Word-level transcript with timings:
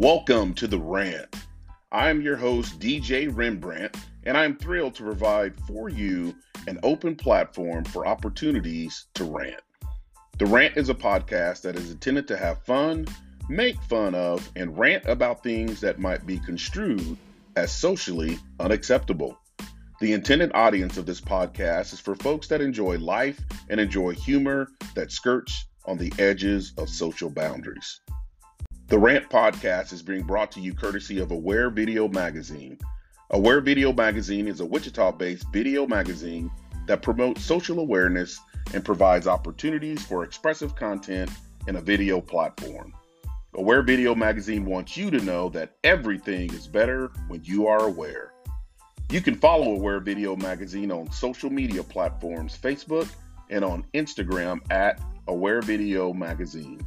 Welcome 0.00 0.54
to 0.54 0.66
The 0.66 0.78
Rant. 0.78 1.36
I'm 1.92 2.22
your 2.22 2.36
host, 2.36 2.80
DJ 2.80 3.28
Rembrandt, 3.30 3.94
and 4.24 4.34
I'm 4.34 4.56
thrilled 4.56 4.94
to 4.94 5.02
provide 5.02 5.54
for 5.66 5.90
you 5.90 6.34
an 6.66 6.80
open 6.82 7.14
platform 7.14 7.84
for 7.84 8.06
opportunities 8.06 9.08
to 9.12 9.24
rant. 9.24 9.60
The 10.38 10.46
Rant 10.46 10.78
is 10.78 10.88
a 10.88 10.94
podcast 10.94 11.60
that 11.60 11.76
is 11.76 11.90
intended 11.90 12.26
to 12.28 12.38
have 12.38 12.64
fun, 12.64 13.08
make 13.50 13.78
fun 13.82 14.14
of, 14.14 14.50
and 14.56 14.78
rant 14.78 15.04
about 15.04 15.42
things 15.42 15.82
that 15.82 15.98
might 15.98 16.26
be 16.26 16.38
construed 16.38 17.18
as 17.56 17.70
socially 17.70 18.38
unacceptable. 18.58 19.38
The 20.00 20.14
intended 20.14 20.50
audience 20.54 20.96
of 20.96 21.04
this 21.04 21.20
podcast 21.20 21.92
is 21.92 22.00
for 22.00 22.14
folks 22.14 22.48
that 22.48 22.62
enjoy 22.62 22.96
life 22.96 23.38
and 23.68 23.78
enjoy 23.78 24.14
humor 24.14 24.68
that 24.94 25.12
skirts 25.12 25.66
on 25.84 25.98
the 25.98 26.10
edges 26.18 26.72
of 26.78 26.88
social 26.88 27.28
boundaries. 27.28 28.00
The 28.90 28.98
Rant 28.98 29.30
podcast 29.30 29.92
is 29.92 30.02
being 30.02 30.24
brought 30.24 30.50
to 30.50 30.60
you 30.60 30.74
courtesy 30.74 31.20
of 31.20 31.30
Aware 31.30 31.70
Video 31.70 32.08
Magazine. 32.08 32.76
Aware 33.30 33.60
Video 33.60 33.92
Magazine 33.92 34.48
is 34.48 34.58
a 34.58 34.66
Wichita 34.66 35.12
based 35.12 35.46
video 35.52 35.86
magazine 35.86 36.50
that 36.88 37.00
promotes 37.00 37.44
social 37.44 37.78
awareness 37.78 38.40
and 38.74 38.84
provides 38.84 39.28
opportunities 39.28 40.04
for 40.04 40.24
expressive 40.24 40.74
content 40.74 41.30
in 41.68 41.76
a 41.76 41.80
video 41.80 42.20
platform. 42.20 42.92
Aware 43.54 43.82
Video 43.82 44.12
Magazine 44.12 44.64
wants 44.64 44.96
you 44.96 45.08
to 45.12 45.20
know 45.20 45.48
that 45.50 45.76
everything 45.84 46.52
is 46.52 46.66
better 46.66 47.12
when 47.28 47.44
you 47.44 47.68
are 47.68 47.84
aware. 47.84 48.32
You 49.08 49.20
can 49.20 49.36
follow 49.36 49.72
Aware 49.76 50.00
Video 50.00 50.34
Magazine 50.34 50.90
on 50.90 51.12
social 51.12 51.48
media 51.48 51.84
platforms 51.84 52.58
Facebook 52.60 53.08
and 53.50 53.64
on 53.64 53.86
Instagram 53.94 54.58
at 54.72 55.00
Aware 55.28 55.62
Video 55.62 56.12
Magazine. 56.12 56.84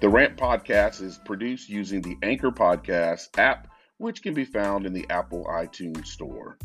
The 0.00 0.08
Rant 0.08 0.38
Podcast 0.38 1.02
is 1.02 1.18
produced 1.26 1.68
using 1.68 2.00
the 2.00 2.16
Anchor 2.22 2.50
Podcast 2.50 3.38
app, 3.38 3.68
which 3.98 4.22
can 4.22 4.32
be 4.32 4.46
found 4.46 4.86
in 4.86 4.94
the 4.94 5.04
Apple 5.10 5.44
iTunes 5.44 6.06
Store. 6.06 6.56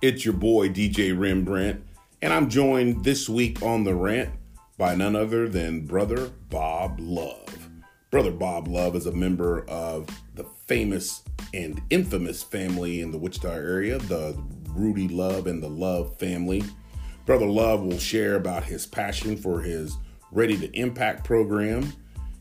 It's 0.00 0.24
your 0.24 0.34
boy 0.34 0.68
DJ 0.68 1.18
Rembrandt, 1.18 1.84
and 2.22 2.32
I'm 2.32 2.48
joined 2.48 3.02
this 3.02 3.28
week 3.28 3.60
on 3.62 3.82
The 3.82 3.96
Rant 3.96 4.30
by 4.78 4.94
none 4.94 5.16
other 5.16 5.48
than 5.48 5.86
Brother 5.86 6.30
Bob 6.50 7.00
Love. 7.00 7.68
Brother 8.12 8.30
Bob 8.30 8.68
Love 8.68 8.94
is 8.94 9.06
a 9.06 9.12
member 9.12 9.68
of 9.68 10.06
the 10.36 10.44
famous 10.68 11.24
and 11.52 11.82
infamous 11.90 12.44
family 12.44 13.00
in 13.00 13.10
the 13.10 13.18
Wichita 13.18 13.50
area, 13.50 13.98
the 13.98 14.40
Rudy 14.76 15.08
Love 15.08 15.46
and 15.46 15.62
the 15.62 15.68
Love 15.68 16.18
family. 16.18 16.62
Brother 17.24 17.46
Love 17.46 17.82
will 17.82 17.98
share 17.98 18.36
about 18.36 18.64
his 18.64 18.86
passion 18.86 19.36
for 19.36 19.60
his 19.60 19.96
Ready 20.30 20.56
to 20.58 20.70
Impact 20.78 21.24
program. 21.24 21.92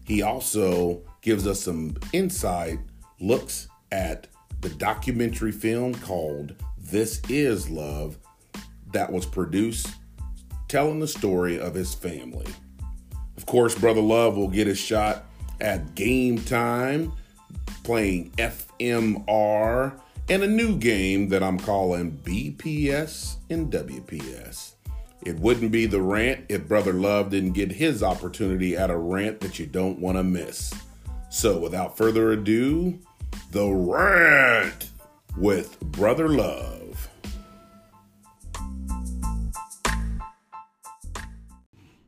He 0.05 0.21
also 0.21 1.01
gives 1.21 1.47
us 1.47 1.61
some 1.61 1.97
inside 2.13 2.79
looks 3.19 3.67
at 3.91 4.27
the 4.61 4.69
documentary 4.69 5.51
film 5.51 5.95
called 5.95 6.55
This 6.77 7.21
Is 7.29 7.69
Love 7.69 8.17
that 8.91 9.11
was 9.11 9.25
produced 9.25 9.87
telling 10.67 10.99
the 10.99 11.07
story 11.07 11.59
of 11.59 11.73
his 11.73 11.93
family. 11.93 12.47
Of 13.37 13.45
course, 13.45 13.75
Brother 13.75 14.01
Love 14.01 14.37
will 14.37 14.47
get 14.47 14.67
a 14.67 14.75
shot 14.75 15.25
at 15.61 15.95
game 15.95 16.39
time, 16.39 17.13
playing 17.83 18.31
FMR, 18.31 19.99
and 20.27 20.41
a 20.41 20.47
new 20.47 20.75
game 20.75 21.29
that 21.29 21.43
I'm 21.43 21.59
calling 21.59 22.19
BPS 22.23 23.37
and 23.51 23.71
WPS. 23.71 24.73
It 25.23 25.39
wouldn't 25.39 25.71
be 25.71 25.85
the 25.85 26.01
rant 26.01 26.45
if 26.49 26.67
Brother 26.67 26.93
Love 26.93 27.29
didn't 27.29 27.51
get 27.51 27.71
his 27.71 28.01
opportunity 28.01 28.75
at 28.75 28.89
a 28.89 28.97
rant 28.97 29.39
that 29.41 29.59
you 29.59 29.67
don't 29.67 29.99
want 29.99 30.17
to 30.17 30.23
miss. 30.23 30.73
So, 31.29 31.59
without 31.59 31.95
further 31.95 32.31
ado, 32.31 32.99
the 33.51 33.67
rant 33.67 34.89
with 35.37 35.79
Brother 35.79 36.29
Love. 36.29 37.09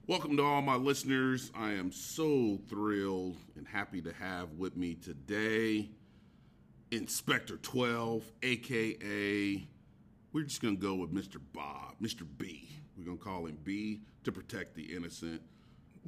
Welcome 0.08 0.38
to 0.38 0.44
all 0.44 0.62
my 0.62 0.76
listeners. 0.76 1.52
I 1.54 1.74
am 1.74 1.92
so 1.92 2.60
thrilled 2.68 3.38
and 3.58 3.68
happy 3.68 4.02
to 4.02 4.14
have 4.14 4.54
with 4.54 4.76
me 4.76 4.96
today 4.96 5.90
Inspector 6.92 7.58
12, 7.58 8.32
aka, 8.44 9.68
we're 10.32 10.44
just 10.44 10.62
going 10.62 10.78
to 10.78 10.82
go 10.82 10.96
with 10.96 11.14
Mr. 11.14 11.40
Bob, 11.54 11.96
Mr. 12.02 12.26
B. 12.38 12.70
We're 12.98 13.06
going 13.06 13.18
to 13.18 13.24
call 13.24 13.46
him 13.46 13.58
B 13.64 14.02
to 14.24 14.32
protect 14.32 14.74
the 14.76 14.96
innocent. 14.96 15.42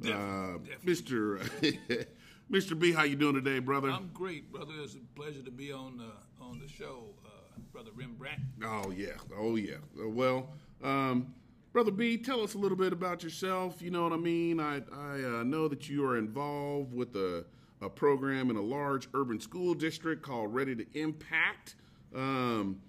Definitely, 0.00 0.72
uh, 0.72 0.76
Mr. 0.84 2.06
Mr. 2.50 2.78
B, 2.78 2.92
how 2.92 3.02
you 3.02 3.14
doing 3.14 3.34
today, 3.34 3.58
brother? 3.58 3.90
I'm 3.90 4.10
great, 4.14 4.50
brother. 4.50 4.72
It's 4.82 4.94
a 4.94 4.98
pleasure 5.14 5.42
to 5.42 5.50
be 5.50 5.70
on 5.70 5.98
the 5.98 6.10
on 6.42 6.58
the 6.58 6.66
show, 6.66 7.04
uh, 7.24 7.60
brother 7.72 7.90
Rembrandt. 7.94 8.40
Oh 8.64 8.90
yeah, 8.90 9.10
oh 9.38 9.56
yeah. 9.56 9.74
Uh, 10.02 10.08
Well, 10.08 10.48
um, 10.82 11.34
brother 11.72 11.90
B, 11.90 12.16
tell 12.16 12.40
us 12.40 12.54
a 12.54 12.58
little 12.58 12.78
bit 12.78 12.92
about 12.92 13.22
yourself. 13.22 13.82
You 13.82 13.90
know 13.90 14.02
what 14.02 14.12
I 14.12 14.16
mean. 14.16 14.58
I 14.58 14.80
I 14.92 15.40
uh, 15.40 15.42
know 15.44 15.68
that 15.68 15.88
you 15.88 16.04
are 16.06 16.16
involved 16.16 16.92
with 16.94 17.14
a 17.14 17.44
a 17.82 17.88
program 17.88 18.50
in 18.50 18.56
a 18.56 18.62
large 18.62 19.08
urban 19.14 19.40
school 19.40 19.74
district 19.74 20.22
called 20.22 20.54
Ready 20.54 20.74
to 20.76 20.86
Impact. 20.98 21.76
Um, 22.14 22.80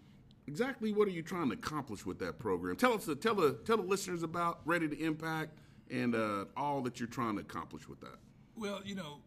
exactly 0.47 0.91
what 0.91 1.07
are 1.07 1.11
you 1.11 1.21
trying 1.21 1.49
to 1.49 1.53
accomplish 1.53 2.05
with 2.05 2.19
that 2.19 2.39
program? 2.39 2.75
Tell 2.75 2.93
us, 2.93 3.09
tell 3.19 3.35
the 3.35 3.53
tell 3.65 3.77
the 3.77 3.83
listeners 3.83 4.23
about 4.23 4.61
Ready 4.65 4.87
to 4.87 4.99
Impact 4.99 5.57
and 5.89 6.15
uh, 6.15 6.45
all 6.55 6.81
that 6.81 6.99
you're 6.99 7.09
trying 7.09 7.35
to 7.35 7.41
accomplish 7.41 7.87
with 7.87 7.99
that. 8.01 8.17
Well, 8.55 8.81
you 8.83 8.95
know, 8.95 9.19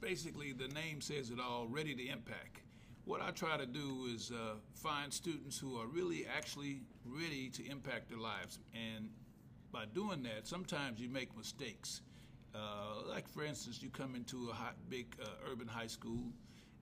basically 0.00 0.52
the 0.52 0.68
name 0.68 1.00
says 1.00 1.30
it 1.30 1.40
all. 1.40 1.66
Ready 1.68 1.94
to 1.94 2.08
impact. 2.08 2.60
What 3.04 3.22
I 3.22 3.30
try 3.30 3.56
to 3.56 3.66
do 3.66 4.06
is 4.14 4.30
uh, 4.30 4.56
find 4.74 5.12
students 5.12 5.58
who 5.58 5.78
are 5.80 5.86
really 5.86 6.26
actually 6.26 6.82
ready 7.06 7.48
to 7.50 7.66
impact 7.70 8.10
their 8.10 8.18
lives, 8.18 8.58
and 8.74 9.08
by 9.72 9.86
doing 9.86 10.22
that, 10.24 10.46
sometimes 10.46 11.00
you 11.00 11.08
make 11.08 11.36
mistakes. 11.36 12.02
Uh, 12.58 13.08
like 13.08 13.28
for 13.28 13.44
instance, 13.44 13.82
you 13.82 13.90
come 13.90 14.14
into 14.14 14.50
a 14.50 14.52
hot, 14.52 14.74
big 14.88 15.06
uh, 15.22 15.50
urban 15.50 15.68
high 15.68 15.86
school, 15.86 16.32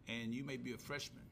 and 0.09 0.35
you 0.35 0.43
may 0.43 0.57
be 0.57 0.73
a 0.73 0.79
freshman, 0.79 1.25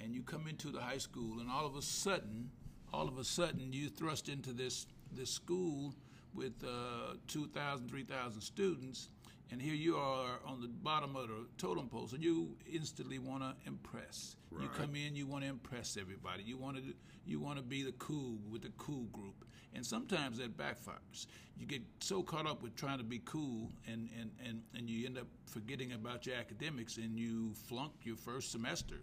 and 0.00 0.14
you 0.14 0.22
come 0.22 0.46
into 0.48 0.68
the 0.68 0.80
high 0.80 0.98
school, 0.98 1.40
and 1.40 1.50
all 1.50 1.66
of 1.66 1.76
a 1.76 1.82
sudden, 1.82 2.50
all 2.92 3.08
of 3.08 3.18
a 3.18 3.24
sudden, 3.24 3.72
you 3.72 3.88
thrust 3.88 4.28
into 4.28 4.52
this 4.52 4.86
this 5.12 5.30
school 5.30 5.94
with 6.34 6.52
uh, 6.64 7.14
2,000, 7.28 7.88
3,000 7.88 8.40
students, 8.40 9.08
and 9.50 9.60
here 9.60 9.74
you 9.74 9.96
are 9.96 10.38
on 10.46 10.60
the 10.60 10.68
bottom 10.68 11.16
of 11.16 11.28
the 11.28 11.46
totem 11.56 11.88
pole. 11.88 12.06
So 12.06 12.16
you 12.16 12.56
instantly 12.70 13.18
want 13.18 13.42
to 13.42 13.54
impress. 13.66 14.36
You 14.60 14.68
come 14.68 14.94
in, 14.96 15.14
you 15.14 15.26
want 15.26 15.44
to 15.44 15.50
impress 15.50 15.98
everybody. 16.00 16.42
You 16.42 16.56
want 16.56 16.78
to 16.78 16.82
you 17.26 17.40
want 17.40 17.58
to 17.58 17.62
be 17.62 17.82
the 17.82 17.92
cool 17.92 18.38
with 18.50 18.62
the 18.62 18.72
cool 18.78 19.04
group, 19.12 19.44
and 19.76 19.84
sometimes 19.84 20.38
that 20.38 20.56
backfires. 20.56 21.26
You 21.58 21.66
get 21.66 21.82
so 22.00 22.22
caught 22.22 22.46
up 22.46 22.62
with 22.62 22.74
trying 22.76 22.98
to 22.98 23.04
be 23.04 23.20
cool, 23.24 23.70
and 23.86 24.08
and 24.18 24.30
and, 24.44 24.62
and 24.74 24.90
you 24.90 25.06
end 25.06 25.18
up 25.18 25.26
forgetting 25.46 25.92
about 25.92 26.26
your 26.26 26.36
academics, 26.36 26.96
and 26.96 27.18
you 27.18 27.52
flunk 27.68 27.92
your 28.02 28.16
first 28.16 28.50
semester. 28.50 28.96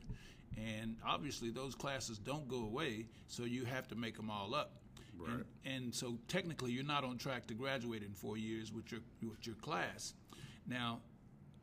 And 0.57 0.97
obviously, 1.05 1.49
those 1.49 1.73
classes 1.73 2.19
don't 2.19 2.47
go 2.47 2.63
away, 2.63 3.07
so 3.27 3.43
you 3.43 3.65
have 3.65 3.87
to 3.87 3.95
make 3.95 4.15
them 4.15 4.29
all 4.29 4.53
up. 4.53 4.73
Right. 5.17 5.31
And, 5.31 5.45
and 5.65 5.95
so 5.95 6.17
technically, 6.27 6.71
you're 6.71 6.83
not 6.83 7.03
on 7.03 7.17
track 7.17 7.47
to 7.47 7.53
graduate 7.53 8.03
in 8.03 8.13
four 8.13 8.37
years 8.37 8.71
with 8.71 8.91
your 8.91 9.01
with 9.21 9.47
your 9.47 9.55
class. 9.55 10.13
Now, 10.67 10.99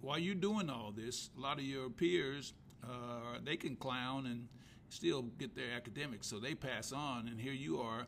while 0.00 0.18
you're 0.18 0.34
doing 0.34 0.70
all 0.70 0.92
this, 0.96 1.30
a 1.36 1.40
lot 1.40 1.58
of 1.58 1.64
your 1.64 1.90
peers 1.90 2.54
uh, 2.84 3.38
they 3.44 3.56
can 3.56 3.76
clown 3.76 4.26
and 4.26 4.48
still 4.88 5.22
get 5.38 5.54
their 5.54 5.72
academics, 5.74 6.26
so 6.26 6.38
they 6.38 6.54
pass 6.54 6.92
on. 6.92 7.28
And 7.28 7.40
here 7.40 7.52
you 7.52 7.80
are 7.80 8.06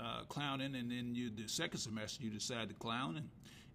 uh, 0.00 0.24
clowning, 0.28 0.74
and 0.74 0.90
then 0.90 1.14
you 1.14 1.30
the 1.30 1.48
second 1.48 1.78
semester 1.78 2.24
you 2.24 2.30
decide 2.30 2.68
to 2.68 2.74
clown, 2.74 3.16
and 3.16 3.28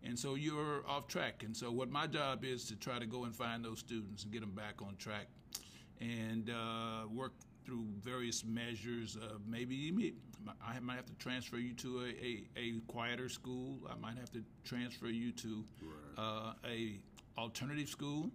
and 0.04 0.18
so 0.18 0.36
you're 0.36 0.84
off 0.88 1.08
track. 1.08 1.44
And 1.44 1.56
so 1.56 1.72
what 1.72 1.90
my 1.90 2.08
job 2.08 2.44
is 2.44 2.66
to 2.66 2.76
try 2.76 3.00
to 3.00 3.06
go 3.06 3.26
and 3.26 3.36
find 3.36 3.64
those 3.64 3.80
students 3.80 4.24
and 4.24 4.32
get 4.32 4.42
them 4.42 4.52
back 4.52 4.82
on 4.82 4.96
track, 4.98 5.28
and 6.00 6.50
uh, 6.50 7.08
work 7.08 7.34
through 7.66 7.86
various 8.02 8.44
measures. 8.44 9.18
Uh, 9.22 9.38
maybe 9.48 9.76
you 9.76 10.14
I 10.66 10.80
might 10.80 10.96
have 10.96 11.06
to 11.06 11.14
transfer 11.16 11.58
you 11.58 11.74
to 11.76 12.02
a, 12.02 12.26
a, 12.26 12.44
a 12.58 12.80
quieter 12.88 13.30
school. 13.30 13.78
I 13.90 13.96
might 13.96 14.18
have 14.18 14.32
to 14.32 14.44
transfer 14.64 15.08
you 15.08 15.32
to 15.34 15.64
uh, 16.18 16.54
a 16.68 17.00
alternative 17.38 17.90
school, 17.90 18.32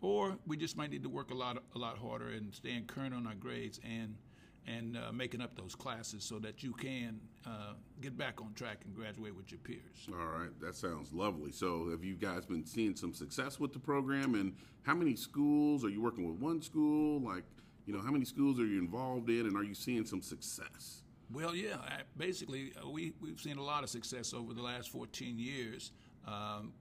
or 0.00 0.36
we 0.46 0.56
just 0.56 0.76
might 0.76 0.90
need 0.90 1.02
to 1.02 1.08
work 1.08 1.30
a 1.30 1.34
lot 1.34 1.62
a 1.74 1.78
lot 1.78 1.98
harder 1.98 2.28
and 2.28 2.54
staying 2.54 2.84
current 2.86 3.14
on 3.14 3.26
our 3.26 3.34
grades 3.34 3.80
and 3.84 4.14
and 4.66 4.96
uh, 4.96 5.12
making 5.12 5.40
up 5.40 5.56
those 5.56 5.74
classes 5.74 6.24
so 6.24 6.38
that 6.38 6.62
you 6.62 6.72
can 6.72 7.20
uh, 7.46 7.74
get 8.00 8.16
back 8.16 8.40
on 8.40 8.52
track 8.54 8.78
and 8.84 8.94
graduate 8.94 9.34
with 9.34 9.50
your 9.50 9.58
peers. 9.58 10.08
All 10.10 10.26
right, 10.26 10.60
that 10.60 10.76
sounds 10.76 11.12
lovely. 11.12 11.50
So, 11.50 11.90
have 11.90 12.04
you 12.04 12.14
guys 12.14 12.46
been 12.46 12.64
seeing 12.64 12.94
some 12.94 13.12
success 13.12 13.58
with 13.58 13.72
the 13.72 13.78
program? 13.78 14.34
And 14.34 14.54
how 14.82 14.94
many 14.94 15.16
schools 15.16 15.84
are 15.84 15.88
you 15.88 16.00
working 16.00 16.28
with? 16.28 16.40
One 16.40 16.62
school, 16.62 17.20
like 17.20 17.44
you 17.86 17.92
know, 17.92 18.00
how 18.00 18.12
many 18.12 18.24
schools 18.24 18.60
are 18.60 18.66
you 18.66 18.78
involved 18.78 19.28
in, 19.28 19.46
and 19.46 19.56
are 19.56 19.64
you 19.64 19.74
seeing 19.74 20.04
some 20.04 20.22
success? 20.22 21.02
Well, 21.32 21.54
yeah. 21.54 21.76
Basically, 22.16 22.72
uh, 22.82 22.88
we 22.88 23.14
we've 23.20 23.40
seen 23.40 23.58
a 23.58 23.62
lot 23.62 23.82
of 23.82 23.90
success 23.90 24.32
over 24.32 24.54
the 24.54 24.62
last 24.62 24.90
14 24.90 25.38
years. 25.38 25.92
Um, 26.26 26.72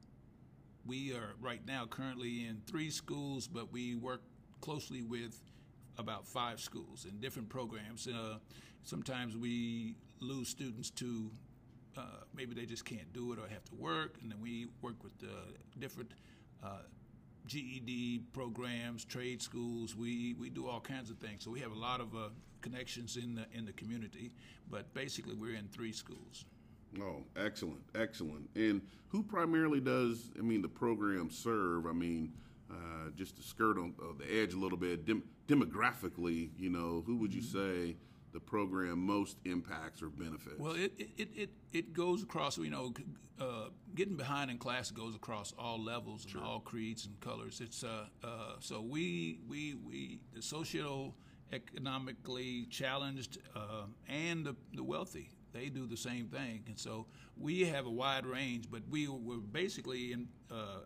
we 0.86 1.14
are 1.14 1.36
right 1.40 1.66
now 1.66 1.86
currently 1.86 2.48
in 2.48 2.62
three 2.68 2.90
schools, 2.90 3.48
but 3.48 3.72
we 3.72 3.96
work 3.96 4.22
closely 4.62 5.04
with 5.04 5.40
about 6.02 6.28
five 6.28 6.60
schools 6.60 7.06
and 7.06 7.22
different 7.22 7.48
programs. 7.48 8.08
Uh, 8.08 8.38
sometimes 8.84 9.38
we 9.38 9.96
lose 10.20 10.50
students 10.50 10.90
to 10.90 11.32
uh, 11.98 12.02
maybe 12.36 12.54
they 12.54 12.66
just 12.66 12.86
can't 12.86 13.12
do 13.14 13.34
it 13.34 13.40
or 13.40 13.48
have 13.48 13.64
to 13.66 13.76
work, 13.76 14.18
and 14.22 14.32
then 14.32 14.40
we 14.42 14.68
work 14.82 15.04
with 15.04 15.18
the 15.20 15.80
different 15.80 16.12
uh, 16.64 16.84
GED 17.48 18.22
programs, 18.34 19.04
trade 19.06 19.42
schools. 19.42 19.96
We 19.96 20.36
we 20.40 20.50
do 20.50 20.68
all 20.68 20.80
kinds 20.80 21.10
of 21.10 21.18
things. 21.18 21.44
So 21.44 21.52
we 21.52 21.60
have 21.60 21.72
a 21.72 21.80
lot 21.80 22.00
of 22.02 22.16
uh, 22.16 22.30
connections 22.62 23.18
in 23.18 23.36
the 23.36 23.46
in 23.54 23.66
the 23.66 23.74
community. 23.74 24.32
But 24.70 24.94
basically, 24.94 25.36
we're 25.36 25.56
in 25.56 25.68
three 25.68 25.92
schools. 25.92 26.46
Oh, 27.02 27.24
excellent, 27.38 27.84
excellent. 27.96 28.50
And 28.56 28.82
who 29.10 29.24
primarily 29.24 29.80
does? 29.80 30.30
I 30.38 30.42
mean, 30.42 30.62
the 30.62 30.70
program 30.70 31.30
serve. 31.30 31.86
I 31.86 31.94
mean, 31.94 32.34
uh, 32.72 33.10
just 33.16 33.38
to 33.38 33.44
skirt 33.44 33.78
on 33.78 33.94
the 34.18 34.42
edge 34.42 34.54
a 34.54 34.58
little 34.58 34.78
bit, 34.78 35.06
dem- 35.06 35.24
demographically, 35.48 36.50
you 36.58 36.70
know, 36.70 37.04
who 37.06 37.18
would 37.18 37.34
you 37.34 37.42
mm-hmm. 37.42 37.90
say? 37.90 37.96
the 38.34 38.40
program 38.40 38.98
most 38.98 39.36
impacts 39.44 40.02
or 40.02 40.08
benefits? 40.08 40.58
Well, 40.58 40.72
it 40.72 40.94
it, 40.98 41.30
it, 41.36 41.50
it 41.74 41.94
goes 41.94 42.24
across, 42.24 42.58
you 42.58 42.70
know, 42.70 42.94
uh, 43.40 43.70
getting 43.96 44.16
behind 44.16 44.52
in 44.52 44.58
class 44.58 44.92
goes 44.92 45.16
across 45.16 45.54
all 45.58 45.84
levels 45.84 46.26
and 46.26 46.42
all 46.42 46.60
creeds 46.60 47.06
and 47.06 47.20
colors. 47.20 47.60
It's 47.62 47.84
uh, 47.84 48.06
uh, 48.24 48.28
so 48.60 48.82
we 48.82 49.40
we 49.48 49.76
we 49.76 50.20
the 50.34 50.42
socio 50.42 51.14
economically 51.52 52.66
challenged 52.70 53.40
uh, 53.56 53.84
and 54.08 54.46
the, 54.46 54.56
the 54.74 54.84
wealthy 54.84 55.30
they 55.54 55.68
do 55.68 55.86
the 55.86 55.98
same 55.98 56.28
thing. 56.28 56.64
And 56.68 56.80
so 56.80 57.08
we 57.38 57.66
have 57.66 57.86
a 57.86 57.90
wide 57.90 58.26
range, 58.26 58.66
but 58.72 58.82
we 58.90 59.08
were 59.08 59.38
basically 59.38 60.14
in. 60.14 60.28
Uh, 60.50 60.82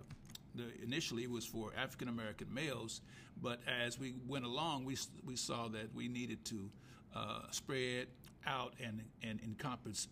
the, 0.55 0.83
initially 0.83 1.23
it 1.23 1.31
was 1.31 1.45
for 1.45 1.71
African 1.77 2.07
American 2.07 2.53
males, 2.53 3.01
but 3.41 3.59
as 3.67 3.99
we 3.99 4.15
went 4.27 4.45
along, 4.45 4.85
we 4.85 4.97
we 5.25 5.35
saw 5.35 5.67
that 5.69 5.93
we 5.93 6.07
needed 6.07 6.45
to 6.45 6.69
uh, 7.15 7.41
spread 7.51 8.07
out 8.45 8.73
and 8.83 9.01
and 9.23 9.39
encompass 9.41 10.07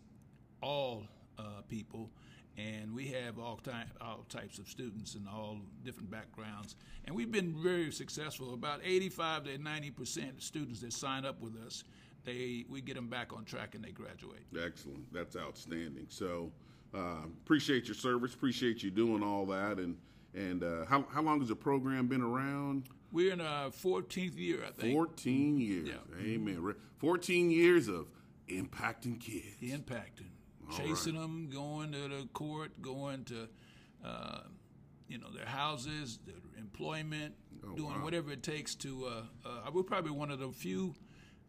all 0.62 1.04
uh, 1.38 1.62
people. 1.68 2.10
And 2.56 2.94
we 2.94 3.08
have 3.08 3.40
all, 3.40 3.58
ty- 3.58 3.88
all 4.00 4.28
types 4.30 4.60
of 4.60 4.68
students 4.68 5.16
and 5.16 5.28
all 5.28 5.58
different 5.84 6.12
backgrounds. 6.12 6.76
And 7.06 7.16
we've 7.16 7.32
been 7.32 7.56
very 7.64 7.92
successful. 7.92 8.54
About 8.54 8.82
85 8.84 9.46
to 9.46 9.58
90 9.58 9.90
percent 9.90 10.38
of 10.38 10.44
students 10.44 10.82
that 10.82 10.94
sign 10.94 11.26
up 11.26 11.42
with 11.42 11.56
us 11.66 11.84
they 12.24 12.66
we 12.70 12.82
get 12.82 12.96
them 12.96 13.08
back 13.08 13.34
on 13.34 13.44
track 13.44 13.76
and 13.76 13.84
they 13.84 13.92
graduate. 13.92 14.46
Excellent. 14.58 15.12
That's 15.14 15.36
outstanding. 15.36 16.06
So 16.10 16.52
uh, 16.94 17.26
appreciate 17.44 17.88
your 17.88 17.96
service. 17.96 18.34
Appreciate 18.34 18.84
you 18.84 18.92
doing 18.92 19.24
all 19.24 19.46
that. 19.48 19.78
And 19.78 19.98
and 20.34 20.64
uh, 20.64 20.86
how 20.86 21.06
how 21.12 21.22
long 21.22 21.40
has 21.40 21.50
the 21.50 21.56
program 21.56 22.08
been 22.08 22.22
around? 22.22 22.90
We're 23.12 23.32
in 23.32 23.42
our 23.42 23.70
14th 23.70 24.38
year, 24.38 24.64
I 24.68 24.72
think. 24.72 24.92
14 24.92 25.60
years. 25.60 25.90
Yeah. 25.90 26.26
Amen. 26.26 26.74
14 26.98 27.52
years 27.52 27.88
of 27.88 28.08
impacting 28.50 29.20
kids. 29.20 29.56
Impacting. 29.62 30.32
All 30.68 30.78
chasing 30.78 31.14
right. 31.14 31.22
them, 31.22 31.50
going 31.54 31.92
to 31.92 32.08
the 32.08 32.28
court, 32.34 32.82
going 32.82 33.24
to, 33.26 33.48
uh, 34.04 34.40
you 35.08 35.20
know, 35.20 35.30
their 35.30 35.46
houses, 35.46 36.18
their 36.26 36.36
employment, 36.58 37.36
oh, 37.64 37.76
doing 37.76 37.94
wow. 37.94 38.04
whatever 38.04 38.32
it 38.32 38.42
takes 38.42 38.74
to. 38.76 39.06
Uh, 39.06 39.48
uh, 39.48 39.72
we're 39.72 39.84
probably 39.84 40.12
one 40.12 40.32
of 40.32 40.40
the 40.40 40.50
few 40.52 40.96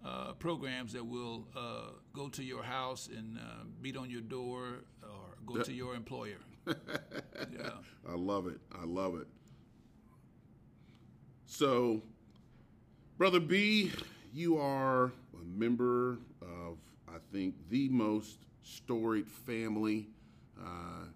uh, 0.04 0.32
programs 0.34 0.92
that 0.92 1.06
will 1.06 1.48
uh, 1.56 1.92
go 2.12 2.28
to 2.28 2.44
your 2.44 2.62
house 2.62 3.08
and 3.08 3.38
uh, 3.38 3.64
beat 3.80 3.96
on 3.96 4.10
your 4.10 4.20
door 4.20 4.80
or 5.02 5.36
go 5.46 5.62
to 5.62 5.72
your 5.72 5.94
employer. 5.94 6.36
Yeah. 6.66 7.70
I 8.08 8.14
love 8.14 8.46
it. 8.46 8.58
I 8.72 8.84
love 8.84 9.16
it. 9.16 9.26
So, 11.46 12.02
Brother 13.16 13.40
B, 13.40 13.92
you 14.32 14.58
are 14.58 15.04
a 15.06 15.44
member 15.44 16.18
of, 16.42 16.78
I 17.08 17.18
think, 17.32 17.54
the 17.68 17.88
most 17.88 18.38
storied 18.62 19.28
family 19.28 20.08
uh, 20.60 21.06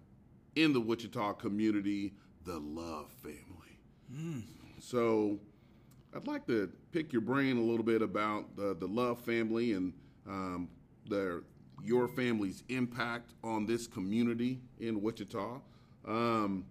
in 0.55 0.73
the 0.73 0.81
Wichita 0.81 1.33
community, 1.33 2.13
the 2.45 2.59
Love 2.59 3.11
family. 3.21 3.79
Mm. 4.13 4.43
So, 4.79 5.39
I'd 6.15 6.27
like 6.27 6.47
to 6.47 6.71
pick 6.91 7.13
your 7.13 7.21
brain 7.21 7.57
a 7.57 7.61
little 7.61 7.83
bit 7.85 8.01
about 8.01 8.55
the, 8.55 8.75
the 8.79 8.87
Love 8.87 9.21
family 9.21 9.73
and 9.73 9.93
um, 10.27 10.69
their 11.09 11.43
your 11.83 12.07
family's 12.07 12.63
impact 12.69 13.33
on 13.43 13.65
this 13.65 13.87
community 13.87 14.61
in 14.79 15.01
Wichita. 15.01 15.59
Um, 16.07 16.65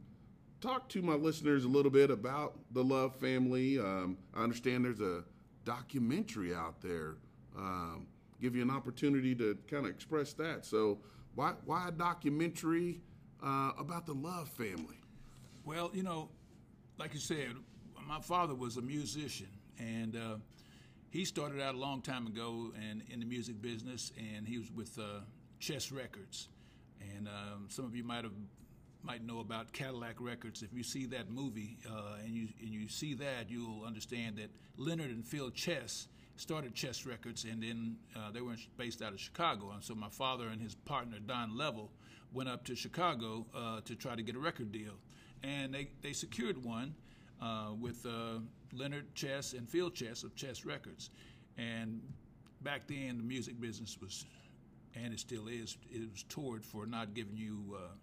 talk 0.60 0.88
to 0.90 1.02
my 1.02 1.14
listeners 1.14 1.64
a 1.64 1.69
little 1.69 1.90
bit 1.90 2.10
about 2.10 2.58
the 2.72 2.82
Love 2.82 3.16
family. 3.16 3.78
Um, 3.78 4.19
I 4.34 4.43
understand 4.43 4.84
there's 4.84 5.00
a 5.00 5.25
documentary 5.64 6.55
out 6.55 6.81
there. 6.81 7.16
Um, 7.56 8.06
give 8.40 8.55
you 8.55 8.62
an 8.62 8.70
opportunity 8.70 9.34
to 9.34 9.56
kind 9.70 9.84
of 9.84 9.90
express 9.90 10.32
that. 10.34 10.64
So, 10.64 10.99
why 11.34 11.55
why 11.64 11.88
a 11.88 11.93
documentary 11.93 13.00
uh, 13.43 13.72
about 13.78 14.06
the 14.06 14.14
Love 14.14 14.49
family? 14.49 14.99
Well, 15.64 15.90
you 15.93 16.02
know, 16.02 16.31
like 16.99 17.14
you 17.14 17.20
said, 17.20 17.55
my 18.06 18.20
father 18.20 18.55
was 18.55 18.76
a 18.76 18.82
musician, 18.82 19.49
and 19.78 20.16
uh, 20.16 20.37
he 21.10 21.25
started 21.25 21.60
out 21.60 21.75
a 21.75 21.78
long 21.78 22.02
time 22.02 22.26
ago 22.26 22.72
and 22.88 23.02
in 23.10 23.20
the 23.20 23.26
music 23.26 23.60
business, 23.62 24.12
and 24.19 24.46
he 24.46 24.58
was 24.58 24.70
with 24.70 24.99
uh, 24.99 25.20
Chess 25.58 25.90
Records. 25.90 26.49
And 27.00 27.28
um, 27.28 27.66
some 27.69 27.84
of 27.84 27.94
you 27.94 28.05
might 28.05 28.25
have 28.25 28.32
might 29.02 29.25
know 29.25 29.40
about 29.40 29.72
Cadillac 29.72 30.16
Records. 30.19 30.62
If 30.62 30.75
you 30.75 30.82
see 30.82 31.06
that 31.06 31.31
movie 31.31 31.78
uh, 31.88 32.16
and 32.25 32.34
you 32.34 32.49
and 32.60 32.69
you 32.69 32.88
see 32.88 33.14
that, 33.14 33.49
you'll 33.49 33.84
understand 33.84 34.37
that 34.37 34.50
Leonard 34.76 35.10
and 35.10 35.25
Phil 35.25 35.50
Chess 35.50 36.08
started 36.37 36.75
Chess 36.75 37.06
Records, 37.06 37.44
and 37.44 37.62
then 37.62 37.96
uh, 38.16 38.31
they 38.31 38.40
were 38.40 38.56
based 38.76 39.02
out 39.02 39.12
of 39.12 39.20
Chicago. 39.20 39.70
And 39.72 39.82
so 39.82 39.94
my 39.94 40.08
father 40.08 40.49
and 40.49 40.60
his 40.60 40.75
partner 40.75 41.19
Don 41.19 41.56
Level 41.56 41.90
went 42.32 42.49
up 42.49 42.64
to 42.66 42.76
Chicago 42.76 43.46
uh, 43.56 43.81
to 43.84 43.96
try 43.96 44.14
to 44.14 44.22
get 44.22 44.37
a 44.37 44.38
record 44.38 44.72
deal, 44.72 44.94
and 45.43 45.72
they 45.72 45.88
they 46.02 46.12
secured 46.12 46.62
one 46.62 46.94
uh, 47.40 47.70
with 47.79 48.05
uh, 48.06 48.40
Leonard 48.73 49.14
Chess 49.14 49.52
and 49.52 49.69
Phil 49.69 49.91
Chess 49.91 50.22
of 50.22 50.34
Chess 50.34 50.65
Records. 50.65 51.10
And 51.56 52.01
back 52.63 52.86
then, 52.86 53.19
the 53.19 53.24
music 53.24 53.60
business 53.60 53.98
was, 54.01 54.24
and 54.94 55.13
it 55.13 55.20
still 55.20 55.48
is, 55.48 55.77
it 55.91 56.10
was 56.10 56.24
toured 56.29 56.65
for 56.65 56.86
not 56.86 57.15
giving 57.15 57.36
you 57.36 57.77
uh, 57.77 57.94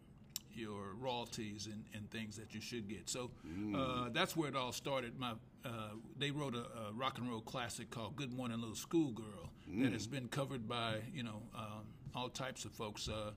your 0.53 0.93
royalties 0.99 1.67
and, 1.67 1.83
and 1.93 2.09
things 2.09 2.37
that 2.37 2.53
you 2.53 2.61
should 2.61 2.87
get. 2.87 3.09
So 3.09 3.31
uh, 3.43 3.77
mm. 3.77 4.13
that's 4.13 4.35
where 4.35 4.49
it 4.49 4.55
all 4.55 4.71
started. 4.71 5.19
My 5.19 5.33
uh, 5.65 5.69
they 6.17 6.31
wrote 6.31 6.53
a, 6.55 6.59
a, 6.89 6.93
rock 6.93 7.17
and 7.17 7.29
roll 7.29 7.41
classic 7.41 7.89
called 7.89 8.15
"Good 8.15 8.31
Morning 8.31 8.59
Little 8.59 8.75
Schoolgirl" 8.75 9.49
mm. 9.69 9.83
that 9.83 9.93
has 9.93 10.07
been 10.07 10.27
covered 10.27 10.67
by 10.67 10.97
you 11.13 11.23
know 11.23 11.41
um, 11.55 11.85
all 12.15 12.29
types 12.29 12.65
of 12.65 12.71
folks. 12.71 13.09
Uh, 13.09 13.31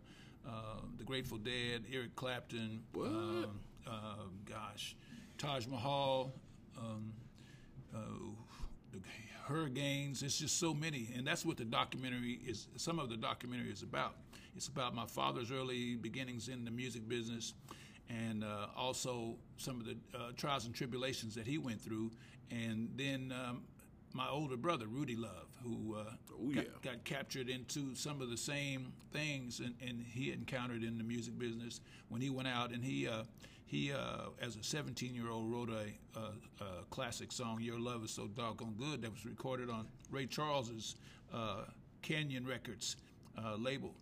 the 0.96 1.04
Grateful 1.04 1.37
Dead, 1.37 1.84
Eric 1.92 2.16
Clapton. 2.16 2.80
Um, 3.87 4.40
gosh, 4.44 4.96
Taj 5.38 5.66
Mahal, 5.68 6.33
um, 6.76 7.12
uh, 7.95 7.99
the 8.92 9.00
hurricanes. 9.47 10.23
It's 10.23 10.38
just 10.38 10.59
so 10.59 10.75
many, 10.75 11.11
and 11.16 11.26
that's 11.26 11.45
what 11.47 11.57
the 11.57 11.64
documentary 11.64 12.40
is. 12.47 12.66
Some 12.76 12.99
of 12.99 13.09
the 13.09 13.16
documentary 13.16 13.71
is 13.71 13.83
about. 13.83 14.16
It's 14.57 14.66
about 14.66 14.95
my 14.95 15.07
father's 15.07 15.52
early 15.52 15.95
beginnings 15.95 16.49
in 16.49 16.64
the 16.64 16.71
music 16.73 17.09
business, 17.09 17.54
and 18.11 18.42
uh, 18.42 18.66
also 18.76 19.37
some 19.57 19.80
of 19.80 19.87
the 19.87 19.97
uh, 20.14 20.33
trials 20.37 20.66
and 20.66 20.75
tribulations 20.75 21.37
that 21.37 21.47
he 21.47 21.57
went 21.57 21.80
through, 21.80 22.11
and 22.50 22.90
then 22.97 23.33
um, 23.33 23.62
my 24.12 24.28
older 24.28 24.57
brother 24.57 24.87
Rudy 24.87 25.14
Love, 25.14 25.47
who 25.62 25.95
uh, 25.95 26.04
oh, 26.33 26.50
yeah. 26.50 26.62
got, 26.62 26.83
got, 26.83 27.04
captured 27.04 27.49
into 27.49 27.95
some 27.95 28.21
of 28.21 28.30
the 28.30 28.37
same 28.37 28.92
things, 29.12 29.61
and, 29.61 29.75
and, 29.80 30.04
he 30.04 30.33
encountered 30.33 30.83
in 30.83 30.99
the 30.99 31.04
music 31.04 31.38
business 31.38 31.80
when 32.09 32.21
he 32.21 32.30
went 32.30 32.49
out, 32.49 32.73
and 32.73 32.83
he 32.83 33.07
uh, 33.07 33.23
he, 33.68 33.92
uh, 33.92 34.30
as 34.40 34.56
a 34.56 34.62
17 34.62 35.14
year 35.14 35.28
old, 35.28 35.52
wrote 35.52 35.68
a, 35.68 36.18
a, 36.18 36.22
a, 36.64 36.84
classic 36.88 37.30
song, 37.30 37.58
Your 37.60 37.78
Love 37.78 38.02
is 38.02 38.10
So 38.10 38.26
Doggone 38.26 38.75
Good, 38.78 39.02
that 39.02 39.12
was 39.12 39.26
recorded 39.26 39.68
on 39.68 39.87
Ray 40.10 40.25
Charles's 40.25 40.96
uh, 41.34 41.64
Canyon 42.00 42.46
Records 42.46 42.96
uh, 43.37 43.56
label. 43.56 43.94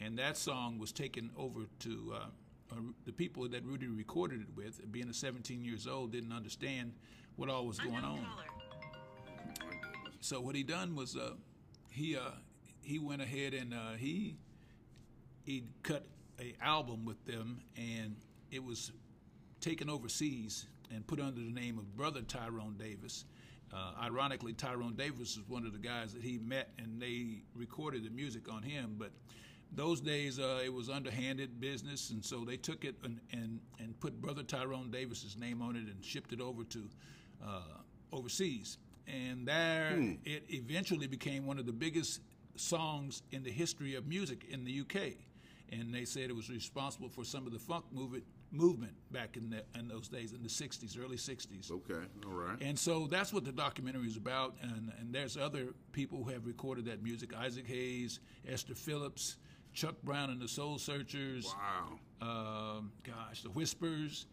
And 0.00 0.18
that 0.18 0.36
song 0.36 0.76
was 0.76 0.90
taken 0.90 1.30
over 1.36 1.60
to 1.80 2.14
uh, 2.16 2.24
uh, 2.72 2.80
the 3.06 3.12
people 3.12 3.48
that 3.48 3.64
Rudy 3.64 3.86
recorded 3.86 4.40
it 4.40 4.48
with, 4.56 4.80
being 4.90 5.08
a 5.08 5.14
17 5.14 5.64
years 5.64 5.86
old, 5.86 6.10
didn't 6.10 6.32
understand 6.32 6.92
what 7.36 7.48
all 7.48 7.64
was 7.64 7.78
going 7.78 8.04
on. 8.04 8.26
So 10.20 10.40
what 10.40 10.56
he 10.56 10.64
done 10.64 10.96
was 10.96 11.16
uh, 11.16 11.34
he 11.90 12.18
he 12.82 12.98
went 12.98 13.22
ahead 13.22 13.54
and 13.54 13.72
he 13.98 14.36
he 15.44 15.62
cut 15.84 16.06
a 16.40 16.54
album 16.60 17.04
with 17.04 17.24
them, 17.24 17.60
and 17.76 18.16
it 18.50 18.62
was 18.62 18.92
taken 19.62 19.88
overseas 19.88 20.66
and 20.94 21.06
put 21.06 21.20
under 21.20 21.40
the 21.40 21.50
name 21.50 21.78
of 21.78 21.96
Brother 21.96 22.20
Tyrone 22.20 22.76
Davis. 22.78 23.24
Uh, 23.72 23.92
ironically, 24.02 24.52
Tyrone 24.52 24.94
Davis 24.94 25.38
was 25.38 25.48
one 25.48 25.64
of 25.64 25.72
the 25.72 25.78
guys 25.78 26.12
that 26.12 26.22
he 26.22 26.38
met, 26.38 26.70
and 26.78 27.00
they 27.00 27.42
recorded 27.54 28.04
the 28.04 28.10
music 28.10 28.52
on 28.52 28.62
him. 28.62 28.96
But 28.98 29.12
those 29.74 30.00
days, 30.00 30.38
uh, 30.38 30.60
it 30.62 30.72
was 30.72 30.90
underhanded 30.90 31.58
business, 31.58 32.10
and 32.10 32.22
so 32.22 32.44
they 32.44 32.58
took 32.58 32.84
it 32.84 32.96
and, 33.02 33.20
and, 33.32 33.60
and 33.78 33.98
put 34.00 34.20
Brother 34.20 34.42
Tyrone 34.42 34.90
Davis's 34.90 35.38
name 35.38 35.62
on 35.62 35.76
it 35.76 35.84
and 35.84 36.04
shipped 36.04 36.32
it 36.32 36.40
over 36.40 36.64
to 36.64 36.88
uh, 37.42 37.60
overseas. 38.12 38.76
And 39.06 39.48
there, 39.48 39.92
hmm. 39.94 40.14
it 40.24 40.44
eventually 40.50 41.06
became 41.06 41.46
one 41.46 41.58
of 41.58 41.64
the 41.64 41.72
biggest 41.72 42.20
songs 42.56 43.22
in 43.30 43.42
the 43.42 43.50
history 43.50 43.94
of 43.94 44.06
music 44.06 44.44
in 44.50 44.64
the 44.64 44.80
UK. 44.80 45.12
And 45.70 45.94
they 45.94 46.04
said 46.04 46.24
it 46.28 46.36
was 46.36 46.50
responsible 46.50 47.08
for 47.08 47.24
some 47.24 47.46
of 47.46 47.52
the 47.52 47.58
funk 47.58 47.86
movement 47.90 48.24
movement 48.52 48.92
back 49.10 49.36
in 49.36 49.50
the, 49.50 49.64
in 49.78 49.88
those 49.88 50.08
days 50.08 50.32
in 50.32 50.42
the 50.42 50.48
60s 50.48 50.98
early 51.02 51.16
60s 51.16 51.70
okay 51.70 52.06
all 52.26 52.32
right. 52.32 52.60
And 52.60 52.78
so 52.78 53.06
that's 53.10 53.32
what 53.32 53.44
the 53.44 53.52
documentary 53.52 54.06
is 54.06 54.16
about 54.16 54.56
and, 54.62 54.92
and 55.00 55.12
there's 55.12 55.36
other 55.36 55.68
people 55.92 56.22
who 56.22 56.30
have 56.30 56.46
recorded 56.46 56.84
that 56.84 57.02
music 57.02 57.34
isaac 57.34 57.66
hayes 57.66 58.20
esther 58.46 58.74
phillips 58.74 59.38
chuck 59.72 59.94
brown 60.02 60.28
and 60.28 60.40
the 60.40 60.48
soul 60.48 60.78
searchers. 60.78 61.46
Wow. 61.46 61.98
Um, 62.20 62.92
gosh 63.04 63.42
the 63.42 63.50
whispers 63.50 64.26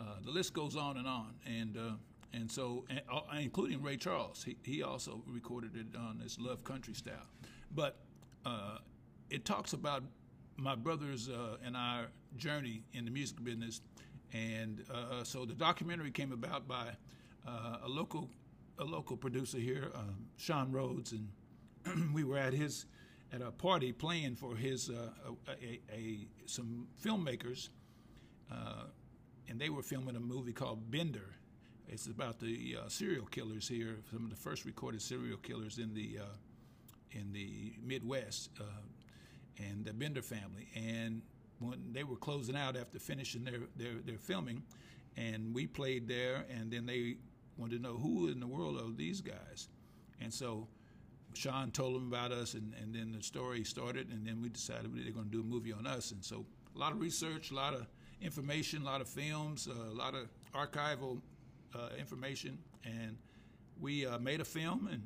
uh, 0.00 0.04
the 0.24 0.30
list 0.30 0.54
goes 0.54 0.76
on 0.76 0.96
and 0.96 1.06
on. 1.06 1.34
And 1.46 1.76
uh, 1.76 1.90
and 2.32 2.50
so 2.50 2.84
and, 2.88 3.02
uh, 3.12 3.20
including 3.38 3.82
ray 3.82 3.96
charles. 3.96 4.42
He, 4.42 4.56
he 4.62 4.82
also 4.82 5.22
recorded 5.26 5.76
it 5.76 5.96
on 5.96 6.18
this 6.22 6.38
love 6.38 6.64
country 6.64 6.94
style. 6.94 7.26
But 7.74 7.98
uh, 8.46 8.78
it 9.28 9.44
talks 9.44 9.72
about 9.72 10.02
my 10.56 10.74
brothers 10.74 11.28
uh, 11.28 11.56
and 11.64 11.76
our 11.76 12.06
journey 12.36 12.82
in 12.92 13.04
the 13.04 13.10
music 13.10 13.42
business, 13.42 13.80
and 14.32 14.84
uh, 14.92 15.24
so 15.24 15.44
the 15.44 15.54
documentary 15.54 16.10
came 16.10 16.32
about 16.32 16.68
by 16.68 16.88
uh, 17.46 17.78
a 17.84 17.88
local 17.88 18.28
a 18.78 18.84
local 18.84 19.16
producer 19.16 19.58
here, 19.58 19.90
um, 19.94 20.26
Sean 20.38 20.72
Rhodes, 20.72 21.12
and 21.12 22.12
we 22.14 22.24
were 22.24 22.38
at 22.38 22.52
his 22.52 22.86
at 23.32 23.42
a 23.42 23.50
party 23.50 23.92
playing 23.92 24.34
for 24.34 24.56
his 24.56 24.90
uh, 24.90 25.10
a, 25.48 25.50
a, 25.52 25.80
a, 25.92 26.26
some 26.46 26.88
filmmakers, 27.04 27.68
uh, 28.50 28.84
and 29.48 29.60
they 29.60 29.68
were 29.68 29.82
filming 29.82 30.16
a 30.16 30.20
movie 30.20 30.52
called 30.52 30.90
Bender. 30.90 31.34
It's 31.88 32.06
about 32.06 32.38
the 32.38 32.78
uh, 32.82 32.88
serial 32.88 33.26
killers 33.26 33.68
here, 33.68 33.98
some 34.12 34.24
of 34.24 34.30
the 34.30 34.36
first 34.36 34.64
recorded 34.64 35.02
serial 35.02 35.38
killers 35.38 35.78
in 35.78 35.92
the 35.94 36.18
in 37.12 37.32
the 37.32 37.74
Midwest 37.84 38.50
and 39.58 39.84
the 39.84 39.92
Bender 39.92 40.22
family. 40.22 40.68
And 40.74 41.22
when 41.60 41.92
they 41.92 42.04
were 42.04 42.16
closing 42.16 42.56
out 42.56 42.76
after 42.76 42.98
finishing 42.98 43.44
their, 43.44 43.60
their, 43.76 43.94
their 44.04 44.18
filming, 44.18 44.62
and 45.16 45.54
we 45.54 45.66
played 45.66 46.08
there, 46.08 46.44
and 46.50 46.70
then 46.70 46.86
they 46.86 47.16
wanted 47.56 47.76
to 47.76 47.82
know 47.82 47.96
who 47.96 48.28
in 48.28 48.40
the 48.40 48.46
world 48.46 48.76
are 48.76 48.90
these 48.96 49.20
guys. 49.20 49.68
And 50.20 50.32
so 50.32 50.66
Sean 51.34 51.70
told 51.70 51.94
them 51.94 52.08
about 52.08 52.32
us, 52.32 52.54
and, 52.54 52.74
and 52.80 52.94
then 52.94 53.12
the 53.12 53.22
story 53.22 53.64
started, 53.64 54.08
and 54.10 54.26
then 54.26 54.40
we 54.42 54.48
decided 54.48 54.90
they're 54.94 55.12
going 55.12 55.26
to 55.26 55.32
do 55.32 55.40
a 55.40 55.44
movie 55.44 55.72
on 55.72 55.86
us. 55.86 56.10
And 56.12 56.24
so 56.24 56.44
a 56.74 56.78
lot 56.78 56.92
of 56.92 57.00
research, 57.00 57.50
a 57.50 57.54
lot 57.54 57.74
of 57.74 57.86
information, 58.20 58.82
a 58.82 58.84
lot 58.84 59.00
of 59.00 59.08
films, 59.08 59.68
uh, 59.68 59.92
a 59.92 59.94
lot 59.94 60.14
of 60.14 60.28
archival 60.54 61.20
uh, 61.74 61.90
information, 61.98 62.58
and 62.84 63.16
we 63.80 64.06
uh, 64.06 64.18
made 64.18 64.40
a 64.40 64.44
film 64.44 64.88
and 64.90 65.02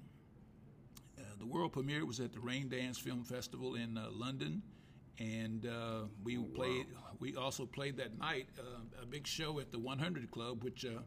the 1.44 1.50
world 1.50 1.72
premiere 1.72 2.06
was 2.06 2.20
at 2.20 2.32
the 2.32 2.38
Raindance 2.38 2.98
Film 2.98 3.22
Festival 3.22 3.74
in 3.74 3.98
uh, 3.98 4.06
London, 4.10 4.62
and 5.18 5.66
uh, 5.66 6.02
we 6.24 6.38
oh, 6.38 6.42
played. 6.54 6.86
Wow. 6.94 7.00
We 7.20 7.36
also 7.36 7.66
played 7.66 7.96
that 7.98 8.18
night 8.18 8.48
uh, 8.58 9.02
a 9.02 9.06
big 9.06 9.26
show 9.26 9.60
at 9.60 9.70
the 9.70 9.78
100 9.78 10.30
Club, 10.30 10.62
which 10.62 10.84
uh, 10.84 11.00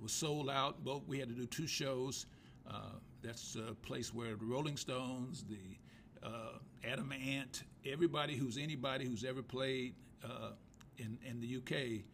was 0.00 0.12
sold 0.12 0.50
out. 0.50 0.84
Both 0.84 1.02
we 1.06 1.18
had 1.18 1.28
to 1.28 1.34
do 1.34 1.46
two 1.46 1.66
shows. 1.66 2.26
Uh, 2.68 2.98
that's 3.22 3.56
a 3.56 3.74
place 3.74 4.12
where 4.12 4.34
the 4.34 4.44
Rolling 4.44 4.76
Stones, 4.76 5.44
the 5.44 6.26
uh, 6.26 6.58
Adam 6.84 7.12
Ant, 7.12 7.62
everybody 7.84 8.36
who's 8.36 8.58
anybody 8.58 9.06
who's 9.06 9.24
ever 9.24 9.42
played 9.42 9.94
in 10.98 11.18
in 11.24 11.40
the 11.40 11.56
UK 11.56 12.04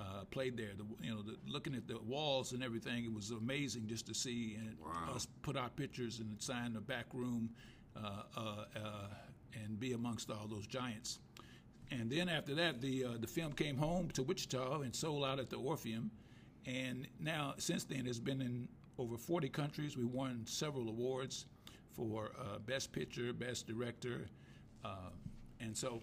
uh, 0.00 0.24
played 0.30 0.56
there. 0.56 0.70
The, 0.76 0.84
you 1.04 1.14
know, 1.14 1.22
the, 1.22 1.36
looking 1.46 1.74
at 1.74 1.86
the 1.86 1.98
walls 1.98 2.52
and 2.52 2.62
everything, 2.62 3.04
it 3.04 3.12
was 3.12 3.30
amazing 3.30 3.86
just 3.86 4.06
to 4.06 4.14
see 4.14 4.56
and 4.58 4.76
wow. 4.80 5.14
us 5.14 5.26
put 5.42 5.56
our 5.56 5.70
pictures 5.70 6.20
and 6.20 6.40
sign 6.40 6.72
the 6.72 6.80
back 6.80 7.06
room 7.12 7.50
uh, 7.96 8.22
uh, 8.36 8.40
uh, 8.76 8.80
and 9.64 9.80
be 9.80 9.92
amongst 9.92 10.30
all 10.30 10.46
those 10.48 10.66
giants. 10.66 11.18
And 11.90 12.10
then 12.10 12.28
after 12.28 12.54
that, 12.56 12.80
the 12.80 13.04
uh, 13.04 13.08
the 13.20 13.26
film 13.26 13.52
came 13.52 13.76
home 13.76 14.10
to 14.10 14.22
Wichita 14.22 14.82
and 14.82 14.94
sold 14.94 15.24
out 15.24 15.38
at 15.38 15.50
the 15.50 15.56
Orpheum. 15.56 16.10
And 16.66 17.06
now, 17.18 17.54
since 17.58 17.84
then, 17.84 18.06
it's 18.06 18.18
been 18.18 18.42
in 18.42 18.68
over 18.98 19.16
40 19.16 19.48
countries. 19.48 19.96
We 19.96 20.04
won 20.04 20.42
several 20.46 20.88
awards 20.88 21.46
for 21.92 22.32
uh, 22.38 22.58
Best 22.58 22.92
Picture, 22.92 23.32
Best 23.32 23.66
Director, 23.66 24.28
and 25.60 25.76
so 25.76 26.02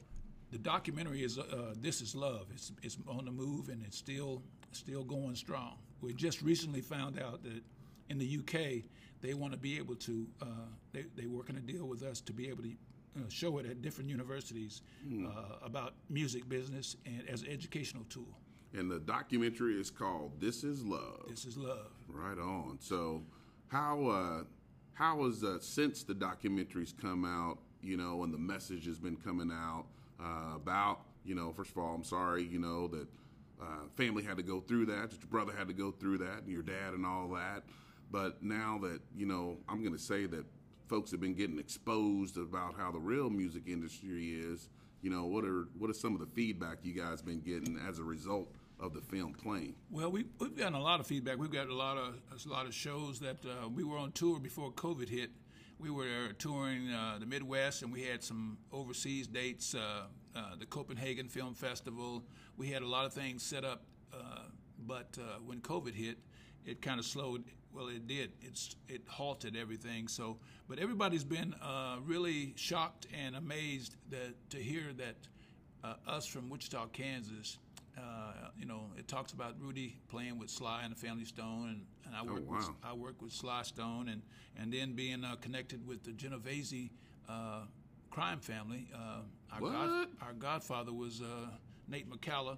the 0.51 0.57
documentary 0.57 1.23
is 1.23 1.37
uh, 1.37 1.73
"This 1.77 2.01
Is 2.01 2.15
Love." 2.15 2.47
It's 2.53 2.71
it's 2.83 2.97
on 3.07 3.25
the 3.25 3.31
move 3.31 3.69
and 3.69 3.83
it's 3.85 3.97
still 3.97 4.41
still 4.71 5.03
going 5.03 5.35
strong. 5.35 5.77
We 6.01 6.13
just 6.13 6.41
recently 6.41 6.81
found 6.81 7.19
out 7.19 7.43
that 7.43 7.63
in 8.09 8.17
the 8.17 8.39
UK 8.39 8.83
they 9.21 9.33
want 9.33 9.53
to 9.53 9.59
be 9.59 9.77
able 9.77 9.95
to 9.95 10.27
uh, 10.41 10.67
they 10.93 11.05
they 11.15 11.25
working 11.25 11.57
a 11.57 11.61
deal 11.61 11.85
with 11.85 12.03
us 12.03 12.21
to 12.21 12.33
be 12.33 12.49
able 12.49 12.63
to 12.63 12.71
uh, 13.17 13.21
show 13.29 13.57
it 13.57 13.65
at 13.65 13.81
different 13.81 14.09
universities 14.09 14.81
mm. 15.07 15.29
about 15.63 15.93
music 16.09 16.47
business 16.49 16.97
and 17.05 17.23
as 17.29 17.41
an 17.43 17.49
educational 17.49 18.03
tool. 18.09 18.37
And 18.73 18.91
the 18.91 18.99
documentary 18.99 19.79
is 19.79 19.89
called 19.89 20.33
"This 20.39 20.63
Is 20.63 20.83
Love." 20.83 21.25
This 21.29 21.45
is 21.45 21.57
love. 21.57 21.91
Right 22.09 22.37
on. 22.37 22.77
So, 22.81 23.23
how 23.67 24.07
uh, 24.07 24.43
how 24.93 25.23
has 25.25 25.43
uh, 25.43 25.59
since 25.59 26.03
the 26.03 26.13
documentaries 26.13 26.93
come 26.99 27.23
out, 27.25 27.59
you 27.81 27.97
know, 27.97 28.23
and 28.23 28.33
the 28.33 28.37
message 28.37 28.85
has 28.87 28.99
been 28.99 29.17
coming 29.17 29.51
out 29.51 29.85
uh, 30.19 30.55
about, 30.55 31.01
you 31.23 31.35
know, 31.35 31.53
first 31.53 31.71
of 31.71 31.77
all, 31.77 31.93
I'm 31.93 32.03
sorry, 32.03 32.43
you 32.43 32.59
know, 32.59 32.87
that 32.87 33.07
uh, 33.61 33.87
family 33.95 34.23
had 34.23 34.37
to 34.37 34.43
go 34.43 34.59
through 34.59 34.87
that, 34.87 35.11
that 35.11 35.19
your 35.19 35.29
brother 35.29 35.53
had 35.57 35.67
to 35.67 35.73
go 35.73 35.91
through 35.91 36.19
that, 36.19 36.39
and 36.43 36.49
your 36.49 36.61
dad 36.61 36.93
and 36.93 37.05
all 37.05 37.29
that. 37.29 37.63
But 38.11 38.43
now 38.43 38.79
that, 38.83 39.01
you 39.15 39.25
know, 39.25 39.57
I'm 39.67 39.81
going 39.81 39.93
to 39.93 39.99
say 39.99 40.25
that 40.27 40.45
folks 40.87 41.11
have 41.11 41.19
been 41.19 41.33
getting 41.33 41.59
exposed 41.59 42.37
about 42.37 42.75
how 42.77 42.91
the 42.91 42.99
real 42.99 43.29
music 43.29 43.63
industry 43.67 44.29
is, 44.31 44.69
you 45.01 45.09
know, 45.09 45.25
what 45.25 45.45
are 45.45 45.67
what 45.77 45.89
are 45.89 45.93
some 45.93 46.13
of 46.13 46.19
the 46.19 46.27
feedback 46.27 46.79
you 46.83 46.93
guys 46.93 47.21
been 47.21 47.41
getting 47.41 47.79
as 47.87 47.99
a 47.99 48.03
result 48.03 48.51
of 48.79 48.93
the 48.93 49.01
film 49.01 49.33
playing? 49.33 49.75
Well, 49.89 50.11
we, 50.11 50.25
we've 50.39 50.55
gotten 50.55 50.73
a 50.73 50.81
lot 50.81 50.99
of 50.99 51.07
feedback. 51.07 51.37
We've 51.37 51.51
got 51.51 51.67
a 51.67 51.75
lot 51.75 51.97
of 51.97 52.15
a 52.45 52.49
lot 52.49 52.65
of 52.65 52.73
shows 52.73 53.19
that 53.19 53.37
uh, 53.45 53.69
we 53.69 53.83
were 53.83 53.97
on 53.97 54.11
tour 54.11 54.39
before 54.39 54.71
COVID 54.71 55.09
hit, 55.09 55.31
we 55.79 55.89
were 55.89 56.33
touring 56.37 56.91
uh, 56.91 57.17
the 57.19 57.25
Midwest, 57.25 57.81
and 57.83 57.91
we 57.91 58.03
had 58.03 58.23
some 58.23 58.57
overseas 58.71 59.27
dates. 59.27 59.75
Uh, 59.75 60.05
uh, 60.35 60.55
the 60.59 60.65
Copenhagen 60.65 61.29
Film 61.29 61.53
Festival. 61.53 62.21
We 62.57 62.69
had 62.69 62.81
a 62.81 62.87
lot 62.87 63.05
of 63.05 63.13
things 63.13 63.41
set 63.41 63.63
up, 63.63 63.85
uh, 64.13 64.49
but 64.85 65.17
uh, 65.17 65.39
when 65.45 65.61
COVID 65.61 65.93
hit, 65.95 66.17
it 66.65 66.81
kind 66.81 66.99
of 66.99 67.05
slowed. 67.05 67.45
Well, 67.75 67.89
it 67.89 68.07
did. 68.07 68.31
It's 68.41 68.75
it 68.87 69.01
halted 69.07 69.55
everything. 69.57 70.07
So, 70.07 70.37
but 70.69 70.79
everybody's 70.79 71.25
been 71.25 71.53
uh, 71.61 71.97
really 72.05 72.53
shocked 72.55 73.07
and 73.13 73.35
amazed 73.35 73.95
that 74.09 74.33
to 74.51 74.57
hear 74.57 74.93
that 74.97 75.15
us 76.07 76.25
from 76.25 76.49
Wichita, 76.49 76.87
Kansas, 76.87 77.59
uh, 77.97 78.49
you 78.57 78.65
know, 78.65 78.91
it 78.97 79.07
talks 79.07 79.31
about 79.31 79.55
Rudy 79.59 79.95
playing 80.09 80.37
with 80.37 80.49
Sly 80.49 80.81
and 80.83 80.91
the 80.91 80.99
Family 80.99 81.25
Stone, 81.25 81.69
and, 81.69 81.85
and 82.05 82.15
I 82.15 82.23
work 82.23 82.43
oh, 82.47 82.51
wow. 82.51 82.57
with 82.57 82.69
I 82.83 82.93
work 82.93 83.21
with 83.21 83.31
Sly 83.31 83.63
Stone, 83.63 84.09
and 84.09 84.21
and 84.57 84.71
then 84.71 84.93
being 84.93 85.23
uh, 85.23 85.35
connected 85.35 85.85
with 85.87 86.03
the 86.03 86.11
Genovese 86.11 86.89
uh, 87.29 87.61
crime 88.11 88.39
family. 88.39 88.87
Uh, 88.93 89.21
our? 89.53 89.61
God, 89.61 90.07
our 90.21 90.33
godfather 90.33 90.91
was 90.91 91.21
uh, 91.21 91.47
Nate 91.87 92.09
McCalla, 92.09 92.57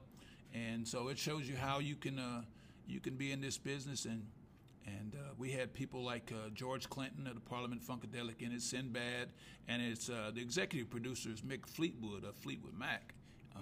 and 0.53 0.87
so 0.87 1.09
it 1.09 1.19
shows 1.19 1.47
you 1.47 1.55
how 1.55 1.79
you 1.79 1.95
can 1.95 2.17
uh, 2.17 2.41
you 2.87 2.99
can 2.99 3.15
be 3.15 3.31
in 3.31 3.41
this 3.41 3.57
business 3.57 4.05
and. 4.05 4.25
And 4.87 5.13
we 5.37 5.51
had 5.51 5.73
people 5.73 6.03
like 6.03 6.31
George 6.53 6.89
Clinton 6.89 7.27
of 7.27 7.35
the 7.35 7.41
Parliament 7.41 7.81
Funkadelic 7.85 8.41
in 8.41 8.51
it, 8.51 8.61
Sinbad, 8.61 9.29
and 9.67 9.81
it's 9.81 10.07
the 10.07 10.39
executive 10.39 10.89
producer 10.89 11.29
is 11.29 11.41
Mick 11.41 11.67
Fleetwood 11.67 12.23
of 12.23 12.35
Fleetwood 12.35 12.73
Mac. 12.77 13.13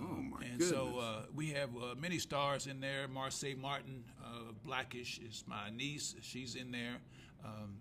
Oh 0.01 0.15
my 0.15 0.41
and 0.41 0.59
goodness. 0.59 0.69
so 0.69 0.99
uh, 0.99 1.21
we 1.33 1.49
have 1.51 1.69
uh, 1.75 1.95
many 1.97 2.19
stars 2.19 2.67
in 2.67 2.79
there. 2.79 3.07
Marsai 3.07 3.57
Martin, 3.57 4.03
uh, 4.23 4.51
Blackish 4.63 5.19
is 5.19 5.43
my 5.47 5.69
niece. 5.69 6.15
She's 6.21 6.55
in 6.55 6.71
there. 6.71 6.97
Um, 7.43 7.77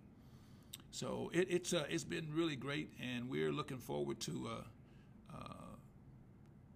so 0.91 1.31
it, 1.33 1.49
it's 1.51 1.73
uh, 1.73 1.85
it's 1.89 2.05
been 2.05 2.29
really 2.33 2.57
great, 2.57 2.93
and 3.01 3.29
we're 3.29 3.53
looking 3.53 3.79
forward 3.79 4.21
to 4.21 4.49
uh, 4.49 5.37
uh, 5.37 5.75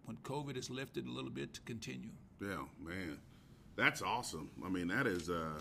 when 0.07 0.17
COVID 0.19 0.57
is 0.57 0.71
lifted 0.71 1.07
a 1.07 1.11
little 1.11 1.31
bit 1.31 1.55
to 1.55 1.61
continue. 1.63 2.11
Yeah, 2.41 2.65
man, 2.85 3.19
that's 3.77 4.03
awesome. 4.03 4.51
I 4.65 4.69
mean, 4.69 4.89
that 4.89 5.07
is 5.07 5.29
a 5.29 5.53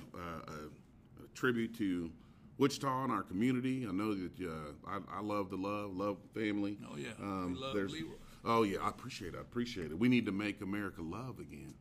tribute 1.33 1.75
to 1.77 2.11
Wichita 2.57 3.03
and 3.03 3.11
our 3.11 3.23
community. 3.23 3.85
I 3.87 3.91
know 3.91 4.13
that 4.13 4.39
I, 4.87 4.99
I, 5.17 5.21
love 5.21 5.49
the 5.49 5.57
love, 5.57 5.95
love 5.95 6.17
family. 6.33 6.77
Oh 6.91 6.97
yeah, 6.97 7.09
um, 7.19 7.53
we 7.53 7.59
love 7.59 7.75
Leroy. 7.75 8.15
Oh 8.43 8.63
yeah, 8.63 8.79
I 8.81 8.89
appreciate 8.89 9.33
it. 9.33 9.37
I 9.37 9.41
appreciate 9.41 9.91
it. 9.91 9.99
We 9.99 10.09
need 10.09 10.25
to 10.25 10.31
make 10.31 10.61
America 10.61 11.01
love 11.01 11.39
again. 11.39 11.73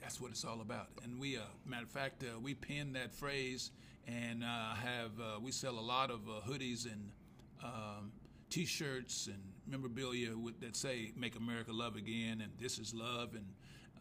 That's 0.00 0.20
what 0.20 0.30
it's 0.30 0.44
all 0.44 0.60
about. 0.60 0.88
And 1.04 1.20
we, 1.20 1.36
uh, 1.36 1.42
matter 1.66 1.84
of 1.84 1.90
fact, 1.90 2.22
uh, 2.22 2.38
we 2.38 2.54
pin 2.54 2.92
that 2.94 3.12
phrase 3.12 3.70
and 4.06 4.42
uh, 4.42 4.74
have 4.74 5.20
uh, 5.20 5.40
we 5.40 5.52
sell 5.52 5.78
a 5.78 5.80
lot 5.80 6.10
of 6.10 6.20
uh, 6.28 6.40
hoodies 6.48 6.86
and 6.86 7.10
um, 7.62 8.12
T-shirts 8.48 9.26
and 9.26 9.42
memorabilia 9.66 10.36
with, 10.36 10.60
that 10.60 10.76
say 10.76 11.12
"Make 11.16 11.36
America 11.36 11.72
Love 11.72 11.96
Again" 11.96 12.40
and 12.40 12.52
"This 12.58 12.78
is 12.78 12.94
Love" 12.94 13.34
and 13.34 13.46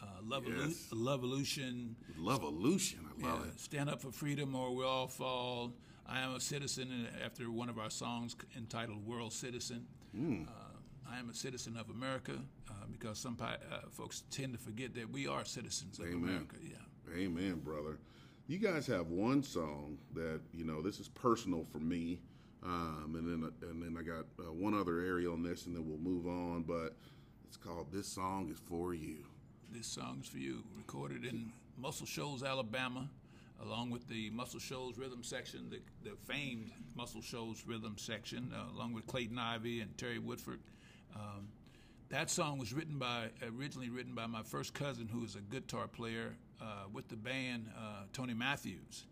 uh, 0.01 0.05
"Love 0.23 0.45
Yes. 0.47 0.87
Evolution." 0.91 1.95
Lovolution. 2.17 2.99
I 3.05 3.27
love 3.27 3.41
Yeah, 3.45 3.51
it. 3.51 3.59
Stand 3.59 3.89
up 3.89 4.01
for 4.01 4.11
freedom 4.11 4.55
or 4.55 4.73
we 4.75 4.83
all 4.83 5.07
fall. 5.07 5.73
I 6.05 6.21
am 6.21 6.35
a 6.35 6.39
citizen 6.39 6.91
and 6.91 7.21
after 7.23 7.51
one 7.51 7.69
of 7.69 7.77
our 7.77 7.89
songs 7.89 8.35
entitled 8.57 9.05
World 9.05 9.33
Citizen. 9.33 9.85
Hmm. 10.15 10.43
Uh, 10.47 10.51
I 11.11 11.19
am 11.19 11.29
a 11.29 11.33
citizen 11.33 11.75
of 11.77 11.89
America 11.89 12.33
uh, 12.69 12.73
because 12.91 13.17
some 13.19 13.35
pi- 13.35 13.57
uh, 13.71 13.87
folks 13.91 14.23
tend 14.31 14.53
to 14.53 14.59
forget 14.59 14.93
that 14.95 15.09
we 15.11 15.27
are 15.27 15.43
citizens 15.45 15.99
of 15.99 16.05
Amen. 16.05 16.23
America. 16.23 16.55
Yeah. 16.63 17.15
Amen, 17.17 17.59
brother. 17.63 17.99
You 18.47 18.57
guys 18.57 18.87
have 18.87 19.07
one 19.09 19.43
song 19.43 19.97
that 20.15 20.41
you 20.53 20.65
know 20.65 20.81
this 20.81 20.99
is 20.99 21.07
personal 21.07 21.63
for 21.71 21.79
me, 21.79 22.19
um, 22.63 23.13
and 23.15 23.27
then 23.43 23.51
and 23.69 23.81
then 23.83 23.95
I 23.99 24.03
got 24.03 24.25
uh, 24.39 24.51
one 24.51 24.73
other 24.73 24.99
area 25.01 25.31
on 25.31 25.43
this, 25.43 25.65
and 25.67 25.75
then 25.75 25.87
we'll 25.87 25.99
move 25.99 26.25
on. 26.27 26.63
But 26.63 26.95
it's 27.47 27.57
called 27.57 27.91
"This 27.91 28.07
Song 28.07 28.49
Is 28.51 28.59
for 28.59 28.93
You." 28.95 29.25
This 29.71 29.85
song 29.85 30.19
is 30.23 30.27
for 30.27 30.39
you. 30.39 30.63
Recorded 30.75 31.23
in 31.25 31.51
Muscle 31.77 32.07
Shoals, 32.07 32.43
Alabama, 32.43 33.07
along 33.61 33.91
with 33.91 34.07
the 34.07 34.31
Muscle 34.31 34.59
Shoals 34.59 34.97
rhythm 34.97 35.21
section, 35.21 35.69
the, 35.69 35.79
the 36.09 36.15
famed 36.15 36.71
Muscle 36.95 37.21
Shoals 37.21 37.63
rhythm 37.67 37.95
section, 37.97 38.51
uh, 38.53 38.75
along 38.75 38.93
with 38.93 39.05
Clayton 39.05 39.37
Ivy 39.37 39.81
and 39.81 39.95
Terry 39.95 40.17
Woodford. 40.17 40.59
Um, 41.15 41.49
that 42.09 42.31
song 42.31 42.57
was 42.57 42.73
written 42.73 42.97
by, 42.97 43.27
originally 43.57 43.89
written 43.89 44.15
by 44.15 44.25
my 44.25 44.41
first 44.41 44.73
cousin, 44.73 45.07
who 45.07 45.23
is 45.23 45.35
a 45.35 45.41
guitar 45.41 45.87
player 45.87 46.35
uh, 46.59 46.85
with 46.91 47.07
the 47.07 47.15
band, 47.15 47.69
uh, 47.77 48.05
Tony 48.11 48.33
Matthews. 48.33 49.05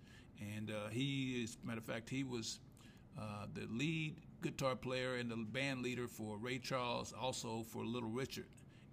And 0.56 0.72
uh, 0.72 0.90
he 0.90 1.44
is, 1.44 1.58
matter 1.64 1.80
of 1.80 1.86
fact, 1.86 2.10
he 2.10 2.24
was 2.24 2.60
uh, 3.18 3.46
the 3.54 3.68
lead 3.70 4.16
guitar 4.42 4.76
player 4.76 5.16
and 5.16 5.30
the 5.30 5.36
band 5.36 5.84
leader 5.84 6.08
for 6.08 6.38
Ray 6.38 6.58
Charles, 6.58 7.14
also 7.14 7.64
for 7.64 7.86
Little 7.86 8.10
Richard. 8.10 8.48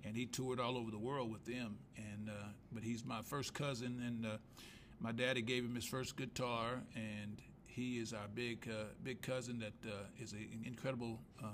And 0.06 0.16
he 0.16 0.26
toured 0.26 0.60
all 0.60 0.76
over 0.76 0.90
the 0.90 0.98
world 0.98 1.30
with 1.30 1.44
them. 1.44 1.78
And 1.96 2.28
uh, 2.28 2.48
but 2.72 2.82
he's 2.82 3.04
my 3.04 3.22
first 3.22 3.54
cousin, 3.54 4.02
and 4.06 4.26
uh, 4.26 4.36
my 5.00 5.12
daddy 5.12 5.42
gave 5.42 5.64
him 5.64 5.74
his 5.74 5.84
first 5.84 6.16
guitar, 6.16 6.82
and 6.94 7.40
he 7.66 7.98
is 7.98 8.12
our 8.12 8.28
big 8.34 8.68
uh, 8.68 8.84
big 9.02 9.22
cousin 9.22 9.58
that 9.60 9.90
uh, 9.90 10.22
is 10.22 10.32
an 10.32 10.64
incredible 10.64 11.20
uh, 11.42 11.48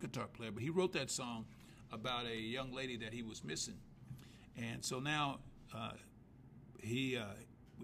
guitar 0.00 0.26
player. 0.26 0.50
But 0.50 0.62
he 0.62 0.70
wrote 0.70 0.92
that 0.92 1.10
song 1.10 1.46
about 1.92 2.26
a 2.26 2.36
young 2.36 2.72
lady 2.72 2.96
that 2.98 3.12
he 3.12 3.22
was 3.22 3.44
missing, 3.44 3.78
and 4.56 4.84
so 4.84 5.00
now 5.00 5.38
uh, 5.74 5.92
he 6.80 7.18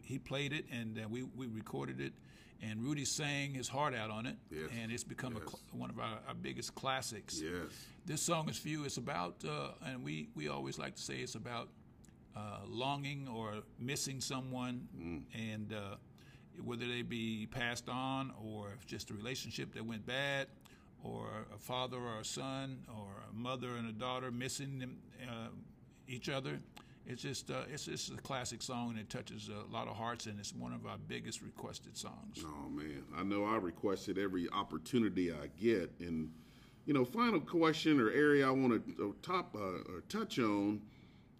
he 0.02 0.18
played 0.18 0.52
it, 0.52 0.64
and 0.70 0.98
we 1.10 1.22
we 1.22 1.46
recorded 1.46 2.00
it, 2.00 2.12
and 2.62 2.82
Rudy 2.82 3.04
sang 3.04 3.54
his 3.54 3.68
heart 3.68 3.94
out 3.94 4.10
on 4.10 4.26
it, 4.26 4.36
Yes. 4.50 4.70
and 4.80 4.90
it's 4.92 5.04
become 5.04 5.36
a 5.36 5.40
Yes. 5.40 5.48
cl- 5.48 5.60
one 5.72 5.90
of 5.90 5.98
our, 5.98 6.18
our 6.28 6.34
biggest 6.34 6.74
classics. 6.74 7.40
Yes. 7.40 7.70
This 8.06 8.22
song 8.22 8.48
is 8.48 8.58
for 8.58 8.68
you. 8.68 8.84
It's 8.84 8.96
about, 8.96 9.44
uh, 9.44 9.72
and 9.84 10.02
we 10.04 10.28
we 10.34 10.48
always 10.48 10.78
like 10.78 10.94
to 10.96 11.02
say 11.02 11.20
it's 11.20 11.34
about 11.34 11.68
uh, 12.36 12.60
longing 12.66 13.28
or 13.28 13.62
missing 13.78 14.20
someone, 14.20 14.88
and 15.34 15.72
uh, 15.72 15.96
whether 16.62 16.86
they 16.86 17.02
be 17.02 17.46
passed 17.46 17.88
on 17.88 18.32
or 18.42 18.72
if 18.72 18.86
just 18.86 19.10
a 19.10 19.14
relationship 19.14 19.72
that 19.74 19.84
went 19.84 20.04
bad, 20.06 20.48
or 21.02 21.46
a 21.54 21.58
father 21.58 21.98
or 21.98 22.20
a 22.20 22.24
son, 22.24 22.84
or 22.88 23.08
a 23.30 23.32
mother 23.34 23.76
and 23.76 23.88
a 23.88 23.92
daughter 23.92 24.30
missing 24.30 24.78
them, 24.78 24.98
uh, 25.28 25.48
each 26.08 26.28
other. 26.28 26.60
It's 27.06 27.22
just 27.22 27.50
uh, 27.50 27.64
it's 27.70 27.84
just 27.84 28.12
a 28.12 28.16
classic 28.16 28.62
song 28.62 28.90
and 28.90 28.98
it 28.98 29.10
touches 29.10 29.50
a 29.50 29.72
lot 29.72 29.88
of 29.88 29.96
hearts 29.96 30.26
and 30.26 30.38
it's 30.38 30.54
one 30.54 30.72
of 30.72 30.86
our 30.86 30.96
biggest 31.06 31.42
requested 31.42 31.96
songs. 31.96 32.42
Oh 32.44 32.68
man, 32.70 33.04
I 33.14 33.22
know 33.22 33.44
I 33.44 33.56
requested 33.56 34.18
every 34.18 34.48
opportunity 34.50 35.30
I 35.32 35.48
get, 35.60 35.90
and 36.00 36.30
you 36.86 36.94
know, 36.94 37.04
final 37.04 37.40
question 37.40 38.00
or 38.00 38.10
area 38.10 38.46
I 38.46 38.50
want 38.50 38.96
to 38.96 39.16
top 39.22 39.54
uh, 39.54 39.92
or 39.92 40.02
touch 40.08 40.38
on 40.38 40.80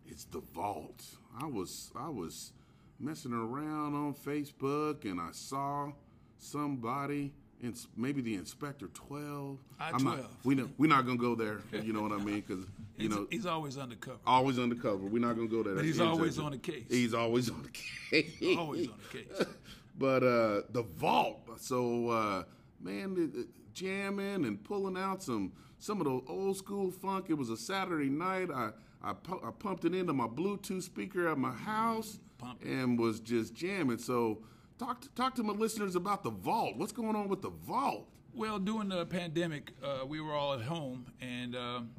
is 0.07 0.27
the 0.31 0.43
vault. 0.55 1.05
I 1.41 1.47
was 1.47 1.91
I 1.97 2.09
was 2.09 2.53
messing 3.01 3.33
around 3.33 3.95
on 3.95 4.15
Facebook 4.15 5.05
and 5.05 5.21
I 5.21 5.31
saw 5.33 5.93
somebody. 6.39 7.33
In 7.61 7.75
maybe 7.97 8.21
the 8.21 8.35
Inspector 8.35 8.87
Twelve. 8.89 9.59
I 9.81 9.91
I'm 9.91 10.05
not- 10.05 10.17
12. 10.19 10.37
we 10.45 10.55
know, 10.55 10.69
we're 10.79 10.89
not 10.89 11.07
gonna 11.07 11.19
go 11.19 11.35
there. 11.35 11.61
You 11.73 11.93
know 11.93 12.03
what 12.03 12.13
I 12.13 12.19
mean? 12.19 12.43
Because 12.47 12.65
you 12.97 13.09
He's, 13.09 13.11
know, 13.11 13.27
he's 13.31 13.47
always 13.47 13.79
undercover. 13.79 14.19
always 14.27 14.59
undercover. 14.59 14.99
We're 15.07 15.21
not 15.21 15.37
gonna 15.37 15.49
go 15.49 15.63
there. 15.63 15.75
That's 15.75 15.87
he's 15.87 16.01
always 16.01 16.39
on 16.39 16.53
the 16.53 16.59
case. 16.59 16.85
He's 16.89 17.15
always 17.15 17.51
on 17.51 17.63
the 17.63 17.69
case. 17.71 18.57
Always 18.59 18.89
on 18.89 18.95
the 19.13 19.19
case. 19.19 19.47
But 19.97 20.25
uh, 20.25 20.63
the 20.73 20.83
vault. 20.97 21.49
So 21.61 22.09
uh, 22.09 22.43
man, 22.81 23.47
jamming 23.73 24.45
and 24.45 24.63
pulling 24.65 24.97
out 24.97 25.23
some 25.23 25.53
some 25.79 26.01
of 26.01 26.07
the 26.07 26.21
old 26.33 26.57
school 26.57 26.91
funk. 26.91 27.27
It 27.29 27.35
was 27.35 27.49
a 27.51 27.57
Saturday 27.57 28.09
night. 28.11 28.51
I 28.51 28.71
I, 29.03 29.13
pu- 29.13 29.41
I 29.47 29.51
pumped 29.51 29.85
it 29.85 29.95
into 29.95 30.13
my 30.15 30.27
Bluetooth 30.27 30.83
speaker 30.83 31.29
at 31.29 31.37
my 31.39 31.53
house 31.53 32.19
Pump 32.39 32.61
it. 32.65 32.69
and 32.69 32.99
was 32.99 33.21
just 33.21 33.55
jamming. 33.55 33.99
So 33.99 34.39
talk 34.79 35.01
to, 35.03 35.09
talk 35.11 35.35
to 35.37 35.43
my 35.43 35.53
listeners 35.53 35.97
about 35.97 36.23
the 36.23 36.31
vault. 36.31 36.77
What's 36.77 36.93
going 36.93 37.17
on 37.17 37.29
with 37.29 37.43
the 37.43 37.51
vault? 37.51 38.09
Well, 38.35 38.59
during 38.59 38.89
the 38.89 39.07
pandemic, 39.07 39.73
uh, 39.83 40.05
we 40.07 40.21
were 40.21 40.33
all 40.33 40.55
at 40.55 40.63
home, 40.63 41.07
and 41.21 41.55
um, 41.55 41.91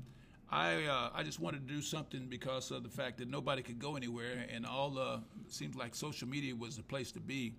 I 0.52 0.84
uh, 0.84 1.10
I 1.14 1.24
just 1.24 1.40
wanted 1.40 1.66
to 1.68 1.74
do 1.74 1.82
something 1.82 2.28
because 2.28 2.72
of 2.72 2.84
the 2.84 2.90
fact 2.90 3.18
that 3.20 3.30
nobody 3.30 3.62
could 3.62 3.80
go 3.80 3.96
anywhere, 3.96 4.46
and 4.54 4.66
all 4.66 4.90
the 4.90 5.22
seems 5.48 5.76
like 5.76 5.96
social 5.96 6.28
media 6.28 6.54
was 6.54 6.76
the 6.76 6.84
place 6.84 7.12
to 7.14 7.20
be. 7.22 7.54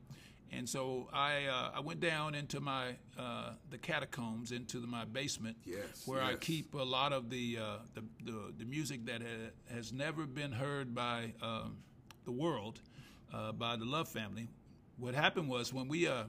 And 0.53 0.69
so 0.69 1.09
I 1.13 1.47
uh, 1.47 1.71
I 1.75 1.81
went 1.81 2.01
down 2.01 2.35
into 2.35 2.61
my 2.61 2.97
uh, 3.19 3.53
the 3.71 3.79
catacombs 3.79 4.53
into 4.53 4.79
the, 4.79 4.87
my 4.87 5.07
basement, 5.07 5.57
Yes, 5.65 6.07
where 6.07 6.23
I 6.23 6.35
keep 6.35 6.75
a 6.75 6.83
lot 6.83 7.15
of 7.15 7.31
the 7.31 7.59
uh, 7.59 7.79
the, 7.95 8.03
the 8.25 8.53
the 8.59 8.65
music 8.67 9.07
that 9.07 9.23
ha- 9.23 9.75
has 9.75 9.93
never 9.93 10.27
been 10.27 10.53
heard 10.53 10.95
by 10.95 11.33
um, 11.43 11.79
the 12.27 12.33
world, 12.33 12.81
uh, 13.33 13.53
by 13.53 13.77
the 13.77 13.87
Love 13.87 14.09
family. 14.09 14.49
What 14.99 15.15
happened 15.15 15.49
was 15.49 15.73
when 15.73 15.89
we 15.89 16.07
uh, 16.07 16.25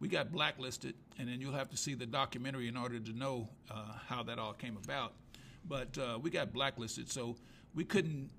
we 0.00 0.08
got 0.08 0.32
blacklisted, 0.32 0.94
and 1.18 1.28
then 1.28 1.40
you'll 1.40 1.52
have 1.52 1.70
to 1.70 1.76
see 1.76 1.94
the 1.94 2.06
documentary 2.06 2.68
in 2.68 2.76
order 2.76 2.98
to 2.98 3.12
know 3.12 3.48
uh, 3.70 3.92
how 4.06 4.22
that 4.24 4.38
all 4.38 4.52
came 4.52 4.76
about. 4.82 5.14
But 5.68 5.96
uh, 5.98 6.18
we 6.20 6.30
got 6.30 6.52
blacklisted, 6.52 7.10
so 7.10 7.36
we 7.74 7.84
couldn't 7.84 8.30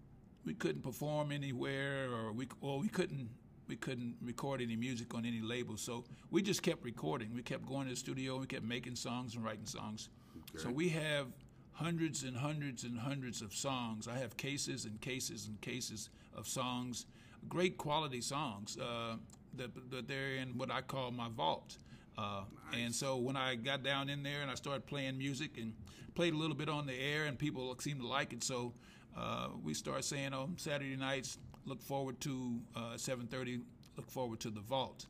we 0.45 0.53
couldn't 0.53 0.81
perform 0.81 1.31
anywhere, 1.31 2.09
or 2.11 2.31
we 2.31 2.47
or 2.61 2.79
we 2.79 2.87
couldn't 2.87 3.29
we 3.67 3.75
couldn't 3.75 4.15
record 4.23 4.61
any 4.61 4.75
music 4.75 5.13
on 5.13 5.25
any 5.25 5.41
label. 5.41 5.77
So 5.77 6.05
we 6.31 6.41
just 6.41 6.63
kept 6.63 6.83
recording. 6.83 7.33
We 7.35 7.43
kept 7.43 7.65
going 7.65 7.85
to 7.85 7.91
the 7.91 7.95
studio. 7.95 8.37
We 8.39 8.47
kept 8.47 8.63
making 8.63 8.95
songs 8.95 9.35
and 9.35 9.43
writing 9.43 9.65
songs. 9.65 10.09
So 10.55 10.71
we 10.71 10.89
have 10.89 11.27
hundreds 11.73 12.23
and 12.23 12.35
hundreds 12.35 12.83
and 12.83 12.97
hundreds 12.97 13.41
of 13.41 13.53
songs. 13.53 14.07
I 14.07 14.17
have 14.17 14.37
cases 14.37 14.85
and 14.85 14.99
cases 15.01 15.47
and 15.47 15.59
cases 15.61 16.09
of 16.35 16.47
songs, 16.47 17.05
great 17.47 17.77
quality 17.77 18.21
songs 18.21 18.77
uh, 18.77 19.15
that, 19.57 19.91
that 19.91 20.07
they're 20.07 20.35
in 20.35 20.57
what 20.57 20.71
I 20.71 20.81
call 20.81 21.11
my 21.11 21.29
vault. 21.29 21.77
Uh, 22.17 22.43
And 22.73 22.93
so 22.93 23.17
when 23.17 23.35
I 23.35 23.55
got 23.55 23.83
down 23.83 24.09
in 24.09 24.23
there 24.23 24.41
and 24.41 24.49
I 24.51 24.55
started 24.55 24.85
playing 24.87 25.17
music 25.17 25.57
and 25.57 25.73
played 26.15 26.33
a 26.33 26.37
little 26.37 26.55
bit 26.55 26.69
on 26.69 26.87
the 26.87 26.93
air, 26.93 27.25
and 27.25 27.37
people 27.37 27.75
seemed 27.79 28.01
to 28.01 28.07
like 28.07 28.33
it, 28.33 28.43
so 28.43 28.73
uh, 29.15 29.49
we 29.63 29.73
started 29.73 30.03
saying 30.03 30.33
on 30.33 30.55
Saturday 30.57 30.95
nights, 30.95 31.37
look 31.65 31.81
forward 31.81 32.19
to 32.21 32.59
uh, 32.75 32.79
7:30, 32.97 33.61
look 33.97 34.09
forward 34.09 34.39
to 34.39 34.49
the 34.49 34.61
vault. 34.61 35.05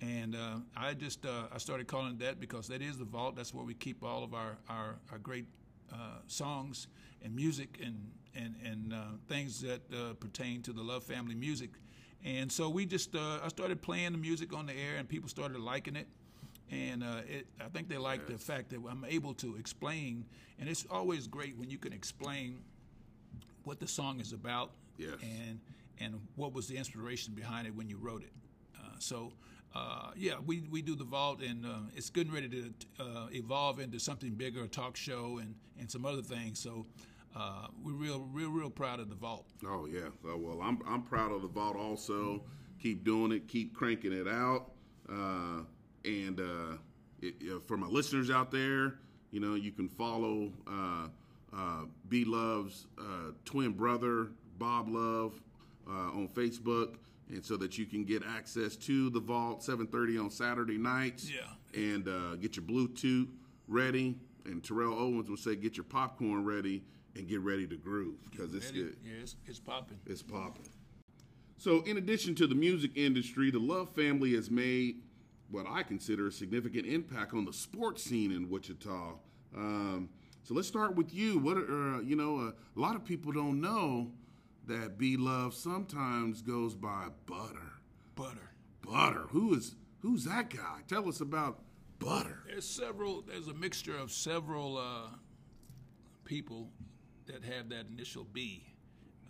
And 0.00 0.34
uh, 0.34 0.58
I 0.76 0.94
just 0.94 1.24
uh, 1.26 1.48
I 1.54 1.58
started 1.58 1.86
calling 1.86 2.12
it 2.14 2.18
that 2.20 2.40
because 2.40 2.68
that 2.68 2.82
is 2.82 2.98
the 2.98 3.04
vault. 3.04 3.36
That's 3.36 3.54
where 3.54 3.64
we 3.64 3.74
keep 3.74 4.02
all 4.04 4.22
of 4.24 4.32
our 4.34 4.56
our, 4.68 4.96
our 5.10 5.18
great 5.18 5.46
uh, 5.92 6.18
songs 6.26 6.88
and 7.22 7.34
music 7.34 7.78
and 7.82 8.10
and 8.34 8.54
and 8.64 8.92
uh, 8.92 8.98
things 9.28 9.60
that 9.60 9.80
uh, 9.92 10.14
pertain 10.14 10.62
to 10.62 10.72
the 10.72 10.82
Love 10.82 11.04
Family 11.04 11.34
music. 11.34 11.70
And 12.24 12.50
so 12.50 12.68
we 12.70 12.86
just 12.86 13.14
uh, 13.14 13.38
I 13.44 13.48
started 13.48 13.82
playing 13.82 14.12
the 14.12 14.18
music 14.18 14.52
on 14.54 14.66
the 14.66 14.72
air, 14.72 14.96
and 14.98 15.08
people 15.08 15.28
started 15.28 15.58
liking 15.60 15.96
it. 15.96 16.06
And 16.70 17.04
uh, 17.04 17.20
it, 17.28 17.46
I 17.60 17.68
think 17.68 17.88
they 17.88 17.98
like 17.98 18.26
the 18.26 18.38
fact 18.38 18.70
that 18.70 18.80
I'm 18.88 19.04
able 19.06 19.34
to 19.34 19.56
explain, 19.56 20.24
and 20.58 20.68
it's 20.68 20.86
always 20.90 21.26
great 21.26 21.56
when 21.58 21.68
you 21.70 21.76
can 21.78 21.92
explain 21.92 22.60
what 23.64 23.80
the 23.80 23.86
song 23.88 24.20
is 24.20 24.32
about 24.32 24.70
Yes. 24.96 25.16
and 25.22 25.60
and 26.00 26.20
what 26.36 26.52
was 26.52 26.66
the 26.68 26.76
inspiration 26.76 27.34
behind 27.34 27.66
it 27.66 27.74
when 27.74 27.88
you 27.88 27.98
wrote 27.98 28.22
it. 28.22 28.32
Uh, 28.76 28.88
so 28.98 29.32
uh, 29.74 30.10
yeah, 30.16 30.34
we, 30.44 30.60
we 30.70 30.82
do 30.82 30.94
the 30.94 31.04
vault, 31.04 31.40
and 31.42 31.66
uh, 31.66 31.70
it's 31.96 32.08
getting 32.10 32.32
ready 32.32 32.48
to 32.48 32.72
uh, 33.00 33.26
evolve 33.32 33.80
into 33.80 33.98
something 33.98 34.30
bigger, 34.30 34.62
a 34.62 34.68
talk 34.68 34.96
show, 34.96 35.38
and, 35.42 35.54
and 35.80 35.90
some 35.90 36.06
other 36.06 36.22
things. 36.22 36.60
So 36.60 36.86
uh, 37.36 37.66
we're 37.82 37.92
real 37.92 38.28
real 38.32 38.50
real 38.50 38.70
proud 38.70 39.00
of 39.00 39.08
the 39.08 39.14
vault. 39.16 39.46
Oh 39.66 39.86
yeah. 39.86 40.08
Uh, 40.28 40.36
well, 40.36 40.60
I'm 40.62 40.78
I'm 40.86 41.02
proud 41.02 41.32
of 41.32 41.42
the 41.42 41.48
vault. 41.48 41.76
Also, 41.76 42.42
keep 42.80 43.04
doing 43.04 43.32
it. 43.32 43.48
Keep 43.48 43.74
cranking 43.74 44.12
it 44.12 44.28
out. 44.28 44.70
Uh, 45.08 45.62
and 46.04 46.40
uh, 46.40 46.76
it, 47.22 47.34
uh, 47.50 47.58
for 47.66 47.76
my 47.76 47.86
listeners 47.86 48.30
out 48.30 48.50
there, 48.50 48.94
you 49.30 49.40
know, 49.40 49.54
you 49.54 49.72
can 49.72 49.88
follow 49.88 50.52
uh, 50.70 51.08
uh, 51.56 51.84
B 52.08 52.24
Love's 52.24 52.86
uh, 52.98 53.32
twin 53.44 53.72
brother 53.72 54.28
Bob 54.58 54.88
Love 54.88 55.40
uh, 55.88 55.90
on 56.12 56.28
Facebook, 56.28 56.94
and 57.30 57.44
so 57.44 57.56
that 57.56 57.76
you 57.78 57.86
can 57.86 58.04
get 58.04 58.22
access 58.24 58.76
to 58.76 59.10
the 59.10 59.20
vault 59.20 59.60
7:30 59.62 60.20
on 60.24 60.30
Saturday 60.30 60.78
nights. 60.78 61.30
Yeah. 61.30 61.40
and 61.74 62.06
uh, 62.06 62.36
get 62.36 62.56
your 62.56 62.64
Bluetooth 62.64 63.28
ready. 63.66 64.16
And 64.46 64.62
Terrell 64.62 64.94
Owens 64.98 65.28
will 65.28 65.36
say, 65.38 65.56
"Get 65.56 65.76
your 65.76 65.84
popcorn 65.84 66.44
ready 66.44 66.84
and 67.16 67.28
get 67.28 67.40
ready 67.40 67.66
to 67.66 67.76
groove 67.76 68.16
because 68.30 68.54
it's 68.54 68.70
good. 68.70 68.96
Yeah, 69.04 69.22
it's, 69.22 69.36
it's 69.46 69.60
popping. 69.60 69.98
It's 70.06 70.22
popping." 70.22 70.68
So, 71.56 71.82
in 71.82 71.96
addition 71.96 72.34
to 72.36 72.46
the 72.46 72.54
music 72.54 72.92
industry, 72.96 73.50
the 73.50 73.58
Love 73.58 73.88
family 73.94 74.34
has 74.34 74.50
made 74.50 75.02
what 75.50 75.66
I 75.68 75.82
consider 75.82 76.26
a 76.26 76.32
significant 76.32 76.86
impact 76.86 77.32
on 77.32 77.44
the 77.44 77.52
sports 77.52 78.02
scene 78.02 78.32
in 78.32 78.50
Wichita. 78.50 79.14
Um, 79.56 80.08
so, 80.42 80.54
let's 80.54 80.68
start 80.68 80.96
with 80.96 81.14
you. 81.14 81.38
What 81.38 81.56
are, 81.56 81.96
uh, 81.96 82.00
you 82.00 82.16
know, 82.16 82.38
uh, 82.38 82.50
a 82.76 82.80
lot 82.80 82.96
of 82.96 83.04
people 83.04 83.32
don't 83.32 83.60
know 83.60 84.10
that 84.66 84.98
B 84.98 85.16
Love 85.16 85.54
sometimes 85.54 86.42
goes 86.42 86.74
by 86.74 87.06
Butter. 87.26 87.72
Butter. 88.14 88.50
Butter. 88.82 89.26
Who 89.30 89.54
is 89.54 89.76
who's 90.00 90.24
that 90.24 90.50
guy? 90.50 90.80
Tell 90.88 91.08
us 91.08 91.20
about 91.20 91.60
Butter. 91.98 92.40
There's 92.46 92.68
several. 92.68 93.22
There's 93.22 93.48
a 93.48 93.54
mixture 93.54 93.96
of 93.96 94.10
several 94.10 94.76
uh, 94.76 95.16
people 96.24 96.68
that 97.26 97.44
have 97.44 97.68
that 97.70 97.86
initial 97.90 98.24
B. 98.32 98.64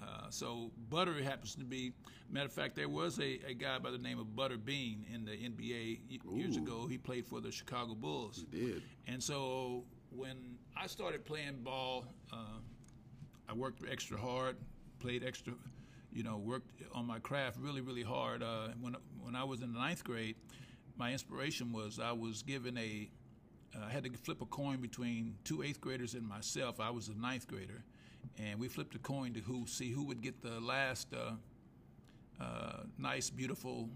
Uh, 0.03 0.29
so 0.31 0.71
Butter 0.91 1.23
happens 1.23 1.55
to 1.55 1.65
be. 1.65 1.93
Matter 2.31 2.47
of 2.47 2.53
fact, 2.53 2.75
there 2.75 2.89
was 2.89 3.19
a, 3.21 3.41
a 3.47 3.55
guy 3.55 3.79
by 3.79 3.91
the 3.91 3.99
name 3.99 4.19
of 4.19 4.35
Butter 4.35 4.57
Bean 4.57 5.07
in 5.13 5.25
the 5.25 5.33
NBA 5.33 5.99
y- 6.11 6.37
years 6.37 6.57
Ooh. 6.57 6.63
ago. 6.63 6.87
He 6.87 6.99
played 6.99 7.27
for 7.27 7.41
the 7.41 7.53
Chicago 7.53 7.95
Bulls. 7.95 8.45
He 8.51 8.59
did. 8.59 8.83
And 9.07 9.23
so 9.23 9.85
when 10.11 10.57
I 10.77 10.87
started 10.87 11.25
playing 11.25 11.63
ball, 11.63 12.07
uh, 12.33 12.37
I 13.49 13.55
worked 13.55 13.83
extra 13.91 14.19
hard, 14.19 14.57
played 14.99 15.23
extra, 15.25 15.53
you 16.13 16.23
know, 16.23 16.39
worked 16.39 16.83
on 16.93 17.07
my 17.07 17.19
craft 17.19 17.59
really, 17.61 17.81
really 17.81 18.03
hard. 18.03 18.43
Uh, 18.43 18.69
when 18.81 18.97
when 19.23 19.37
I 19.37 19.45
was 19.45 19.63
in 19.63 19.73
the 19.73 19.79
ninth 19.79 20.05
grade, 20.05 20.37
my 20.97 21.13
inspiration 21.13 21.73
was 21.73 21.99
I 21.99 22.13
was 22.13 22.43
given 22.43 22.77
a, 22.79 23.09
I 23.83 23.91
had 23.91 24.05
to 24.05 24.11
flip 24.11 24.41
a 24.41 24.47
coin 24.47 24.81
between 24.81 25.35
two 25.45 25.63
eighth 25.63 25.81
graders 25.81 26.15
and 26.15 26.27
myself. 26.27 26.81
I 26.81 26.91
was 26.91 27.09
a 27.09 27.15
ninth 27.15 27.49
grader, 27.49 27.83
and 28.39 28.59
we 28.59 28.69
flipped 28.69 28.95
a 28.95 28.99
coin 28.99 29.33
to 29.35 29.41
who 29.41 29.67
see 29.67 29.91
who 29.91 30.05
would 30.05 30.23
get 30.23 30.43
the 30.43 30.61
last 30.61 31.09
uh, 31.15 31.33
uh, 32.43 32.83
nice, 32.99 33.31
beautiful 33.31 33.89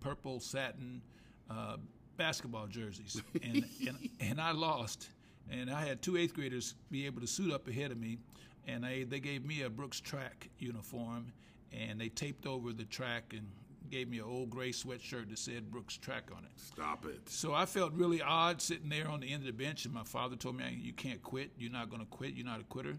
purple 0.00 0.40
satin 0.40 1.02
uh, 1.50 1.76
basketball 2.16 2.66
jerseys, 2.66 3.22
and, 3.42 3.64
and 3.86 4.08
and 4.20 4.40
I 4.40 4.52
lost. 4.52 5.10
And 5.48 5.70
I 5.70 5.86
had 5.86 6.02
two 6.02 6.16
eighth 6.16 6.34
graders 6.34 6.74
be 6.90 7.06
able 7.06 7.20
to 7.20 7.26
suit 7.26 7.52
up 7.52 7.68
ahead 7.68 7.92
of 7.92 7.98
me, 7.98 8.18
and 8.66 8.84
I, 8.84 9.04
they 9.04 9.20
gave 9.20 9.44
me 9.44 9.62
a 9.62 9.70
Brooks 9.70 10.00
track 10.00 10.48
uniform, 10.58 11.32
and 11.72 12.00
they 12.00 12.08
taped 12.08 12.46
over 12.46 12.72
the 12.72 12.84
track 12.84 13.32
and 13.32 13.46
gave 13.90 14.08
me 14.08 14.18
an 14.18 14.24
old 14.24 14.50
gray 14.50 14.70
sweatshirt 14.70 15.30
that 15.30 15.38
said 15.38 15.70
Brooks 15.70 15.96
track 15.96 16.30
on 16.36 16.44
it. 16.44 16.50
Stop 16.56 17.06
it. 17.06 17.28
So 17.28 17.54
I 17.54 17.66
felt 17.66 17.92
really 17.92 18.20
odd 18.22 18.60
sitting 18.60 18.88
there 18.88 19.08
on 19.08 19.20
the 19.20 19.32
end 19.32 19.42
of 19.42 19.46
the 19.46 19.64
bench, 19.64 19.84
and 19.84 19.94
my 19.94 20.04
father 20.04 20.36
told 20.36 20.56
me, 20.56 20.78
"You 20.80 20.92
can't 20.92 21.22
quit. 21.22 21.50
You're 21.58 21.72
not 21.72 21.90
going 21.90 22.00
to 22.00 22.06
quit. 22.08 22.34
You're 22.34 22.46
not 22.46 22.60
a 22.60 22.64
quitter." 22.64 22.98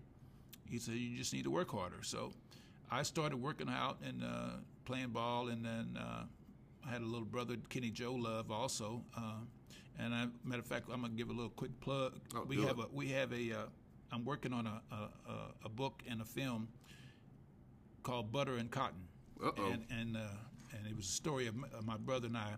He 0.70 0.80
said, 0.80 0.96
"You 0.96 1.18
just 1.18 1.34
need 1.34 1.44
to 1.44 1.52
work 1.52 1.72
harder." 1.72 2.04
So 2.04 2.32
I 2.90 3.04
started 3.04 3.38
working 3.42 3.70
out 3.70 3.98
and 4.06 4.24
uh, 4.24 4.50
playing 4.86 5.10
ball, 5.10 5.50
and 5.50 5.64
then 5.64 5.98
uh, 6.00 6.24
I 6.86 6.90
had 6.90 7.02
a 7.02 7.06
little 7.06 7.26
brother, 7.26 7.56
Kenny 7.70 7.92
Joe 7.92 8.14
Love, 8.14 8.52
also. 8.52 9.04
Uh, 9.16 9.42
and 10.00 10.14
I, 10.14 10.28
matter 10.44 10.62
of 10.62 10.68
fact, 10.68 10.90
I'm 10.92 11.02
gonna 11.02 11.14
give 11.14 11.30
a 11.30 11.34
little 11.34 11.50
quick 11.50 11.78
plug. 11.82 12.14
Oh, 12.36 12.44
we 12.48 12.62
have 12.62 12.80
it. 12.80 12.86
a 12.86 12.96
we 12.96 13.10
have 13.10 13.34
a. 13.34 13.52
Uh, 13.54 13.66
I'm 14.12 14.24
working 14.24 14.54
on 14.54 14.68
a, 14.68 14.82
a, 14.92 14.96
a, 14.96 15.38
a 15.66 15.70
book 15.70 16.02
and 16.10 16.22
a 16.22 16.26
film 16.26 16.70
called 18.04 18.32
Butter 18.32 18.56
and 18.56 18.72
Cotton. 18.72 19.02
Uh-oh. 19.44 19.72
And 19.72 19.86
and 19.92 20.18
uh, 20.18 20.22
and 20.78 20.88
it 20.88 20.96
was 20.96 21.06
a 21.06 21.12
story 21.12 21.48
of 21.48 21.56
my, 21.56 21.68
of 21.78 21.86
my 21.86 21.98
brother 21.98 22.28
and 22.28 22.38
I. 22.38 22.54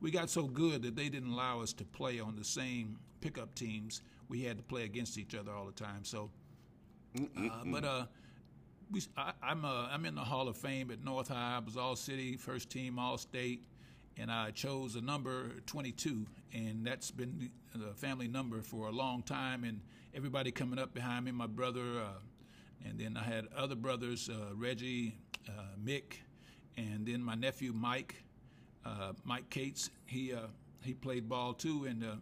We 0.00 0.10
got 0.10 0.30
so 0.30 0.44
good 0.44 0.82
that 0.82 0.96
they 0.96 1.08
didn't 1.08 1.32
allow 1.32 1.60
us 1.60 1.72
to 1.74 1.84
play 1.84 2.20
on 2.20 2.36
the 2.36 2.44
same 2.44 2.98
pickup 3.20 3.54
teams. 3.54 4.02
We 4.28 4.42
had 4.42 4.56
to 4.58 4.62
play 4.62 4.84
against 4.84 5.18
each 5.18 5.34
other 5.34 5.52
all 5.52 5.66
the 5.66 5.72
time. 5.72 6.04
So, 6.04 6.30
uh, 7.16 7.64
but 7.66 7.84
uh, 7.84 8.06
we, 8.90 9.02
I, 9.16 9.32
I'm 9.42 9.64
uh, 9.64 9.88
I'm 9.90 10.04
in 10.04 10.14
the 10.14 10.22
Hall 10.22 10.48
of 10.48 10.56
Fame 10.56 10.90
at 10.90 11.02
North 11.02 11.28
High. 11.28 11.56
I 11.56 11.58
was 11.64 11.76
All 11.76 11.96
City, 11.96 12.36
first 12.36 12.70
team, 12.70 12.98
All 12.98 13.18
State, 13.18 13.64
and 14.16 14.30
I 14.30 14.50
chose 14.50 14.96
a 14.96 15.00
number 15.00 15.50
22, 15.66 16.26
and 16.52 16.86
that's 16.86 17.10
been 17.10 17.50
the 17.74 17.94
family 17.94 18.28
number 18.28 18.62
for 18.62 18.88
a 18.88 18.92
long 18.92 19.22
time. 19.22 19.64
And 19.64 19.80
everybody 20.14 20.50
coming 20.50 20.78
up 20.78 20.94
behind 20.94 21.24
me, 21.24 21.32
my 21.32 21.46
brother, 21.46 22.00
uh, 22.00 22.88
and 22.88 22.98
then 22.98 23.16
I 23.16 23.22
had 23.22 23.46
other 23.56 23.74
brothers, 23.74 24.28
uh, 24.28 24.54
Reggie, 24.54 25.16
uh, 25.48 25.76
Mick, 25.82 26.18
and 26.76 27.06
then 27.06 27.22
my 27.22 27.34
nephew 27.34 27.72
Mike, 27.72 28.24
uh, 28.84 29.12
Mike 29.24 29.48
Cates. 29.50 29.90
He 30.06 30.32
uh, 30.32 30.46
he 30.82 30.94
played 30.94 31.28
ball 31.28 31.54
too, 31.54 31.86
and 31.86 32.04
uh, 32.04 32.16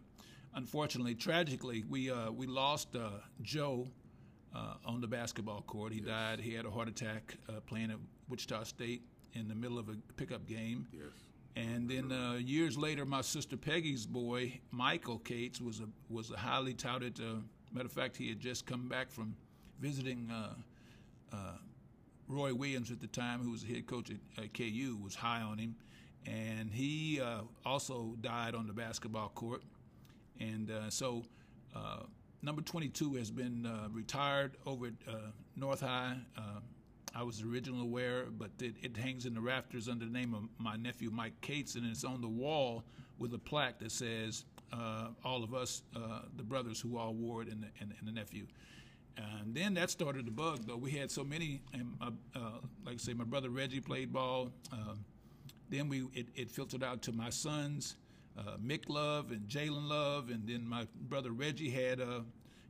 unfortunately, 0.55 1.15
tragically, 1.15 1.83
we 1.89 2.11
uh, 2.11 2.31
we 2.31 2.47
lost 2.47 2.95
uh, 2.95 3.09
Joe 3.41 3.87
uh, 4.55 4.75
on 4.85 5.01
the 5.01 5.07
basketball 5.07 5.61
court. 5.61 5.93
He 5.93 5.99
died. 5.99 6.39
He 6.39 6.53
had 6.53 6.65
a 6.65 6.71
heart 6.71 6.87
attack 6.87 7.35
uh, 7.49 7.59
playing 7.65 7.91
at 7.91 7.97
Wichita 8.29 8.63
State 8.63 9.01
in 9.33 9.47
the 9.47 9.55
middle 9.55 9.79
of 9.79 9.89
a 9.89 9.95
pickup 10.15 10.45
game. 10.47 10.87
Yes. 10.91 11.11
And 11.55 11.87
then 11.87 12.11
uh, 12.11 12.33
years 12.33 12.77
later, 12.77 13.05
my 13.05 13.21
sister 13.21 13.57
Peggy's 13.57 14.07
boy 14.07 14.59
Michael 14.71 15.19
Cates 15.19 15.61
was 15.61 15.81
a 15.81 15.87
was 16.09 16.31
a 16.31 16.37
highly 16.37 16.73
touted. 16.73 17.19
Uh, 17.19 17.41
matter 17.71 17.85
of 17.85 17.91
fact, 17.91 18.17
he 18.17 18.29
had 18.29 18.39
just 18.39 18.65
come 18.65 18.87
back 18.87 19.11
from 19.11 19.35
visiting 19.79 20.29
uh, 20.31 20.53
uh, 21.31 21.57
Roy 22.33 22.53
Williams 22.53 22.91
at 22.91 22.99
the 22.99 23.07
time, 23.07 23.41
who 23.41 23.51
was 23.51 23.63
the 23.63 23.73
head 23.73 23.87
coach 23.87 24.09
at 24.37 24.53
KU, 24.53 24.97
was 25.01 25.15
high 25.15 25.41
on 25.41 25.57
him, 25.57 25.75
and 26.25 26.71
he 26.73 27.21
uh, 27.21 27.41
also 27.65 28.15
died 28.21 28.55
on 28.55 28.67
the 28.67 28.73
basketball 28.73 29.29
court. 29.29 29.61
And 30.39 30.71
uh, 30.71 30.89
so, 30.89 31.23
uh, 31.75 31.99
number 32.41 32.61
22 32.61 33.15
has 33.15 33.29
been 33.29 33.65
uh, 33.65 33.87
retired 33.91 34.57
over 34.65 34.87
at 34.87 34.93
uh, 35.07 35.17
North 35.55 35.81
High. 35.81 36.17
I 37.15 37.21
was 37.21 37.43
originally 37.43 37.83
aware, 37.83 38.25
but 38.25 38.49
it, 38.59 38.73
it 38.81 38.97
hangs 38.97 39.27
in 39.27 39.35
the 39.35 39.41
rafters 39.41 39.87
under 39.87 40.03
the 40.05 40.11
name 40.11 40.33
of 40.33 40.45
my 40.57 40.75
nephew 40.77 41.11
Mike 41.11 41.39
Cates, 41.41 41.75
and 41.75 41.85
it's 41.85 42.03
on 42.03 42.21
the 42.21 42.27
wall 42.27 42.83
with 43.19 43.35
a 43.35 43.37
plaque 43.37 43.77
that 43.79 43.91
says, 43.91 44.45
"All 45.23 45.43
of 45.43 45.53
us, 45.53 45.83
the 46.35 46.43
brothers 46.43 46.81
who 46.81 46.97
all 46.97 47.13
wore 47.13 47.43
it, 47.43 47.49
and 47.49 47.61
the, 47.61 47.67
and, 47.79 47.93
and 47.99 48.07
the 48.07 48.11
nephew." 48.11 48.47
And 49.17 49.53
then 49.53 49.73
that 49.75 49.89
started 49.89 50.25
the 50.25 50.31
bug, 50.31 50.61
though. 50.65 50.77
We 50.77 50.91
had 50.91 51.11
so 51.11 51.23
many, 51.23 51.61
and 51.73 51.93
my, 51.99 52.07
uh, 52.35 52.59
like 52.85 52.95
I 52.95 52.97
say, 52.97 53.13
my 53.13 53.23
brother 53.23 53.49
Reggie 53.49 53.79
played 53.79 54.11
ball. 54.11 54.51
Um, 54.71 55.03
then 55.69 55.89
we 55.89 56.03
it, 56.13 56.27
it 56.35 56.51
filtered 56.51 56.83
out 56.83 57.01
to 57.03 57.11
my 57.11 57.29
sons, 57.29 57.95
uh, 58.37 58.57
Mick 58.63 58.89
Love 58.89 59.31
and 59.31 59.47
Jalen 59.47 59.87
Love, 59.87 60.29
and 60.29 60.47
then 60.47 60.67
my 60.67 60.87
brother 61.09 61.31
Reggie 61.31 61.69
had 61.69 61.99
uh, 61.99 62.21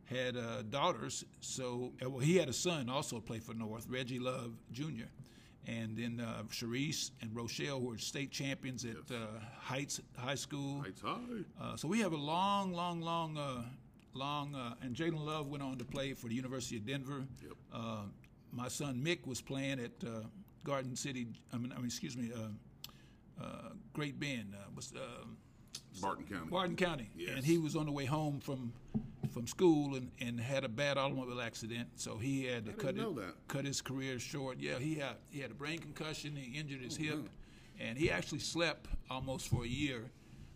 had 0.05 0.37
uh, 0.37 0.63
daughters. 0.63 1.23
So 1.41 1.93
uh, 2.03 2.09
well, 2.09 2.19
he 2.19 2.37
had 2.37 2.49
a 2.49 2.53
son 2.53 2.89
also 2.89 3.19
played 3.19 3.43
for 3.43 3.53
North, 3.53 3.87
Reggie 3.89 4.19
Love 4.19 4.53
Jr. 4.71 5.05
And 5.65 5.95
then 5.95 6.19
uh, 6.19 6.43
Sharice 6.49 7.11
and 7.21 7.33
Rochelle 7.33 7.79
who 7.79 7.87
were 7.87 7.97
state 7.97 8.31
champions 8.31 8.83
at 8.83 8.95
uh, 9.09 9.27
Heights 9.57 10.01
High 10.17 10.35
School. 10.35 10.81
Heights 10.81 11.01
High. 11.01 11.19
Uh, 11.61 11.77
so 11.77 11.87
we 11.87 12.01
have 12.01 12.11
a 12.11 12.17
long, 12.17 12.73
long, 12.73 12.99
long, 12.99 13.37
uh, 13.37 13.63
long, 14.13 14.55
uh, 14.55 14.75
and 14.81 14.95
Jalen 14.95 15.25
Love 15.25 15.47
went 15.47 15.63
on 15.63 15.77
to 15.77 15.85
play 15.85 16.13
for 16.13 16.27
the 16.27 16.35
University 16.35 16.77
of 16.77 16.85
Denver. 16.85 17.23
Yep. 17.41 17.51
Uh, 17.73 18.01
my 18.51 18.67
son 18.67 19.01
Mick 19.03 19.25
was 19.25 19.41
playing 19.41 19.79
at 19.79 19.91
uh, 20.07 20.21
Garden 20.63 20.95
City. 20.95 21.27
I 21.53 21.57
mean, 21.57 21.71
I 21.71 21.77
mean, 21.77 21.85
excuse 21.85 22.15
me, 22.15 22.31
uh, 22.35 23.43
uh, 23.43 23.69
Great 23.93 24.19
Bend. 24.19 24.53
Uh, 24.55 24.69
was 24.75 24.93
uh, 24.95 25.25
Barton 26.01 26.25
County. 26.25 26.49
Barton 26.49 26.75
County, 26.75 27.09
Yes. 27.15 27.31
and 27.35 27.45
he 27.45 27.57
was 27.57 27.75
on 27.75 27.85
the 27.85 27.91
way 27.91 28.05
home 28.05 28.39
from 28.39 28.73
from 29.31 29.47
school 29.47 29.95
and, 29.95 30.11
and 30.21 30.39
had 30.39 30.63
a 30.63 30.69
bad 30.69 30.95
automobile 30.95 31.41
accident. 31.41 31.87
So 31.95 32.17
he 32.17 32.43
had 32.45 32.65
to 32.67 32.73
cut 32.73 32.95
it, 32.97 33.07
cut 33.47 33.65
his 33.65 33.81
career 33.81 34.19
short. 34.19 34.59
Yeah, 34.59 34.77
he 34.77 34.95
had 34.95 35.15
he 35.31 35.39
had 35.39 35.49
a 35.51 35.55
brain 35.55 35.79
concussion. 35.79 36.35
He 36.35 36.57
injured 36.59 36.81
his 36.81 36.97
Oh, 36.99 37.03
hip, 37.03 37.29
and 37.79 37.97
he 37.97 38.11
actually 38.11 38.39
slept 38.39 38.87
almost 39.09 39.47
for 39.47 39.63
a 39.63 39.67
year. 39.67 40.11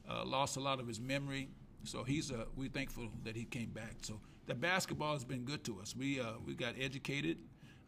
Uh, 0.10 0.24
lost 0.24 0.56
a 0.58 0.60
lot 0.60 0.80
of 0.80 0.88
his 0.88 1.00
memory. 1.02 1.50
So 1.88 2.04
he's 2.04 2.32
uh, 2.32 2.46
we're 2.56 2.70
thankful 2.70 3.08
that 3.24 3.36
he 3.36 3.46
came 3.46 3.70
back. 3.70 3.96
So 4.02 4.20
the 4.46 4.56
basketball 4.56 5.14
has 5.14 5.24
been 5.24 5.44
good 5.46 5.64
to 5.66 5.80
us. 5.80 5.96
We 5.96 6.20
uh, 6.20 6.34
we 6.46 6.54
got 6.54 6.74
educated. 6.80 7.38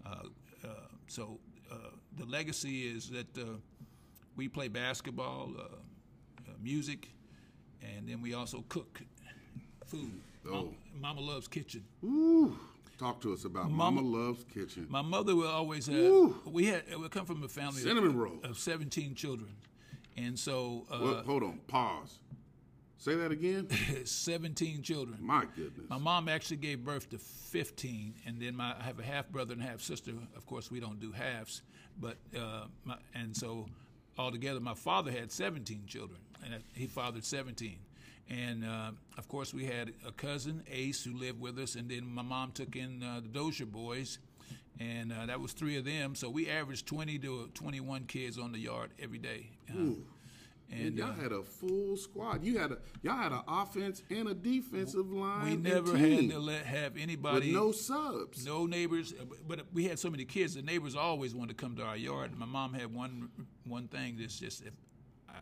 Uh, 0.06 0.24
uh, 0.64 0.68
so 1.08 1.40
uh, 1.72 1.76
the 2.18 2.26
legacy 2.26 2.88
is 2.88 3.10
that 3.10 3.38
uh, 3.38 3.44
we 4.36 4.48
play 4.48 4.70
basketball, 4.70 5.52
uh, 5.58 5.62
uh, 5.64 6.52
music, 6.62 7.10
and 7.82 8.08
then 8.08 8.22
we 8.22 8.34
also 8.34 8.64
cook 8.70 9.02
food. 9.86 10.22
Oh. 10.48 10.52
Mama, 10.52 10.70
Mama 11.02 11.22
loves 11.22 11.48
kitchen. 11.48 11.84
Ooh. 12.04 12.58
Talk 12.98 13.22
to 13.22 13.34
us 13.34 13.46
about 13.46 13.72
Mama, 13.72 14.02
Mama- 14.02 14.18
Loves 14.18 14.44
Kitchen. 14.54 14.86
My 14.90 15.02
mother 15.02 15.34
will 15.34 15.48
always 15.48 15.88
have. 15.88 15.96
Ooh. 15.96 16.36
We 16.46 16.66
had 16.66 16.84
we 16.98 17.08
come 17.08 17.26
from 17.26 17.42
a 17.44 17.48
family 17.48 17.82
Cinnamon 17.82 18.10
of, 18.10 18.16
rolls. 18.18 18.44
of 18.44 18.58
seventeen 18.58 19.16
children, 19.16 19.56
and 20.18 20.38
so 20.38 20.86
uh, 20.92 21.00
Well, 21.02 21.24
hold 21.26 21.44
on. 21.44 21.60
Pause. 21.68 22.20
Say 23.00 23.16
that 23.16 23.32
again. 23.32 23.70
17 24.06 24.84
children. 24.84 25.18
My 25.22 25.46
goodness. 25.56 25.90
My 25.90 25.98
mom 25.98 26.28
actually 26.28 26.58
gave 26.58 26.84
birth 26.84 27.10
to 27.12 27.18
15, 27.18 28.14
and 28.26 28.42
then 28.42 28.58
my, 28.58 28.76
I 28.78 28.84
have 28.84 29.00
a 29.00 29.04
half 29.04 29.30
brother 29.30 29.54
and 29.54 29.62
half 29.64 29.80
sister. 29.80 30.12
Of 30.36 30.46
course, 30.46 30.70
we 30.70 30.82
don't 30.82 31.00
do 31.00 31.14
halves, 31.14 31.62
but 31.98 32.18
uh, 32.38 32.66
my, 32.84 32.98
and 33.16 33.36
so 33.36 33.68
altogether, 34.18 34.60
my 34.60 34.74
father 34.74 35.12
had 35.12 35.32
17 35.32 35.84
children, 35.88 36.20
and 36.44 36.62
he 36.74 36.88
fathered 36.88 37.24
17. 37.24 37.78
And 38.30 38.66
uh, 38.66 38.92
of 39.18 39.30
course, 39.30 39.54
we 39.54 39.66
had 39.66 39.94
a 40.06 40.12
cousin, 40.12 40.62
Ace, 40.70 41.02
who 41.02 41.18
lived 41.18 41.40
with 41.40 41.58
us, 41.58 41.76
and 41.76 41.90
then 41.90 42.06
my 42.06 42.22
mom 42.22 42.52
took 42.52 42.76
in 42.76 43.02
uh, 43.02 43.22
the 43.22 43.30
Dozier 43.30 43.66
boys, 43.66 44.20
and 44.78 45.14
uh, 45.14 45.26
that 45.26 45.40
was 45.40 45.54
three 45.54 45.78
of 45.78 45.86
them. 45.86 46.16
So 46.16 46.30
we 46.30 46.50
averaged 46.50 46.86
20 46.86 47.18
to 47.20 47.50
21 47.54 48.04
kids 48.06 48.38
on 48.38 48.52
the 48.52 48.60
yard 48.60 48.92
every 49.02 49.20
day. 49.20 49.52
Uh, 49.70 49.94
And 50.71 50.97
y'all 50.97 51.10
uh, 51.12 51.13
had 51.15 51.32
a 51.32 51.43
full 51.43 51.97
squad. 51.97 52.43
You 52.43 52.60
had 52.60 52.71
a 52.71 52.77
y'all 53.01 53.15
had 53.17 53.32
an 53.32 53.41
offense 53.47 54.03
and 54.10 54.27
a 54.29 54.34
defensive 54.34 55.12
line. 55.12 55.45
we 55.45 55.55
never 55.58 55.97
had 55.97 56.29
to 56.29 56.39
let 56.39 56.65
have 56.65 56.93
with 56.93 57.01
anybody 57.03 57.51
no 57.51 57.71
subs. 57.71 58.45
No 58.45 58.65
neighbors, 58.65 59.13
uh, 59.19 59.25
but 59.47 59.62
we 59.73 59.86
had 59.86 59.97
so 59.99 60.10
many 60.10 60.25
kids. 60.25 60.55
The 60.55 60.62
neighbors 60.62 60.95
always 60.95 61.34
wanted 61.34 61.58
to 61.58 61.63
come 61.63 61.75
to 61.77 61.84
our 61.84 61.97
yard. 61.97 62.38
My 62.38 62.45
mom 62.45 62.73
had 62.73 62.93
one 62.93 63.29
one 63.65 63.88
thing 63.88 64.17
that's 64.19 64.39
just 64.39 64.62
if 64.63 64.73
I- 64.73 64.75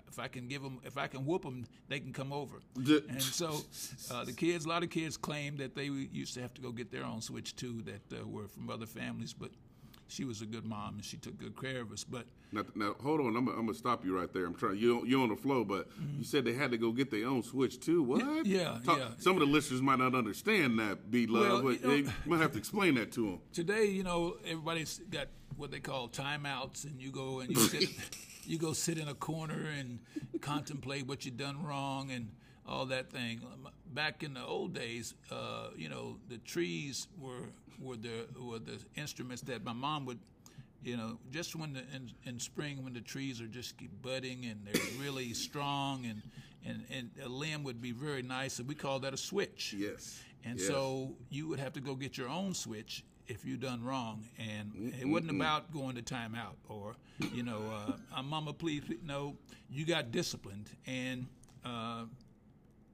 if 0.09 0.19
I 0.19 0.27
can 0.27 0.47
give 0.49 0.61
them, 0.61 0.79
if 0.83 0.97
I 0.97 1.07
can 1.07 1.25
whoop 1.25 1.43
them, 1.43 1.65
they 1.87 1.99
can 2.01 2.11
come 2.11 2.33
over. 2.33 2.59
And 3.09 3.21
so 3.21 3.61
uh, 4.11 4.25
the 4.25 4.33
kids, 4.33 4.65
a 4.65 4.69
lot 4.69 4.83
of 4.83 4.89
kids 4.89 5.15
claimed 5.15 5.59
that 5.59 5.75
they 5.75 5.85
used 5.85 6.33
to 6.33 6.41
have 6.41 6.53
to 6.55 6.61
go 6.61 6.71
get 6.71 6.91
their 6.91 7.05
own 7.05 7.21
switch 7.21 7.55
too, 7.55 7.81
that 7.83 8.21
uh, 8.21 8.27
were 8.27 8.47
from 8.47 8.69
other 8.69 8.85
families. 8.85 9.33
But 9.33 9.51
she 10.07 10.23
was 10.25 10.41
a 10.41 10.45
good 10.45 10.65
mom 10.65 10.95
and 10.95 11.03
she 11.05 11.17
took 11.17 11.37
good 11.37 11.59
care 11.59 11.81
of 11.81 11.91
us. 11.91 12.03
But 12.03 12.25
Now, 12.51 12.63
now 12.75 12.95
hold 13.01 13.19
on. 13.19 13.35
I'm, 13.35 13.47
I'm 13.49 13.65
gonna 13.65 13.73
stop 13.73 14.05
you 14.05 14.17
right 14.17 14.31
there. 14.33 14.45
I'm 14.45 14.53
trying. 14.55 14.77
You 14.77 15.05
you're 15.05 15.21
on 15.21 15.29
the 15.29 15.35
flow, 15.35 15.63
but 15.65 15.87
you 16.17 16.23
said 16.23 16.45
they 16.45 16.53
had 16.53 16.71
to 16.71 16.77
go 16.77 16.91
get 16.91 17.11
their 17.11 17.27
own 17.27 17.43
switch 17.43 17.79
too. 17.79 18.03
What? 18.03 18.21
Mm-hmm. 18.21 18.41
yeah, 18.45 18.79
Talk- 18.85 18.99
yeah. 18.99 19.09
Some 19.19 19.33
of 19.33 19.39
the 19.41 19.45
listeners 19.45 19.81
might 19.81 19.99
not 19.99 20.15
understand 20.15 20.79
that. 20.79 21.11
B 21.11 21.27
love, 21.27 21.63
Well, 21.63 21.73
but 21.81 21.81
you 21.97 22.03
know- 22.03 22.11
might 22.25 22.39
have 22.41 22.53
to 22.53 22.57
explain 22.57 22.95
that 22.95 23.11
to 23.13 23.21
them. 23.25 23.39
today, 23.53 23.85
you 23.85 24.03
know, 24.03 24.37
everybody's 24.45 24.99
got 25.09 25.27
what 25.57 25.71
they 25.71 25.79
call 25.79 26.07
timeouts, 26.09 26.85
and 26.85 27.01
you 27.01 27.11
go 27.11 27.39
and 27.41 27.49
you 27.49 27.57
sit, 27.57 27.89
you 28.45 28.57
go 28.57 28.73
sit 28.73 28.97
in 28.97 29.07
a 29.07 29.13
corner 29.15 29.65
and 29.77 29.99
contemplate 30.41 31.07
what 31.07 31.25
you've 31.25 31.37
done 31.37 31.63
wrong 31.63 32.11
and 32.11 32.29
all 32.65 32.85
that 32.87 33.09
thing. 33.11 33.41
Back 33.93 34.23
in 34.23 34.33
the 34.33 34.43
old 34.45 34.73
days, 34.73 35.15
uh, 35.31 35.69
you 35.75 35.89
know, 35.89 36.17
the 36.29 36.37
trees 36.39 37.07
were 37.19 37.45
were 37.81 37.95
the 37.97 38.27
were 38.39 38.59
the 38.59 38.77
instruments 38.95 39.41
that 39.43 39.63
my 39.63 39.73
mom 39.73 40.05
would. 40.05 40.19
You 40.83 40.95
know, 40.95 41.17
just 41.31 41.55
when 41.55 41.73
the, 41.73 41.79
in, 41.93 42.11
in 42.25 42.39
spring 42.39 42.83
when 42.83 42.93
the 42.93 43.01
trees 43.01 43.41
are 43.41 43.47
just 43.47 43.77
keep 43.77 43.91
budding 44.01 44.45
and 44.45 44.59
they're 44.65 44.81
really 45.01 45.33
strong 45.33 46.05
and, 46.05 46.21
and, 46.65 46.85
and 46.91 47.09
a 47.25 47.27
limb 47.27 47.63
would 47.63 47.81
be 47.81 47.91
very 47.91 48.21
nice, 48.21 48.59
and 48.59 48.67
we 48.67 48.75
call 48.75 48.99
that 48.99 49.13
a 49.13 49.17
switch. 49.17 49.73
Yes. 49.75 50.21
And 50.45 50.59
Yes. 50.59 50.67
so 50.67 51.15
you 51.29 51.47
would 51.47 51.59
have 51.59 51.73
to 51.73 51.81
go 51.81 51.95
get 51.95 52.15
your 52.17 52.29
own 52.29 52.53
switch 52.53 53.03
if 53.27 53.43
you 53.43 53.57
done 53.57 53.83
wrong. 53.83 54.23
And 54.37 54.93
it 55.01 55.05
wasn't 55.07 55.31
about 55.31 55.73
going 55.73 55.95
to 55.95 56.01
timeout 56.01 56.55
or, 56.69 56.95
you 57.33 57.43
know, 57.43 57.59
uh, 57.73 58.19
uh, 58.19 58.23
mama, 58.23 58.53
please, 58.53 58.83
please, 58.85 58.99
no. 59.03 59.35
You 59.69 59.85
got 59.85 60.11
disciplined. 60.11 60.69
And 60.85 61.25
uh, 61.65 62.03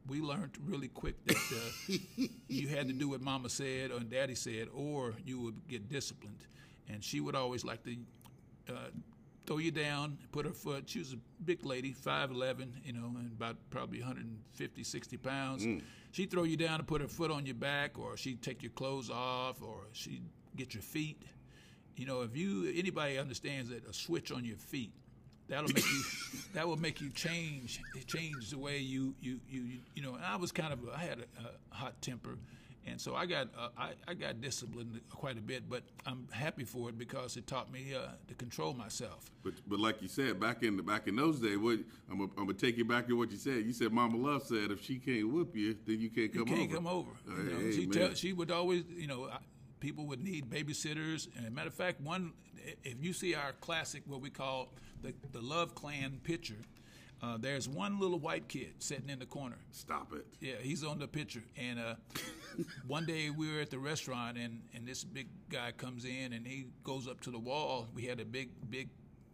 we 0.07 0.21
learned 0.21 0.51
really 0.65 0.89
quick 0.89 1.15
that 1.25 1.37
uh, 1.37 1.93
you 2.47 2.67
had 2.67 2.87
to 2.87 2.93
do 2.93 3.09
what 3.09 3.21
mama 3.21 3.49
said 3.49 3.91
or 3.91 3.99
daddy 3.99 4.35
said 4.35 4.67
or 4.73 5.13
you 5.25 5.39
would 5.39 5.67
get 5.67 5.89
disciplined. 5.89 6.45
And 6.89 7.03
she 7.03 7.21
would 7.21 7.35
always 7.35 7.63
like 7.63 7.83
to 7.83 7.95
uh, 8.69 8.89
throw 9.45 9.57
you 9.57 9.71
down, 9.71 10.17
put 10.31 10.45
her 10.45 10.51
foot. 10.53 10.89
She 10.89 10.99
was 10.99 11.13
a 11.13 11.17
big 11.45 11.65
lady, 11.65 11.93
5'11, 11.93 12.71
you 12.83 12.93
know, 12.93 13.11
and 13.17 13.31
about 13.31 13.57
probably 13.69 13.99
150, 13.99 14.83
60 14.83 15.17
pounds. 15.17 15.63
She'd 16.11 16.29
throw 16.31 16.43
you 16.43 16.57
down 16.57 16.79
and 16.79 16.87
put 16.87 17.01
her 17.01 17.07
foot 17.07 17.31
on 17.31 17.45
your 17.45 17.55
back, 17.55 17.97
or 17.97 18.17
she'd 18.17 18.41
take 18.41 18.61
your 18.61 18.71
clothes 18.71 19.09
off, 19.09 19.61
or 19.61 19.77
she'd 19.93 20.23
get 20.55 20.73
your 20.73 20.83
feet. 20.83 21.23
You 21.95 22.05
know, 22.05 22.21
if 22.21 22.35
you 22.35 22.71
anybody 22.75 23.17
understands 23.17 23.69
that 23.69 23.87
a 23.87 23.93
switch 23.93 24.31
on 24.31 24.45
your 24.45 24.57
feet, 24.57 24.93
that'll 25.47 25.67
make 25.73 25.85
you 25.85 26.03
that 26.53 26.67
will 26.67 26.77
make 26.77 27.01
you 27.01 27.09
change 27.09 27.81
change 28.07 28.49
the 28.51 28.57
way 28.57 28.77
you 28.79 29.13
you 29.21 29.39
you 29.49 29.79
you 29.95 30.01
know. 30.01 30.15
And 30.15 30.23
I 30.25 30.35
was 30.35 30.51
kind 30.51 30.73
of 30.73 30.79
I 30.95 30.99
had 30.99 31.19
a, 31.19 31.23
a 31.71 31.75
hot 31.75 32.01
temper, 32.01 32.37
and 32.85 32.99
so 32.99 33.15
I 33.15 33.25
got 33.25 33.47
uh, 33.57 33.69
I, 33.77 33.91
I 34.07 34.13
got 34.13 34.41
disciplined 34.41 34.99
quite 35.09 35.37
a 35.37 35.41
bit. 35.41 35.69
But 35.69 35.83
I'm 36.05 36.27
happy 36.31 36.63
for 36.63 36.89
it 36.89 36.97
because 36.97 37.37
it 37.37 37.47
taught 37.47 37.71
me 37.71 37.93
uh, 37.95 38.09
to 38.27 38.33
control 38.35 38.73
myself. 38.73 39.31
But 39.43 39.53
but 39.67 39.79
like 39.79 40.01
you 40.01 40.07
said, 40.07 40.39
back 40.39 40.63
in 40.63 40.77
the, 40.77 40.83
back 40.83 41.07
in 41.07 41.15
those 41.15 41.39
days, 41.39 41.57
what 41.57 41.79
I'm 42.09 42.19
gonna, 42.19 42.31
I'm 42.37 42.45
gonna 42.45 42.53
take 42.53 42.77
you 42.77 42.85
back 42.85 43.07
to 43.07 43.17
what 43.17 43.31
you 43.31 43.37
said. 43.37 43.65
You 43.65 43.73
said 43.73 43.91
Mama 43.91 44.17
Love 44.17 44.43
said 44.43 44.71
if 44.71 44.83
she 44.83 44.97
can't 44.97 45.29
whoop 45.31 45.55
you, 45.55 45.75
then 45.85 45.99
you 45.99 46.09
can't 46.09 46.31
come 46.31 46.47
you 46.47 46.55
can't 46.55 46.61
over. 46.69 46.75
come 46.75 46.87
over. 46.87 47.09
You 47.27 47.43
know, 47.43 47.59
Hey, 47.59 47.71
she, 47.71 47.85
tell, 47.87 48.13
she 48.13 48.33
would 48.33 48.51
always, 48.51 48.83
you 48.95 49.07
know, 49.07 49.25
I- 49.31 49.37
people 49.83 50.05
would 50.05 50.23
need 50.23 50.49
babysitters. 50.49 51.27
And 51.37 51.53
matter 51.53 51.67
of 51.67 51.73
fact, 51.73 51.99
one, 51.99 52.31
if 52.85 53.03
you 53.03 53.11
see 53.11 53.35
our 53.35 53.51
classic, 53.59 54.01
what 54.07 54.21
we 54.21 54.29
call 54.29 54.69
the, 55.01 55.13
the 55.33 55.41
Love 55.41 55.75
Clan 55.75 56.21
picture, 56.23 56.63
uh, 57.21 57.37
there's 57.37 57.67
one 57.67 57.99
little 57.99 58.17
white 58.17 58.47
kid 58.47 58.71
sitting 58.79 59.09
in 59.09 59.19
the 59.19 59.25
corner. 59.25 59.57
Stop 59.71 60.13
it. 60.13 60.25
Yeah, 60.39 60.55
he's 60.61 60.85
on 60.85 60.99
the 60.99 61.07
picture. 61.07 61.43
And 61.57 61.79
uh, 61.79 61.95
one 62.87 63.05
day 63.05 63.29
we 63.29 63.53
were 63.53 63.59
at 63.59 63.71
the 63.71 63.77
restaurant, 63.77 64.37
and, 64.37 64.61
and 64.73 64.87
this 64.87 65.03
big 65.03 65.27
guy 65.49 65.73
comes 65.73 66.05
in 66.05 66.31
and 66.31 66.47
he 66.47 66.67
goes 66.85 67.05
up 67.05 67.19
to 67.21 67.31
the 67.31 67.39
wall. 67.39 67.87
We 67.93 68.03
had 68.03 68.21
a 68.21 68.25
big, 68.25 68.49
big 68.69 68.87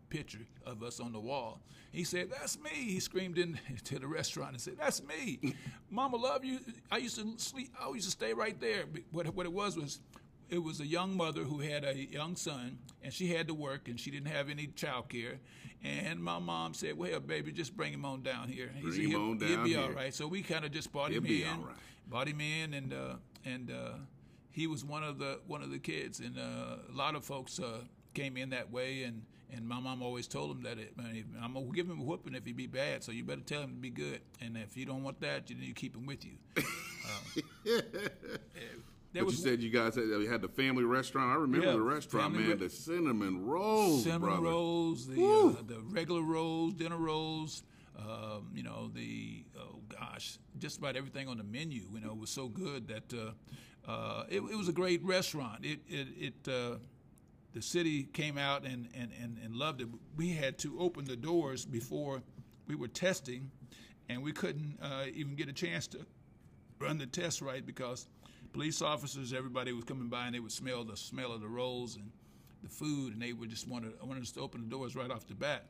picture 0.10 0.48
of 0.66 0.82
us 0.82 1.00
on 1.00 1.14
the 1.14 1.20
wall. 1.20 1.62
He 1.92 2.04
said, 2.04 2.30
"That's 2.32 2.58
me." 2.60 2.72
He 2.72 3.00
screamed 3.00 3.38
into 3.38 4.00
the 4.00 4.08
restaurant 4.08 4.52
and 4.52 4.62
said, 4.62 4.78
"That's 4.80 5.04
me, 5.04 5.54
Mama 5.92 6.18
love 6.18 6.44
you." 6.44 6.60
I 6.92 6.98
used 6.98 7.18
to 7.18 7.34
sleep. 7.38 7.72
I 7.80 7.90
used 7.92 8.06
to 8.06 8.12
stay 8.12 8.34
right 8.34 8.60
there. 8.60 8.86
But 8.92 9.04
What 9.12 9.36
what 9.36 9.46
it 9.46 9.54
was 9.54 9.78
was, 9.78 10.00
it 10.50 10.60
was 10.64 10.80
a 10.80 10.86
young 10.86 11.16
mother 11.16 11.44
who 11.44 11.60
had 11.60 11.84
a 11.84 11.96
young 11.96 12.36
son, 12.36 12.80
and 13.04 13.14
she 13.14 13.28
had 13.28 13.48
to 13.48 13.54
work, 13.54 13.88
and 13.88 14.00
she 14.00 14.12
didn't 14.12 14.28
have 14.30 14.50
any 14.50 14.68
child 14.68 15.10
care. 15.10 15.40
And 15.84 16.22
my 16.22 16.40
mom 16.40 16.74
said, 16.74 16.98
"Well, 16.98 17.20
baby, 17.20 17.52
just 17.52 17.76
bring 17.78 17.94
him 17.94 18.04
on 18.06 18.22
down 18.22 18.50
here. 18.50 18.70
He 18.76 18.82
Bring 18.82 18.94
said, 18.94 19.02
him 19.04 19.10
he'll, 19.12 19.22
on 19.22 19.40
he'll 19.40 19.64
be 19.64 19.70
here." 19.70 19.82
all 19.82 19.92
right." 19.92 20.14
So 20.14 20.28
we 20.28 20.42
kind 20.42 20.66
of 20.66 20.72
just 20.72 20.92
brought 20.92 21.10
He'll 21.12 21.20
him 21.20 21.24
be 21.28 21.44
in, 21.44 21.50
all 21.50 21.60
right. 21.68 21.76
brought 22.08 22.28
him 22.28 22.42
in, 22.42 22.74
and 22.74 22.94
uh, 22.94 23.16
and 23.46 23.72
uh, 23.72 23.94
he 24.52 24.68
was 24.68 24.84
one 24.84 25.04
of 25.04 25.20
the 25.20 25.40
one 25.48 25.62
of 25.62 25.72
the 25.72 25.80
kids, 25.80 26.20
and 26.20 26.38
uh, 26.38 26.78
a 26.92 26.96
lot 26.96 27.16
of 27.16 27.24
folks 27.24 27.60
uh, 27.60 27.82
came 28.14 28.36
in 28.36 28.50
that 28.50 28.72
way, 28.72 29.04
and 29.04 29.24
and 29.52 29.66
my 29.68 29.80
mom 29.80 30.04
always 30.04 30.28
told 30.28 30.52
him 30.52 30.64
that 30.64 30.78
it, 30.78 30.94
I'm 31.42 31.54
gonna 31.54 31.66
give 31.74 31.90
him 31.90 32.02
a 32.02 32.04
whooping 32.04 32.36
if 32.36 32.46
he 32.46 32.52
be 32.52 32.68
bad, 32.68 33.04
so 33.04 33.12
you 33.14 33.24
better 33.24 33.42
tell 33.42 33.62
him 33.62 33.70
to 33.76 33.80
be 33.82 33.90
good, 33.90 34.20
and 34.42 34.58
if 34.58 34.76
you 34.76 34.86
don't 34.86 35.04
want 35.04 35.22
that, 35.22 35.50
you 35.50 35.56
to 35.56 35.74
keep 35.74 35.96
him 35.96 36.06
with 36.06 36.26
you. 36.26 36.34
Uh, 36.58 36.62
there 39.14 39.24
But 39.26 39.32
you 39.32 39.38
said 39.38 39.62
you 39.62 39.70
guys 39.70 39.96
had, 39.96 40.06
you 40.06 40.30
had 40.30 40.42
the 40.42 40.48
family 40.48 40.84
restaurant. 40.84 41.32
I 41.32 41.36
remember 41.36 41.68
Yeah, 41.68 41.74
the 41.74 41.82
restaurant, 41.82 42.34
man. 42.36 42.48
re- 42.50 42.54
the 42.56 42.70
cinnamon 42.70 43.46
rolls, 43.46 44.04
cinnamon 44.04 44.30
brother. 44.30 44.42
rolls, 44.44 45.08
the 45.08 45.16
uh, 45.24 45.62
the 45.66 45.82
regular 45.90 46.22
rolls, 46.22 46.74
dinner 46.74 46.98
rolls. 46.98 47.64
Um, 47.98 48.50
you 48.54 48.64
know 48.64 48.90
the 48.94 49.44
oh 49.60 49.80
gosh, 49.90 50.38
just 50.58 50.78
about 50.78 50.96
everything 50.96 51.28
on 51.28 51.38
the 51.38 51.44
menu. 51.44 51.84
You 51.94 52.00
know 52.02 52.14
was 52.14 52.30
so 52.30 52.48
good 52.48 52.88
that 52.88 53.14
uh, 53.14 53.90
uh, 53.92 54.24
it, 54.30 54.38
it 54.38 54.56
was 54.58 54.70
a 54.70 54.74
great 54.74 55.04
restaurant. 55.04 55.66
It 55.66 55.80
it, 55.88 56.08
it 56.18 56.48
uh, 56.48 56.78
the 57.54 57.62
city 57.64 58.04
came 58.04 58.38
out 58.38 58.64
and, 58.64 58.88
and, 58.94 59.10
and, 59.22 59.38
and 59.44 59.56
loved 59.56 59.82
it. 59.82 59.88
We 60.16 60.30
had 60.30 60.60
to 60.60 60.80
open 60.80 61.06
the 61.06 61.16
doors 61.16 61.66
before 61.66 62.22
we 62.68 62.76
were 62.76 62.88
testing, 62.88 63.50
and 64.08 64.22
we 64.22 64.32
couldn't 64.32 64.78
uh, 64.80 65.06
even 65.16 65.34
get 65.36 65.50
a 65.50 65.54
chance 65.54 65.88
to 65.88 66.06
run 66.80 67.00
the 67.00 67.08
test 67.08 67.42
right 67.42 67.66
because 67.66 68.08
police 68.54 68.82
officers, 68.82 69.34
everybody 69.34 69.72
was 69.72 69.84
coming 69.84 70.08
by 70.08 70.26
and 70.26 70.36
they 70.36 70.40
would 70.40 70.52
smell 70.52 70.84
the 70.84 70.98
smell 70.98 71.32
of 71.32 71.42
the 71.42 71.48
rolls 71.48 71.96
and 71.96 72.12
the 72.64 72.70
food, 72.70 73.14
and 73.14 73.22
they 73.22 73.34
would 73.34 73.50
just 73.50 73.68
wanted, 73.68 73.94
wanted 74.04 74.22
us 74.24 74.32
to 74.32 74.42
open 74.42 74.62
the 74.62 74.68
doors 74.68 74.96
right 74.96 75.10
off 75.12 75.26
the 75.28 75.34
bat. 75.36 75.66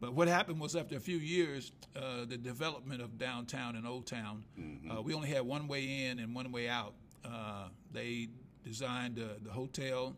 But 0.00 0.14
what 0.14 0.28
happened 0.28 0.60
was 0.60 0.76
after 0.76 0.96
a 0.96 1.00
few 1.00 1.16
years, 1.16 1.72
uh, 1.96 2.24
the 2.24 2.36
development 2.36 3.02
of 3.02 3.18
downtown 3.18 3.74
and 3.74 3.86
Old 3.86 4.06
Town, 4.06 4.44
uh, 4.88 5.02
we 5.02 5.12
only 5.14 5.28
had 5.28 5.42
one 5.42 5.66
way 5.66 6.06
in 6.06 6.20
and 6.20 6.32
one 6.34 6.52
way 6.52 6.68
out. 6.68 6.94
Uh, 7.24 7.68
they 7.92 8.28
designed 8.62 9.18
uh, 9.18 9.34
the 9.42 9.50
hotel, 9.50 10.16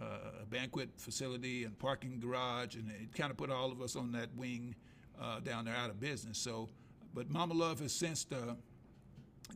uh, 0.00 0.42
a 0.42 0.46
banquet 0.46 0.88
facility, 0.96 1.64
and 1.64 1.78
parking 1.78 2.18
garage, 2.18 2.76
and 2.76 2.90
it 2.90 3.14
kind 3.14 3.30
of 3.30 3.36
put 3.36 3.50
all 3.50 3.70
of 3.70 3.82
us 3.82 3.94
on 3.94 4.10
that 4.12 4.34
wing 4.34 4.74
uh, 5.20 5.40
down 5.40 5.66
there 5.66 5.76
out 5.76 5.90
of 5.90 6.00
business. 6.00 6.38
So, 6.38 6.70
but 7.12 7.28
Mama 7.28 7.52
Love 7.52 7.80
has 7.80 7.92
since 7.92 8.24
uh, 8.32 8.54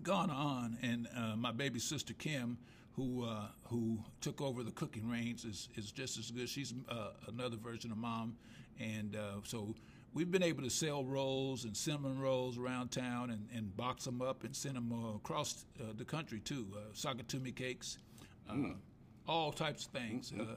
gone 0.03 0.31
on, 0.31 0.79
and 0.83 1.09
uh, 1.17 1.37
my 1.37 1.53
baby 1.53 1.79
sister 1.79 2.15
Kim, 2.15 2.59
who 2.97 3.25
uh, 3.25 3.49
who 3.69 3.99
took 4.21 4.41
over 4.41 4.63
the 4.63 4.73
cooking 4.73 5.09
reins, 5.09 5.45
is 5.45 5.69
is 5.77 5.93
just 5.93 6.19
as 6.19 6.31
good. 6.31 6.49
She's 6.49 6.75
uh, 6.89 7.11
another 7.29 7.57
version 7.57 7.91
of 7.91 7.99
mom, 7.99 8.37
and 8.79 9.17
uh, 9.17 9.41
so 9.45 9.75
we've 10.13 10.31
been 10.31 10.43
able 10.43 10.63
to 10.63 10.71
sell 10.71 11.05
rolls 11.05 11.65
and 11.65 11.77
cinnamon 11.77 12.19
rolls 12.21 12.59
around 12.59 12.91
town, 12.91 13.31
and, 13.31 13.49
and 13.55 13.77
box 13.77 14.05
them 14.05 14.23
up 14.23 14.45
and 14.45 14.55
send 14.55 14.77
them 14.77 14.93
uh, 14.93 15.17
across 15.17 15.67
uh, 15.81 15.93
the 15.97 16.05
country 16.05 16.41
too. 16.41 16.67
Uh, 16.75 16.81
sock-it-to-me 16.93 17.53
cakes, 17.53 17.99
uh, 18.49 18.55
all 19.27 19.53
types 19.53 19.87
of 19.87 19.93
things. 19.93 20.33
Uh, 20.33 20.55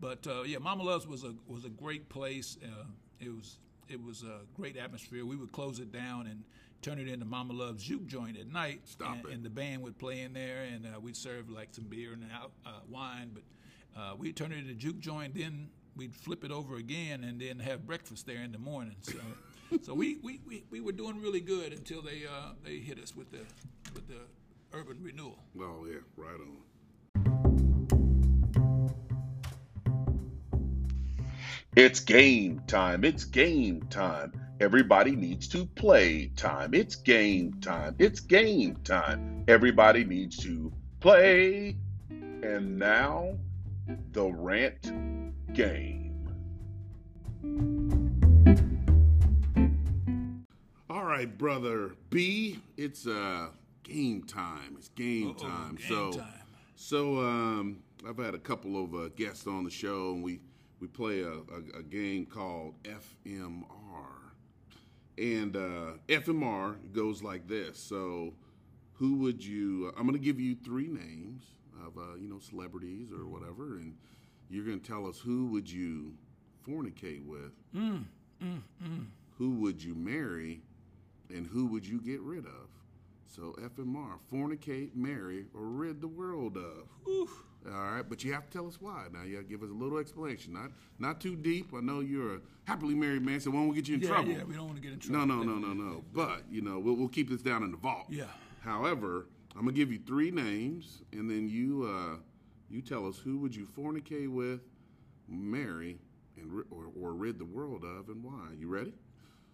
but 0.00 0.26
uh, 0.26 0.42
yeah, 0.42 0.58
Mama 0.58 0.82
Love's 0.82 1.06
was 1.06 1.24
a 1.24 1.34
was 1.46 1.64
a 1.64 1.70
great 1.70 2.08
place. 2.08 2.58
Uh, 2.62 2.84
it 3.20 3.28
was 3.28 3.58
it 3.88 4.02
was 4.02 4.22
a 4.22 4.40
great 4.56 4.76
atmosphere. 4.76 5.24
We 5.24 5.36
would 5.36 5.52
close 5.52 5.78
it 5.78 5.92
down 5.92 6.26
and 6.26 6.44
turn 6.82 6.98
it 6.98 7.08
into 7.08 7.24
Mama 7.24 7.52
Love's 7.52 7.84
Juke 7.84 8.06
Joint 8.06 8.36
at 8.36 8.52
night. 8.52 8.80
Stop 8.84 9.16
and, 9.16 9.26
it. 9.26 9.32
and 9.32 9.44
the 9.44 9.50
band 9.50 9.82
would 9.82 9.98
play 9.98 10.22
in 10.22 10.32
there, 10.32 10.64
and 10.64 10.84
uh, 10.86 11.00
we'd 11.00 11.16
serve 11.16 11.48
like 11.48 11.68
some 11.72 11.84
beer 11.84 12.12
and 12.12 12.24
uh, 12.66 12.70
wine. 12.90 13.30
But 13.32 14.00
uh, 14.00 14.14
we'd 14.16 14.36
turn 14.36 14.52
it 14.52 14.58
into 14.58 14.74
Juke 14.74 14.98
Joint, 14.98 15.34
then 15.34 15.68
we'd 15.96 16.14
flip 16.14 16.44
it 16.44 16.50
over 16.50 16.76
again, 16.76 17.24
and 17.24 17.40
then 17.40 17.58
have 17.60 17.86
breakfast 17.86 18.26
there 18.26 18.42
in 18.42 18.52
the 18.52 18.58
morning. 18.58 18.96
So, 19.02 19.18
so 19.82 19.94
we, 19.94 20.18
we, 20.22 20.40
we, 20.46 20.64
we 20.70 20.80
were 20.80 20.92
doing 20.92 21.22
really 21.22 21.40
good 21.40 21.72
until 21.72 22.02
they 22.02 22.24
uh, 22.26 22.50
they 22.64 22.78
hit 22.78 22.98
us 22.98 23.16
with 23.16 23.30
the 23.30 23.40
with 23.94 24.08
the 24.08 24.20
urban 24.76 24.98
renewal. 25.00 25.38
Oh 25.58 25.86
yeah, 25.88 25.98
right 26.16 26.40
on. 26.40 26.56
It's 31.74 32.00
game 32.00 32.60
time. 32.66 33.02
It's 33.02 33.24
game 33.24 33.84
time. 33.84 34.41
Everybody 34.62 35.16
needs 35.16 35.48
to 35.48 35.66
play 35.66 36.30
time. 36.36 36.72
It's 36.72 36.94
game 36.94 37.54
time. 37.54 37.96
It's 37.98 38.20
game 38.20 38.76
time. 38.84 39.42
Everybody 39.48 40.04
needs 40.04 40.36
to 40.44 40.72
play. 41.00 41.76
And 42.08 42.78
now, 42.78 43.38
the 44.12 44.24
rant 44.24 44.92
game. 45.52 46.14
All 50.88 51.04
right, 51.06 51.36
brother 51.36 51.96
B. 52.10 52.60
It's 52.76 53.04
uh 53.08 53.48
game 53.82 54.22
time. 54.22 54.76
It's 54.78 54.90
game 54.90 55.30
Uh-oh, 55.30 55.48
time. 55.48 55.74
game 55.74 55.88
so, 55.88 56.12
time. 56.12 56.28
so 56.76 57.18
um, 57.18 57.78
I've 58.08 58.16
had 58.18 58.36
a 58.36 58.38
couple 58.38 58.84
of 58.84 58.94
uh, 58.94 59.08
guests 59.16 59.48
on 59.48 59.64
the 59.64 59.70
show, 59.70 60.12
and 60.12 60.22
we 60.22 60.38
we 60.78 60.86
play 60.86 61.22
a, 61.22 61.32
a, 61.32 61.78
a 61.78 61.82
game 61.82 62.26
called 62.26 62.74
FMR, 62.84 63.64
and 65.18 65.56
uh, 65.56 65.92
FMR 66.08 66.76
goes 66.92 67.22
like 67.22 67.46
this. 67.48 67.78
So, 67.78 68.34
who 68.94 69.16
would 69.18 69.44
you? 69.44 69.88
I'm 69.96 70.06
going 70.06 70.18
to 70.18 70.24
give 70.24 70.40
you 70.40 70.54
three 70.64 70.88
names 70.88 71.42
of 71.86 71.96
uh, 71.98 72.14
you 72.18 72.28
know 72.28 72.38
celebrities 72.38 73.08
or 73.12 73.26
whatever, 73.26 73.76
and 73.78 73.94
you're 74.48 74.64
going 74.64 74.80
to 74.80 74.86
tell 74.86 75.06
us 75.06 75.18
who 75.18 75.46
would 75.48 75.70
you 75.70 76.12
fornicate 76.66 77.24
with, 77.26 77.52
who 79.38 79.50
would 79.56 79.82
you 79.82 79.94
marry, 79.94 80.60
and 81.30 81.46
who 81.46 81.66
would 81.66 81.86
you 81.86 82.00
get 82.00 82.20
rid 82.20 82.44
of? 82.46 82.68
So 83.26 83.54
FMR, 83.60 84.18
fornicate, 84.32 84.94
marry, 84.94 85.46
or 85.54 85.62
rid 85.62 86.00
the 86.00 86.08
world 86.08 86.56
of. 86.56 86.86
All 87.66 87.72
right, 87.80 88.02
but 88.08 88.24
you 88.24 88.32
have 88.32 88.46
to 88.48 88.50
tell 88.58 88.66
us 88.66 88.80
why. 88.80 89.04
Now 89.12 89.22
you 89.22 89.34
got 89.36 89.42
to 89.42 89.48
give 89.48 89.62
us 89.62 89.70
a 89.70 89.72
little 89.74 89.98
explanation. 89.98 90.52
Not 90.52 90.70
not 90.98 91.20
too 91.20 91.36
deep. 91.36 91.72
I 91.74 91.80
know 91.80 92.00
you're 92.00 92.36
a 92.36 92.40
happily 92.64 92.94
married 92.94 93.22
man, 93.24 93.38
so 93.40 93.50
we 93.50 93.56
won't 93.58 93.70
we 93.70 93.76
get 93.76 93.88
you 93.88 93.94
in 93.96 94.00
Yeah, 94.00 94.08
trouble. 94.08 94.32
yeah, 94.32 94.42
we 94.44 94.54
don't 94.54 94.66
want 94.66 94.76
to 94.76 94.82
get 94.82 94.92
in 94.92 94.98
trouble. 94.98 95.26
no, 95.26 95.42
no, 95.42 95.58
no, 95.58 95.72
no. 95.72 95.72
No. 95.74 96.04
But 96.12 96.42
you 96.50 96.60
know, 96.60 96.78
we'll, 96.80 96.94
we'll 96.94 97.08
keep 97.08 97.30
this 97.30 97.40
down 97.42 97.62
in 97.62 97.70
the 97.70 97.76
vault. 97.76 98.06
Yeah. 98.08 98.24
However, 98.64 99.26
I'm 99.54 99.60
gonna 99.60 99.72
give 99.72 99.92
you 99.92 100.00
three 100.04 100.30
names, 100.32 101.02
and 101.12 101.30
then 101.30 101.48
you 101.48 101.84
uh, 101.88 102.16
you 102.68 102.82
tell 102.82 103.06
us 103.06 103.18
who 103.18 103.38
would 103.38 103.54
you 103.54 103.66
fornicate 103.78 104.28
with, 104.28 104.60
marry, 105.28 105.98
and 106.36 106.50
or, 106.70 106.86
or 107.00 107.12
rid 107.14 107.38
the 107.38 107.44
world 107.44 107.84
of, 107.84 108.08
and 108.08 108.24
why. 108.24 108.48
You 108.58 108.68
ready? 108.68 108.92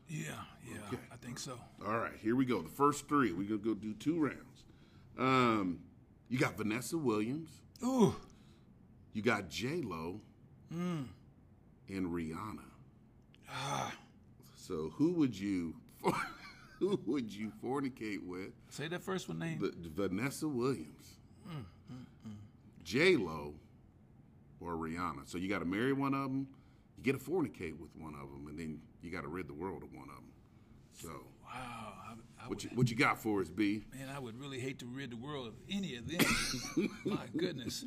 Yeah, 0.09 0.31
yeah, 0.67 0.79
Okay. 0.89 0.97
I 1.13 1.17
think 1.17 1.39
so. 1.39 1.59
All 1.87 1.99
right, 1.99 2.15
here 2.23 2.35
we 2.37 2.47
go. 2.47 2.63
The 2.63 2.71
first 2.71 3.07
three. 3.07 3.33
We're 3.33 3.45
gonna 3.49 3.59
go 3.59 3.75
do 3.75 3.93
two 3.93 4.19
rounds. 4.19 4.65
Um, 5.19 5.81
you 6.31 6.39
got 6.39 6.57
Vanessa 6.57 6.97
Williams. 6.97 7.51
Ooh, 7.85 8.15
You 9.13 9.23
got 9.23 9.49
J 9.49 9.83
Lo. 9.83 10.21
Mm. 10.75 11.07
And 11.89 12.07
Rihanna. 12.07 12.65
ah, 13.49 13.93
So 14.57 14.91
who 14.97 15.13
would 15.15 15.39
you 15.39 15.75
who 16.79 17.01
would 17.07 17.33
you 17.33 17.51
fornicate 17.65 18.23
with? 18.25 18.51
say 18.69 18.87
that 18.89 19.03
first 19.03 19.29
one 19.29 19.39
name. 19.39 19.59
The, 19.61 19.73
Vanessa 19.89 20.47
Williams, 20.49 21.17
Mm, 21.49 21.65
J 22.85 23.17
Lo, 23.17 23.55
or 24.61 24.75
Rihanna. 24.75 25.27
So 25.27 25.39
you 25.39 25.49
got 25.49 25.61
to 25.61 25.65
marry 25.65 25.93
one 25.95 26.13
of 26.15 26.25
them. 26.25 26.47
You 26.99 27.05
get 27.05 27.13
to 27.13 27.31
fornicate 27.31 27.79
with 27.79 27.91
one 27.97 28.15
of 28.15 28.29
them, 28.31 28.47
and 28.49 28.59
then 28.59 28.81
you 29.03 29.11
got 29.11 29.23
to 29.23 29.29
rid 29.29 29.49
the 29.49 29.55
world 29.55 29.83
of 29.83 29.93
one 29.95 30.09
of 30.11 30.17
them. 30.17 30.33
So 30.93 31.09
wow, 31.45 31.95
what 32.49 32.63
would, 32.63 32.65
you 32.65 32.71
what 32.75 32.91
you 32.91 32.97
got 32.97 33.19
for 33.19 33.41
us, 33.41 33.49
B? 33.49 33.85
man, 33.95 34.09
I 34.15 34.19
would 34.19 34.39
really 34.41 34.59
hate 34.59 34.79
to 34.81 34.87
rid 34.87 35.11
the 35.11 35.17
world 35.17 35.47
of 35.49 35.55
any 35.71 35.97
of 35.97 36.09
them. 36.09 36.91
My 37.05 37.27
goodness. 37.37 37.85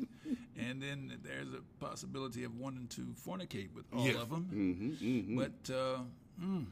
And 0.56 0.80
then 0.82 1.18
there's 1.22 1.48
a 1.52 1.60
possibility 1.84 2.44
of 2.44 2.54
wanting 2.56 2.86
to 2.88 3.14
fornicate 3.26 3.72
with 3.74 3.84
all 3.92 4.06
Yeah. 4.06 4.20
of 4.20 4.30
them. 4.30 4.48
Mm-hmm, 4.52 5.06
mm-hmm. 5.06 5.38
But 5.38 5.74
uh, 5.74 5.98
mm, 6.42 6.66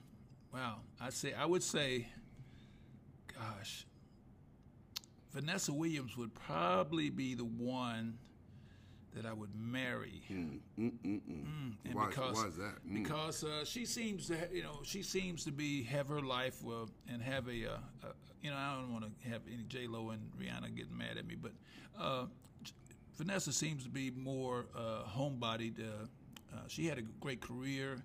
wow, 0.54 0.76
I 1.00 1.10
say 1.10 1.34
I 1.34 1.46
would 1.46 1.62
say, 1.62 2.06
gosh, 3.34 3.86
Vanessa 5.32 5.72
Williams 5.72 6.16
would 6.16 6.34
probably 6.34 7.10
be 7.10 7.34
the 7.34 7.44
one 7.44 8.18
that 9.14 9.26
I 9.26 9.32
would 9.32 9.50
marry. 9.56 10.22
Mm, 10.30 10.60
mm, 10.78 10.92
mm, 11.04 11.20
mm. 11.28 11.72
And 11.84 11.94
Why, 11.94 12.06
because 12.08 12.36
why 12.36 12.46
is 12.46 12.56
that? 12.56 12.74
Mm. 12.88 13.02
because 13.02 13.42
uh, 13.44 13.64
she 13.64 13.84
seems 13.84 14.26
to 14.28 14.34
ha- 14.38 14.46
you 14.52 14.62
know 14.62 14.80
she 14.84 15.02
seems 15.02 15.44
to 15.44 15.52
be 15.52 15.82
have 15.84 16.08
her 16.08 16.20
life 16.20 16.56
uh, 16.66 16.86
and 17.12 17.20
have 17.22 17.48
a, 17.48 17.72
uh, 17.72 17.78
you 18.42 18.50
know 18.50 18.56
I 18.56 18.76
don't 18.76 18.92
want 18.92 19.04
to 19.04 19.28
have 19.28 19.42
any 19.52 19.64
J 19.68 19.86
Lo 19.88 20.10
and 20.10 20.20
Rihanna 20.40 20.74
getting 20.76 20.96
mad 20.96 21.16
at 21.18 21.26
me, 21.26 21.34
but 21.34 21.52
uh, 21.98 22.26
Vanessa 23.16 23.52
seems 23.52 23.82
to 23.84 23.90
be 23.90 24.10
more 24.12 24.66
uh, 24.76 25.02
homebodied. 25.08 25.80
Uh, 25.80 26.06
uh, 26.54 26.58
she 26.68 26.86
had 26.86 26.98
a 26.98 27.02
great 27.20 27.40
career, 27.40 28.02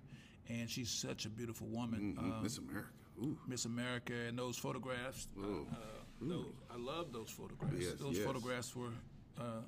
and 0.48 0.68
she's 0.68 0.90
such 0.90 1.24
a 1.24 1.28
beautiful 1.30 1.66
woman. 1.68 2.16
Mm, 2.18 2.18
Um, 2.38 2.42
Miss 2.42 2.58
America. 2.58 2.88
Ooh. 3.22 3.38
Miss 3.48 3.64
America 3.64 4.12
and 4.28 4.38
those 4.38 4.58
photographs. 4.58 5.28
Uh, 5.38 5.42
Oh. 5.46 5.66
uh, 5.72 5.76
those, 6.20 6.46
I 6.70 6.76
love 6.78 7.12
those 7.12 7.30
photographs. 7.30 7.74
Yes, 7.78 7.92
those 7.98 8.16
yes. 8.16 8.26
photographs 8.26 8.74
were 8.76 8.92
uh, 9.38 9.60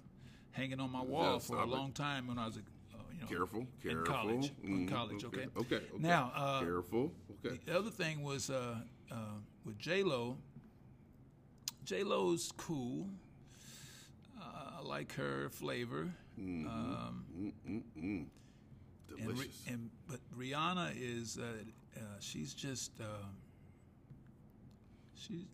hanging 0.52 0.80
on 0.80 0.90
my 0.90 1.02
wall 1.02 1.38
for 1.38 1.56
a 1.58 1.62
it. 1.62 1.68
long 1.68 1.92
time 1.92 2.26
when 2.26 2.38
I 2.38 2.46
was 2.46 2.56
a 2.56 2.60
uh, 2.60 3.02
you 3.14 3.20
know 3.22 3.26
Careful, 3.28 3.66
in 3.84 4.04
college. 4.04 4.52
In 4.64 4.86
Mhm, 4.86 4.88
college, 4.90 5.24
okay. 5.24 5.46
Okay. 5.56 5.76
okay. 5.76 5.84
Now, 5.98 6.32
uh, 6.34 6.60
careful. 6.60 7.12
Okay. 7.44 7.58
The 7.66 7.78
other 7.78 7.90
thing 7.90 8.22
was 8.22 8.50
uh, 8.50 8.76
uh, 9.10 9.14
with 9.64 9.78
J 9.78 10.02
Lo. 10.02 10.36
J 11.84 12.02
Lo's 12.04 12.52
cool. 12.56 13.06
Uh, 14.40 14.78
I 14.78 14.82
like 14.82 15.12
her 15.14 15.48
flavor. 15.50 16.08
Um, 16.38 17.24
Mm, 17.36 17.52
mm, 17.68 17.82
mm. 17.98 18.26
and, 19.18 19.26
Delicious. 19.26 19.64
and 19.68 19.90
but 20.06 20.20
Rihanna 20.38 20.92
is 20.96 21.36
uh, 21.38 21.42
uh, 21.96 22.00
she's 22.20 22.54
just 22.54 22.92
uh, 23.00 23.04
she's 25.16 25.44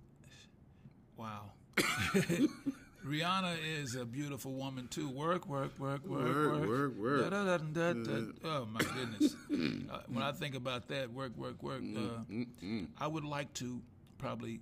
wow. 1.17 1.53
Rihanna 3.05 3.57
is 3.83 3.95
a 3.97 4.05
beautiful 4.07 4.53
woman 4.55 4.89
too. 4.89 5.09
Work, 5.11 5.47
work, 5.47 5.79
work, 5.79 6.05
work, 6.07 6.23
Work, 6.25 6.53
work, 6.53 6.69
work, 6.69 6.97
work. 6.97 7.31
Da-da-da-da-da. 7.31 8.33
Oh 8.45 8.67
my 8.73 8.81
goodness! 8.81 9.37
uh, 9.93 10.01
when 10.09 10.23
I 10.23 10.33
think 10.33 10.55
about 10.55 10.89
that, 10.89 11.13
work, 11.13 11.37
work, 11.37 11.63
work. 11.63 11.81
Uh, 11.83 12.25
Mm, 12.31 12.47
mm, 12.63 12.87
I 12.99 13.07
would 13.07 13.25
like 13.25 13.53
to 13.55 13.81
probably 14.19 14.61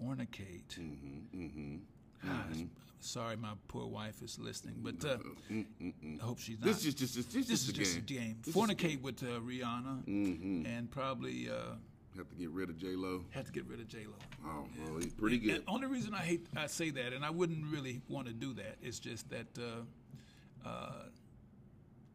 fornicate. 0.00 0.76
mhm, 0.78 1.22
mhm. 1.34 1.80
Gosh, 2.24 2.64
sorry, 3.00 3.36
my 3.36 3.52
poor 3.68 3.86
wife 3.86 4.20
is 4.22 4.38
listening, 4.38 4.76
but 4.82 5.02
uh, 5.04 5.18
Mm, 5.50 5.66
mm, 5.80 5.92
mm. 6.04 6.20
I 6.20 6.24
hope 6.24 6.38
she's 6.40 6.58
not. 6.58 6.66
This 6.66 6.84
is 6.84 6.94
just 6.94 7.14
this, 7.14 7.26
this, 7.26 7.46
This 7.46 7.68
is 7.68 7.72
just 7.72 8.06
game. 8.06 8.20
a 8.20 8.24
game. 8.24 8.36
A 8.46 8.50
Fornicate 8.50 9.00
with 9.00 9.22
uh, 9.22 9.40
Rihanna 9.40 10.04
Mhm. 10.06 10.66
and 10.66 10.90
probably 10.90 11.48
uh, 11.48 11.76
Have 12.16 12.28
to 12.28 12.34
get 12.34 12.50
rid 12.50 12.68
of 12.68 12.76
J 12.76 12.88
Lo. 12.96 13.24
have 13.30 13.46
to 13.46 13.52
get 13.52 13.66
rid 13.66 13.80
of 13.80 13.88
J 13.88 13.98
Lo. 14.06 14.14
Oh, 14.44 14.66
well, 14.84 15.00
he's 15.00 15.12
pretty 15.12 15.38
good. 15.38 15.64
The 15.64 15.70
only 15.70 15.86
reason 15.86 16.12
I 16.12 16.18
hate 16.18 16.46
I 16.56 16.66
say 16.66 16.90
that, 16.90 17.12
and 17.12 17.24
I 17.24 17.30
wouldn't 17.30 17.64
really 17.72 18.02
want 18.08 18.26
to 18.26 18.32
do 18.32 18.52
that, 18.54 18.76
is 18.82 18.98
just 18.98 19.30
that 19.30 19.46
uh, 19.58 20.68
uh, 20.68 20.92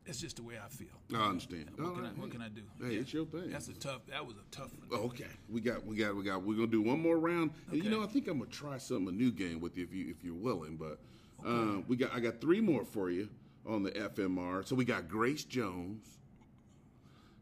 it's 0.05 0.19
just 0.19 0.35
the 0.35 0.43
way 0.43 0.55
I 0.63 0.67
feel. 0.67 0.87
I 1.17 1.29
understand. 1.29 1.71
What, 1.75 1.95
can, 1.95 2.03
I, 2.03 2.07
right, 2.07 2.17
what 2.17 2.31
can 2.31 2.41
I 2.41 2.49
do? 2.49 2.61
Hey, 2.79 2.95
it's 2.95 3.13
your 3.13 3.25
thing. 3.25 3.49
That's 3.49 3.69
a 3.69 3.73
tough. 3.73 4.01
That 4.07 4.25
was 4.25 4.35
a 4.35 4.55
tough 4.55 4.71
one. 4.77 4.87
Oh, 4.91 5.05
okay, 5.05 5.25
we 5.49 5.61
got, 5.61 5.85
we 5.85 5.95
got, 5.95 6.15
we 6.15 6.23
got. 6.23 6.43
We're 6.43 6.55
gonna 6.55 6.67
do 6.67 6.81
one 6.81 7.01
more 7.01 7.17
round, 7.17 7.51
and 7.71 7.83
you 7.83 7.89
know, 7.89 8.03
I 8.03 8.07
think 8.07 8.27
I'm 8.27 8.39
gonna 8.39 8.51
try 8.51 8.77
something 8.77 9.07
a 9.07 9.11
new 9.17 9.31
game 9.31 9.59
with 9.59 9.77
you 9.77 9.83
if 9.83 9.93
you 9.93 10.09
if 10.09 10.23
you're 10.23 10.35
willing. 10.35 10.77
But 10.77 10.99
uh, 11.47 11.81
we 11.87 11.95
got, 11.95 12.13
I 12.13 12.19
got 12.19 12.41
three 12.41 12.61
more 12.61 12.85
for 12.85 13.09
you 13.09 13.29
on 13.65 13.83
the 13.83 13.91
FMR. 13.91 14.65
So 14.65 14.75
we 14.75 14.85
got 14.85 15.07
Grace 15.07 15.43
Jones, 15.43 16.05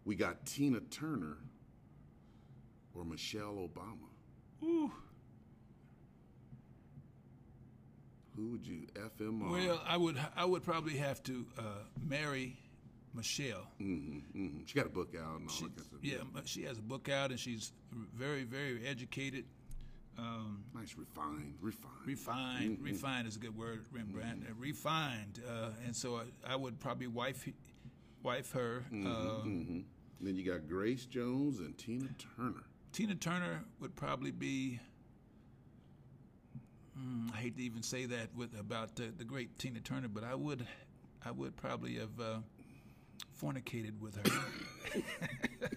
we 0.05 0.15
got 0.15 0.45
Tina 0.45 0.79
Turner, 0.79 1.37
or 2.95 3.03
Michelle 3.03 3.69
Obama. 3.69 4.09
Ooh. 4.63 4.91
Who 8.35 8.49
would 8.51 8.65
you 8.65 8.87
FMR? 8.95 9.51
Well, 9.51 9.81
I 9.85 9.95
would 9.97 10.17
I 10.35 10.45
would 10.45 10.63
probably 10.63 10.97
have 10.97 11.21
to 11.23 11.45
uh, 11.57 11.61
marry 12.03 12.57
Michelle. 13.13 13.67
hmm 13.77 14.19
hmm 14.33 14.47
She 14.65 14.73
got 14.75 14.87
a 14.87 14.89
book 14.89 15.13
out 15.15 15.39
and 15.39 15.47
all 15.49 15.55
She, 15.55 15.65
that 15.65 15.75
kind 15.75 15.79
of 15.79 15.85
stuff. 15.85 15.99
yeah, 16.01 16.41
she 16.45 16.63
has 16.63 16.77
a 16.79 16.81
book 16.81 17.09
out 17.09 17.29
and 17.29 17.39
she's 17.39 17.71
very 18.15 18.43
very 18.43 18.85
educated. 18.85 19.45
Um, 20.17 20.63
nice, 20.75 20.95
refined, 20.95 21.55
refined. 21.59 21.93
refined, 22.05 22.77
Mm-hmm. 22.77 22.85
refined 22.85 23.27
is 23.27 23.35
a 23.35 23.39
good 23.39 23.57
word, 23.57 23.85
Rembrandt. 23.91 24.43
Uh, 24.47 24.53
refined, 24.59 25.41
uh, 25.49 25.69
and 25.85 25.95
so 25.95 26.17
I, 26.17 26.53
I 26.53 26.55
would 26.55 26.79
probably 26.79 27.07
wife 27.07 27.47
wife 28.23 28.51
her. 28.51 28.83
Mm-hmm, 28.91 29.07
Uh, 29.07 29.81
then 30.21 30.35
you 30.35 30.45
got 30.51 30.67
Grace 30.67 31.05
Jones 31.05 31.59
and 31.59 31.75
Tina 31.77 32.07
Turner. 32.37 32.63
Tina 32.93 33.15
Turner 33.15 33.63
would 33.79 33.95
probably 33.95 34.29
be. 34.29 34.79
Mm, 36.97 37.33
I 37.33 37.37
hate 37.37 37.57
to 37.57 37.63
even 37.63 37.81
say 37.81 38.05
that 38.05 38.29
with 38.35 38.57
about 38.57 38.91
uh, 38.99 39.05
the 39.17 39.23
great 39.23 39.57
Tina 39.57 39.79
Turner, 39.79 40.07
but 40.07 40.23
I 40.23 40.35
would, 40.35 40.65
I 41.25 41.31
would 41.31 41.57
probably 41.57 41.95
have 41.95 42.19
uh, 42.21 42.37
fornicated 43.33 43.99
with 43.99 44.15
her, 44.15 45.01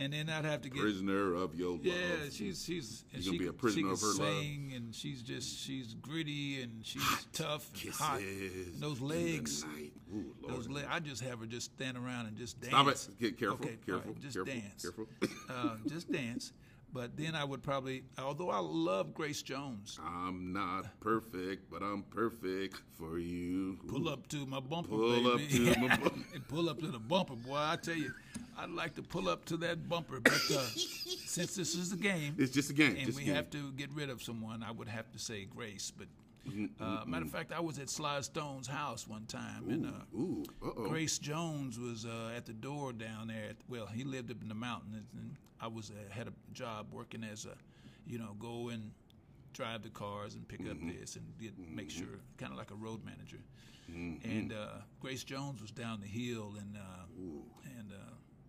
and 0.00 0.14
then 0.14 0.30
I'd 0.30 0.46
have 0.46 0.62
to 0.62 0.70
get 0.70 0.80
Prisoner 0.80 1.34
of 1.34 1.54
your 1.54 1.72
love. 1.72 1.80
Yeah, 1.84 1.94
she's 2.32 2.64
she's 2.64 3.04
and 3.12 3.22
gonna 3.22 3.36
she, 3.36 3.38
be 3.38 3.46
a 3.48 3.52
prisoner 3.52 3.88
she 3.88 3.92
of 3.92 4.00
her 4.00 4.24
love? 4.24 4.44
and 4.74 4.94
she's 4.94 5.22
just 5.22 5.60
she's 5.60 5.94
gritty 5.94 6.62
and 6.62 6.80
she's 6.82 7.26
tough 7.32 7.70
and 7.84 7.92
hot. 7.92 8.20
And 8.20 8.80
those 8.80 9.00
legs. 9.00 9.64
Ooh, 10.12 10.34
those 10.48 10.68
legs. 10.68 10.88
I 10.90 11.00
just 11.00 11.22
have 11.22 11.40
her 11.40 11.46
just 11.46 11.72
stand 11.74 11.98
around 11.98 12.26
and 12.26 12.36
just 12.36 12.60
dance. 12.60 12.72
Stop 12.72 12.88
it. 12.88 13.20
Get 13.20 13.38
careful. 13.38 13.66
Okay, 13.66 13.76
all 13.88 13.94
right, 13.96 14.04
careful. 14.04 14.14
just 14.20 14.34
careful. 14.34 14.54
dance. 14.54 14.82
Careful. 14.82 15.06
uh, 15.50 15.76
just 15.86 16.10
dance. 16.10 16.52
But 16.92 17.16
then 17.16 17.36
I 17.36 17.44
would 17.44 17.62
probably, 17.62 18.02
although 18.18 18.50
I 18.50 18.58
love 18.58 19.14
Grace 19.14 19.42
Jones, 19.42 19.98
I'm 20.04 20.52
not 20.52 20.86
perfect, 21.00 21.70
but 21.70 21.82
I'm 21.82 22.02
perfect 22.02 22.82
for 22.98 23.18
you. 23.20 23.78
pull 23.86 24.08
up 24.08 24.26
to 24.28 24.44
my 24.46 24.58
bumper, 24.58 24.88
Pull 24.88 25.32
up 25.32 25.40
to 25.40 25.74
my 25.78 25.96
bumper. 25.96 26.10
Pull 26.48 26.68
up 26.68 26.80
to 26.80 26.88
the 26.88 26.98
bumper, 26.98 27.36
boy. 27.36 27.54
I 27.56 27.76
tell 27.80 27.94
you, 27.94 28.12
I'd 28.58 28.70
like 28.70 28.94
to 28.96 29.02
pull 29.02 29.28
up 29.28 29.44
to 29.46 29.56
that 29.58 29.88
bumper, 29.88 30.18
but 30.20 30.32
uh, 30.50 30.66
since 31.26 31.54
this 31.54 31.76
is 31.76 31.92
a 31.92 31.96
game, 31.96 32.34
It's 32.38 32.52
just 32.52 32.70
a 32.70 32.74
game. 32.74 32.96
and 32.96 33.14
we 33.14 33.24
game. 33.24 33.34
have 33.36 33.50
to 33.50 33.70
get 33.72 33.90
rid 33.92 34.10
of 34.10 34.20
someone, 34.22 34.64
I 34.64 34.72
would 34.72 34.88
have 34.88 35.10
to 35.12 35.18
say 35.18 35.44
Grace. 35.44 35.92
But 35.96 36.08
Mm-hmm, 36.48 36.82
uh, 36.82 37.04
matter 37.04 37.26
of 37.26 37.30
fact, 37.30 37.52
I 37.52 37.60
was 37.60 37.78
at 37.78 37.90
Sly 37.90 38.18
Stone's 38.22 38.66
house 38.66 39.06
one 39.06 39.26
time, 39.26 39.68
and 39.68 39.84
uh, 39.86 40.18
Ooh. 40.18 40.42
Grace 40.88 41.18
Jones 41.18 41.78
was 41.78 42.06
uh, 42.06 42.32
at 42.34 42.46
the 42.46 42.54
door 42.54 42.94
down 42.94 43.28
there. 43.28 43.44
At, 43.50 43.56
well, 43.68 43.84
he 43.84 44.04
lived 44.04 44.30
up 44.30 44.40
in 44.40 44.48
the 44.48 44.54
mountains, 44.54 45.04
and 45.12 45.36
I 45.60 45.66
was 45.68 45.90
uh, 45.90 45.94
had 46.12 46.28
a 46.28 46.32
job 46.52 46.86
working 46.92 47.24
as 47.24 47.46
a, 47.46 47.54
you 48.06 48.18
know, 48.18 48.34
go 48.38 48.68
and 48.70 48.90
drive 49.52 49.82
the 49.82 49.90
cars 49.90 50.34
and 50.34 50.46
pick 50.48 50.60
Mm-hmm. 50.62 50.88
up 50.88 50.96
this 51.00 51.16
and 51.16 51.24
get, 51.40 51.52
make 51.58 51.90
sure, 51.90 52.06
kind 52.38 52.52
of 52.52 52.58
like 52.58 52.70
a 52.70 52.74
road 52.74 53.04
manager. 53.04 53.38
Mm-hmm. 53.90 54.28
And 54.30 54.52
uh, 54.52 54.66
Grace 55.00 55.24
Jones 55.24 55.60
was 55.60 55.70
down 55.70 56.00
the 56.00 56.06
hill, 56.06 56.54
and 56.58 56.76
uh, 56.76 57.70
and 57.78 57.92
uh, 57.92 57.96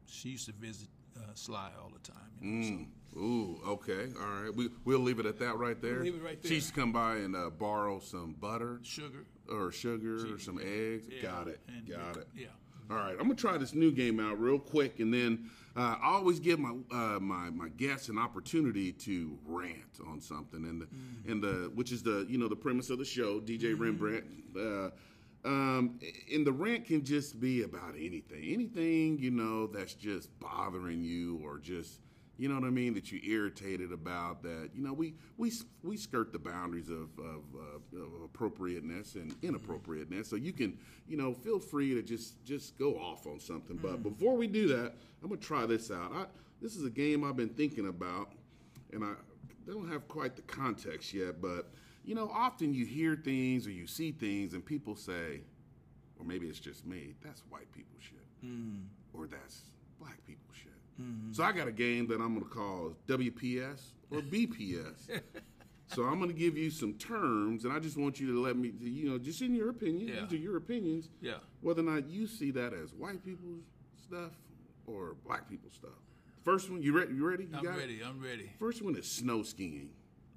she 0.07 0.29
used 0.29 0.45
to 0.45 0.53
visit 0.53 0.87
uh, 1.17 1.21
Sly 1.33 1.71
all 1.81 1.89
the 1.91 2.11
time. 2.11 2.29
You 2.41 2.51
know, 2.51 2.85
so. 3.13 3.19
Ooh, 3.19 3.59
okay, 3.67 4.07
all 4.21 4.43
right. 4.43 4.55
We 4.55 4.69
we'll 4.85 4.99
leave 4.99 5.19
it 5.19 5.25
at 5.25 5.39
that 5.39 5.57
right 5.57 5.81
there. 5.81 6.01
leave 6.03 6.15
it 6.15 6.23
right 6.23 6.37
She 6.41 6.47
there. 6.49 6.55
used 6.55 6.67
to 6.69 6.79
come 6.79 6.91
by 6.91 7.15
and 7.17 7.35
uh, 7.35 7.49
borrow 7.49 7.99
some 7.99 8.33
butter 8.39 8.79
Sugar. 8.83 9.25
or 9.49 9.71
sugar 9.71 10.31
or 10.33 10.37
some 10.39 10.59
eggs. 10.59 11.07
Yeah, 11.09 11.21
Got 11.23 11.47
it. 11.47 11.59
and- 11.67 11.89
Got 11.89 12.17
it. 12.17 12.27
Yeah. 12.35 12.47
All 12.91 12.97
right, 12.97 13.13
I'm 13.13 13.23
gonna 13.23 13.35
try 13.35 13.57
this 13.57 13.73
new 13.73 13.91
game 13.91 14.19
out 14.19 14.37
real 14.41 14.59
quick, 14.59 14.99
and 14.99 15.13
then 15.13 15.49
uh, 15.77 15.95
I 16.01 16.09
always 16.15 16.39
give 16.41 16.59
my 16.59 16.75
uh, 16.91 17.19
my 17.21 17.49
my 17.49 17.69
guests 17.69 18.09
an 18.09 18.17
opportunity 18.17 18.91
to 18.91 19.37
rant 19.45 19.99
on 20.05 20.19
something, 20.19 20.65
and 20.65 20.81
the, 20.81 20.85
Mm. 20.87 21.31
and 21.31 21.41
the 21.43 21.71
which 21.73 21.93
is 21.93 22.03
the 22.03 22.25
you 22.27 22.37
know 22.37 22.49
the 22.49 22.55
premise 22.55 22.89
of 22.89 22.97
the 22.99 23.05
show, 23.05 23.39
DJ 23.39 23.71
Mm-hmm. 23.73 23.81
Rembrandt. 23.81 24.25
Uh, 24.57 24.89
um, 25.43 25.99
and 26.31 26.45
the 26.45 26.51
rant 26.51 26.85
can 26.85 27.03
just 27.03 27.39
be 27.39 27.63
about 27.63 27.95
anything, 27.95 28.43
anything 28.43 29.17
you 29.19 29.31
know 29.31 29.67
that's 29.67 29.93
just 29.93 30.27
bothering 30.39 31.01
you, 31.01 31.39
or 31.43 31.59
just 31.59 31.99
you 32.41 32.49
know 32.49 32.55
what 32.55 32.63
I 32.63 32.71
mean 32.71 32.95
that 32.95 33.11
you're 33.11 33.23
irritated 33.23 33.91
about. 33.91 34.41
That 34.41 34.71
you 34.73 34.81
know 34.81 34.93
we 34.93 35.13
we 35.37 35.51
we 35.83 35.95
skirt 35.95 36.33
the 36.33 36.39
boundaries 36.39 36.89
of 36.89 37.09
of, 37.19 37.43
uh, 37.55 37.99
of 38.01 38.23
appropriateness 38.25 39.13
and 39.13 39.31
mm-hmm. 39.31 39.49
inappropriateness, 39.49 40.27
so 40.27 40.37
you 40.37 40.51
can 40.51 40.75
you 41.07 41.17
know 41.17 41.35
feel 41.35 41.59
free 41.59 41.93
to 41.93 42.01
just 42.01 42.43
just 42.43 42.79
go 42.79 42.95
off 42.95 43.27
on 43.27 43.39
something. 43.39 43.77
But 43.77 43.91
mm-hmm. 43.91 44.09
before 44.09 44.35
we 44.35 44.47
do 44.47 44.67
that, 44.69 44.93
I'm 45.21 45.29
gonna 45.29 45.39
try 45.39 45.67
this 45.67 45.91
out. 45.91 46.11
I, 46.15 46.25
this 46.63 46.75
is 46.75 46.83
a 46.83 46.89
game 46.89 47.23
I've 47.23 47.35
been 47.35 47.49
thinking 47.49 47.87
about, 47.87 48.31
and 48.91 49.03
I 49.03 49.13
don't 49.67 49.87
have 49.91 50.07
quite 50.07 50.35
the 50.35 50.41
context 50.41 51.13
yet, 51.13 51.43
but 51.43 51.69
you 52.03 52.15
know, 52.15 52.31
often 52.33 52.73
you 52.73 52.87
hear 52.87 53.15
things 53.15 53.67
or 53.67 53.71
you 53.71 53.85
see 53.85 54.11
things, 54.11 54.55
and 54.55 54.65
people 54.65 54.95
say, 54.95 55.41
or 56.17 56.25
maybe 56.25 56.47
it's 56.47 56.59
just 56.59 56.87
me, 56.87 57.13
that's 57.23 57.41
white 57.51 57.71
people 57.71 57.97
shit, 57.99 58.25
hmm. 58.43 58.77
or 59.13 59.27
that's 59.27 59.61
black 59.99 60.17
people 60.25 60.40
shit. 61.27 61.35
So 61.35 61.43
I 61.43 61.51
got 61.51 61.67
a 61.67 61.71
game 61.71 62.07
that 62.07 62.19
I'm 62.21 62.33
gonna 62.33 62.45
call 62.49 62.93
WPS 63.07 63.93
or 64.09 64.19
BPS. 64.21 65.09
so 65.87 66.03
I'm 66.03 66.19
gonna 66.19 66.33
give 66.33 66.57
you 66.57 66.69
some 66.69 66.93
terms, 66.93 67.65
and 67.65 67.73
I 67.73 67.79
just 67.79 67.97
want 67.97 68.19
you 68.19 68.27
to 68.33 68.41
let 68.41 68.55
me, 68.57 68.71
you 68.79 69.09
know, 69.09 69.17
just 69.17 69.41
in 69.41 69.53
your 69.55 69.69
opinion, 69.69 70.07
Yeah. 70.09 70.21
these 70.21 70.33
are 70.33 70.41
your 70.43 70.57
opinions, 70.57 71.09
Yeah. 71.21 71.37
whether 71.61 71.81
or 71.81 71.85
not 71.85 72.07
you 72.09 72.27
see 72.27 72.51
that 72.51 72.73
as 72.73 72.93
white 72.93 73.23
people's 73.23 73.63
stuff 74.03 74.31
or 74.87 75.15
black 75.25 75.49
people's 75.49 75.73
stuff. 75.73 75.91
First 76.43 76.69
one, 76.71 76.81
you 76.81 76.97
ready? 76.97 77.13
You 77.13 77.27
ready? 77.27 77.43
You 77.43 77.57
I'm 77.57 77.63
got 77.63 77.75
it? 77.75 77.79
ready. 77.81 78.01
I'm 78.03 78.19
ready. 78.19 78.51
First 78.59 78.81
one 78.81 78.95
is 78.95 79.05
snow 79.09 79.43
skiing. 79.43 79.89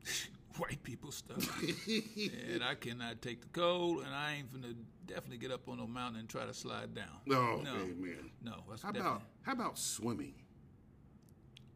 White 0.58 0.84
people 0.84 1.10
stuff. 1.10 1.38
and 1.88 2.62
I 2.62 2.76
cannot 2.76 3.20
take 3.20 3.40
the 3.40 3.48
cold, 3.48 4.04
and 4.04 4.14
I 4.14 4.34
ain't 4.34 4.52
finna 4.52 4.76
definitely 5.04 5.38
get 5.38 5.50
up 5.50 5.68
on 5.68 5.80
a 5.80 5.86
mountain 5.86 6.20
and 6.20 6.28
try 6.28 6.46
to 6.46 6.54
slide 6.54 6.94
down. 6.94 7.08
Oh, 7.28 7.60
no, 7.64 7.74
man. 7.98 8.30
no. 8.40 8.62
That's 8.70 8.80
How 8.82 8.92
definitely. 8.92 9.00
about 9.16 9.22
how 9.42 9.52
about 9.52 9.78
swimming? 9.78 10.34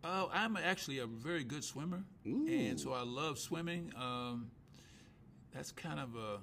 Oh, 0.04 0.30
I'm 0.32 0.56
actually 0.56 0.98
a 1.00 1.06
very 1.06 1.42
good 1.44 1.64
swimmer, 1.64 2.04
and 2.24 2.78
so 2.78 2.92
I 2.92 3.02
love 3.02 3.38
swimming. 3.38 3.92
Um, 3.96 4.50
that's 5.52 5.72
kind 5.72 5.98
of 5.98 6.14
a, 6.14 6.38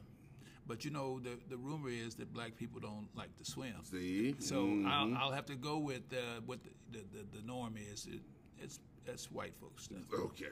but 0.68 0.84
you 0.84 0.92
know, 0.92 1.20
the 1.20 1.38
the 1.50 1.58
rumor 1.58 1.90
is 1.90 2.16
that 2.16 2.34
black 2.34 2.56
people 2.58 2.82
don't 2.82 3.08
like 3.16 3.36
to 3.38 3.46
swim. 3.46 3.76
See, 3.84 4.36
So 4.40 4.66
Mhm. 4.66 4.86
I'll, 4.88 5.16
I'll 5.16 5.32
have 5.32 5.46
to 5.46 5.56
go 5.56 5.78
with 5.78 6.12
uh, 6.12 6.42
what 6.46 6.60
the, 6.64 6.70
the, 6.92 7.06
the, 7.14 7.38
the 7.40 7.48
norm 7.48 7.76
is. 7.78 8.08
It, 8.08 8.20
it's 8.62 8.80
that's 9.06 9.32
white 9.32 9.56
folks 9.56 9.84
stuff. 9.86 10.00
okay. 10.20 10.52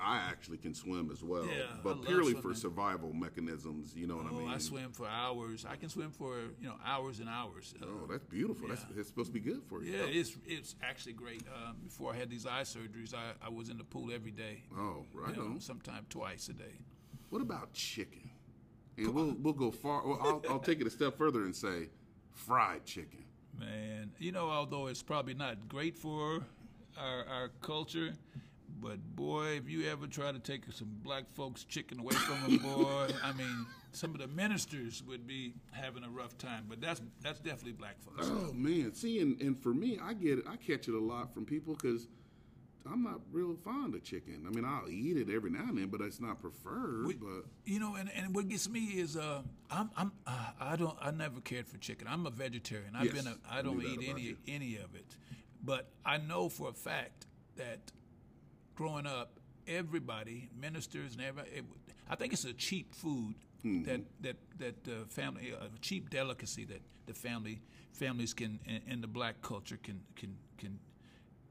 I 0.00 0.16
actually 0.18 0.58
can 0.58 0.74
swim 0.74 1.10
as 1.12 1.22
well, 1.22 1.46
Yeah, 1.46 1.64
but 1.82 2.02
purely 2.04 2.34
for 2.34 2.54
survival 2.54 3.12
mechanisms. 3.12 3.94
You 3.96 4.06
know 4.06 4.16
what 4.16 4.26
I 4.26 4.30
Oh, 4.30 4.38
mean? 4.38 4.48
I 4.48 4.58
swim 4.58 4.92
for 4.92 5.06
hours. 5.06 5.64
I 5.68 5.76
can 5.76 5.88
swim 5.88 6.10
for 6.10 6.38
you 6.60 6.68
know 6.68 6.76
hours 6.84 7.20
and 7.20 7.28
hours. 7.28 7.74
Uh, 7.80 7.86
Oh, 7.86 8.06
that's 8.10 8.24
beautiful. 8.24 8.68
That's 8.68 8.82
Yeah. 8.90 9.00
it's 9.00 9.08
supposed 9.08 9.28
to 9.28 9.32
be 9.34 9.40
good 9.40 9.62
for 9.68 9.82
you. 9.82 9.92
yeah, 9.96 10.04
it's 10.04 10.36
it's 10.46 10.74
actually 10.82 11.14
great. 11.14 11.42
Um, 11.54 11.76
before 11.84 12.12
I 12.12 12.16
had 12.16 12.30
these 12.30 12.46
eye 12.46 12.62
surgeries, 12.62 13.14
I, 13.14 13.32
I 13.44 13.48
was 13.50 13.68
in 13.68 13.78
the 13.78 13.84
pool 13.84 14.10
every 14.12 14.30
day. 14.32 14.62
Oh, 14.76 15.04
right 15.12 15.34
you 15.36 15.42
know, 15.42 15.48
on. 15.50 15.60
sometime 15.60 16.06
twice 16.08 16.48
a 16.48 16.52
day. 16.52 16.78
What 17.30 17.42
about 17.42 17.72
chicken? 17.72 18.30
And 18.96 19.12
we'll 19.14 19.34
we'll 19.40 19.52
go 19.54 19.70
far. 19.70 20.06
Well, 20.06 20.18
I'll, 20.22 20.42
I'll 20.48 20.60
take 20.60 20.80
it 20.80 20.86
a 20.86 20.90
step 20.90 21.18
further 21.18 21.42
and 21.44 21.54
say 21.54 21.88
fried 22.32 22.84
chicken. 22.84 23.24
Man, 23.58 24.12
you 24.18 24.32
know, 24.32 24.48
although 24.50 24.86
it's 24.88 25.02
probably 25.02 25.34
not 25.34 25.68
great 25.68 25.96
for 25.96 26.44
our, 26.98 27.24
our 27.24 27.48
culture, 27.60 28.12
but 28.84 29.16
boy, 29.16 29.46
if 29.56 29.68
you 29.70 29.88
ever 29.88 30.06
try 30.06 30.30
to 30.30 30.38
take 30.38 30.70
some 30.72 30.90
black 31.02 31.24
folks' 31.32 31.64
chicken 31.64 32.00
away 32.00 32.14
from 32.14 32.42
them, 32.42 32.58
boy, 32.62 33.08
I 33.24 33.32
mean, 33.32 33.64
some 33.92 34.10
of 34.14 34.18
the 34.20 34.26
ministers 34.28 35.02
would 35.08 35.26
be 35.26 35.54
having 35.72 36.04
a 36.04 36.10
rough 36.10 36.36
time. 36.36 36.66
But 36.68 36.82
that's 36.82 37.00
that's 37.22 37.40
definitely 37.40 37.72
black 37.72 37.96
folks. 38.04 38.28
Oh 38.30 38.52
man, 38.52 38.92
see, 38.92 39.20
and, 39.20 39.40
and 39.40 39.58
for 39.62 39.72
me, 39.72 39.98
I 40.02 40.12
get 40.12 40.38
it. 40.40 40.44
I 40.46 40.56
catch 40.56 40.86
it 40.86 40.94
a 40.94 40.98
lot 41.00 41.32
from 41.32 41.46
people 41.46 41.72
because 41.74 42.08
I'm 42.86 43.02
not 43.02 43.20
real 43.32 43.56
fond 43.64 43.94
of 43.94 44.04
chicken. 44.04 44.44
I 44.46 44.50
mean, 44.50 44.66
I'll 44.66 44.90
eat 44.90 45.16
it 45.16 45.34
every 45.34 45.50
now 45.50 45.64
and 45.66 45.78
then, 45.78 45.86
but 45.86 46.02
it's 46.02 46.20
not 46.20 46.42
preferred. 46.42 47.06
We- 47.06 47.14
but 47.14 47.46
You 47.64 47.80
know, 47.80 47.94
and, 47.94 48.10
and 48.14 48.34
what 48.34 48.48
gets 48.48 48.68
me 48.68 48.80
is 48.80 49.16
uh, 49.16 49.40
I'm 49.70 49.90
I'm 49.96 50.12
uh, 50.26 50.50
I 50.60 50.76
don't 50.76 50.98
I 51.00 51.10
never 51.10 51.40
cared 51.40 51.66
for 51.66 51.78
chicken. 51.78 52.06
I'm 52.06 52.26
a 52.26 52.30
vegetarian. 52.30 52.94
I've 52.94 53.06
Yes, 53.06 53.14
been 53.24 53.32
a, 53.32 53.36
I 53.50 53.62
don't 53.62 53.82
eat 53.82 54.00
any 54.06 54.20
you. 54.20 54.36
any 54.46 54.76
of 54.76 54.94
it, 54.94 55.16
but 55.64 55.88
I 56.04 56.18
know 56.18 56.50
for 56.50 56.68
a 56.68 56.74
fact 56.74 57.26
that 57.56 57.78
growing 58.74 59.06
up, 59.06 59.38
everybody, 59.66 60.48
ministers 60.60 61.12
and 61.12 61.22
everybody, 61.22 61.50
it, 61.56 61.64
I 62.08 62.16
think 62.16 62.32
it's 62.32 62.44
a 62.44 62.52
cheap 62.52 62.94
food 62.94 63.34
Mm-hmm. 63.64 63.84
that 63.84 64.00
that 64.20 64.36
that 64.58 64.84
the 64.84 65.06
family 65.08 65.52
a 65.52 65.70
cheap 65.80 66.10
delicacy 66.10 66.66
that 66.66 66.82
the 67.06 67.14
family 67.14 67.62
families 67.94 68.34
can 68.34 68.60
in, 68.66 68.82
in 68.86 69.00
the 69.00 69.06
black 69.06 69.40
culture 69.40 69.78
can 69.82 70.02
can 70.16 70.36
can 70.58 70.78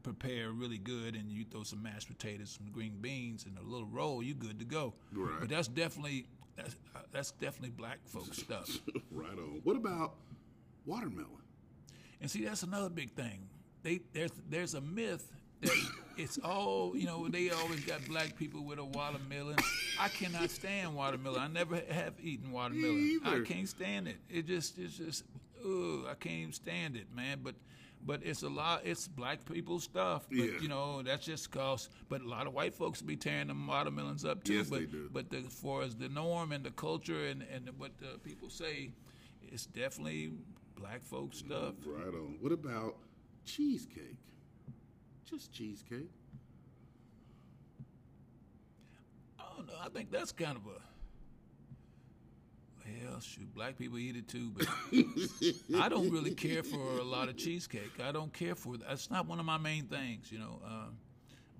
prepare 0.04 0.52
really 0.52 0.78
good 0.78 1.16
and 1.16 1.32
you 1.32 1.44
throw 1.44 1.64
some 1.64 1.82
mashed 1.82 2.08
potatoes, 2.10 2.52
some 2.62 2.72
green 2.72 2.98
beans, 3.02 3.46
and 3.48 3.58
a 3.58 3.64
little 3.64 3.88
roll, 3.88 4.22
you 4.22 4.36
good 4.36 4.60
to 4.60 4.66
go. 4.66 4.94
Right. 5.12 5.40
But 5.40 5.50
that's 5.50 5.68
definitely 5.68 6.28
that's, 6.56 6.76
uh, 6.96 7.00
that's 7.12 7.32
definitely 7.32 7.72
black 7.72 7.98
folks 8.06 8.38
stuff. 8.44 8.70
right 9.10 9.32
on. 9.32 9.62
What 9.64 9.76
about 9.76 10.14
watermelon? 10.86 11.30
And 12.22 12.30
see, 12.30 12.46
that's 12.46 12.62
another 12.62 12.90
big 12.90 13.14
thing. 13.16 13.50
They 13.82 14.02
there's 14.14 14.32
there's 14.50 14.76
a 14.76 14.82
myth 14.82 15.32
that 15.64 15.88
it's 16.18 16.38
all 16.40 16.96
you 16.96 17.06
know. 17.06 17.28
They 17.28 17.50
always 17.50 17.84
got 17.86 18.06
black 18.08 18.36
people 18.36 18.64
with 18.64 18.80
a 18.80 18.84
watermelon. 18.86 19.58
I 20.00 20.10
cannot 20.10 20.50
stand 20.52 20.96
watermelon. 20.96 21.42
I 21.42 21.48
never 21.48 21.82
have 21.90 22.14
eaten 22.22 22.52
watermelon. 22.52 23.22
I 23.26 23.40
can't 23.42 23.68
stand 23.68 24.08
it. 24.08 24.18
It 24.30 24.46
just 24.48 24.78
it's 24.78 24.98
just 24.98 25.24
ugh, 25.66 26.06
I 26.10 26.14
can't 26.20 26.36
even 26.36 26.54
stand 26.54 26.96
it, 26.96 27.08
man. 27.16 27.40
But 27.44 27.56
but 28.06 28.20
it's 28.24 28.44
a 28.44 28.50
lot. 28.50 28.82
It's 28.84 29.08
black 29.08 29.46
people 29.46 29.80
stuff. 29.80 30.26
But 30.30 30.38
Yeah. 30.38 30.60
you 30.62 30.68
know 30.68 31.02
that's 31.02 31.26
just 31.26 31.50
cause. 31.52 31.90
But 32.10 32.22
a 32.22 32.28
lot 32.28 32.48
of 32.48 32.54
white 32.54 32.74
folks 32.74 33.02
be 33.02 33.16
tearing 33.16 33.48
them 33.48 33.66
watermelons 33.66 34.26
up 34.26 34.44
too. 34.44 34.56
Yes, 34.56 34.70
but 34.70 34.80
they 34.82 34.86
do. 34.86 35.10
but 35.12 35.30
the, 35.30 35.38
as 35.38 35.46
far 35.48 35.82
as 35.84 35.96
the 35.96 36.10
norm 36.10 36.52
and 36.52 36.64
the 36.64 36.72
culture 36.72 37.28
and 37.28 37.44
and 37.54 37.70
what 37.78 37.92
uh, 38.04 38.18
people 38.24 38.50
say, 38.50 38.92
it's 39.52 39.66
definitely 39.66 40.32
black 40.76 41.02
folks 41.02 41.38
stuff. 41.40 41.76
Right 41.86 42.14
on. 42.14 42.38
What 42.42 42.52
about 42.52 42.98
cheesecake. 43.46 44.18
Just 45.34 45.52
cheesecake. 45.52 46.12
I 49.40 49.44
don't 49.58 49.66
know. 49.66 49.74
I 49.84 49.90
think 49.90 50.12
that's 50.12 50.32
kind 50.32 50.56
of 50.56 50.64
a. 50.68 50.80
Well, 53.10 53.20
shoot, 53.20 53.52
black 53.56 53.78
people 53.78 53.98
eat 53.98 54.16
it 54.16 54.28
too, 54.28 54.52
but 54.56 54.68
I 55.82 55.90
don't 55.90 56.12
really 56.12 56.36
care 56.36 56.62
for 56.62 57.00
a 57.00 57.04
lot 57.04 57.30
of 57.30 57.38
cheesecake. 57.38 58.00
I 58.04 58.12
don't 58.12 58.32
care 58.32 58.54
for 58.54 58.78
that's 58.78 59.10
not 59.10 59.26
one 59.26 59.40
of 59.40 59.46
my 59.46 59.58
main 59.58 59.86
things, 59.86 60.32
you 60.32 60.38
know. 60.38 60.62
Uh, 60.64 60.90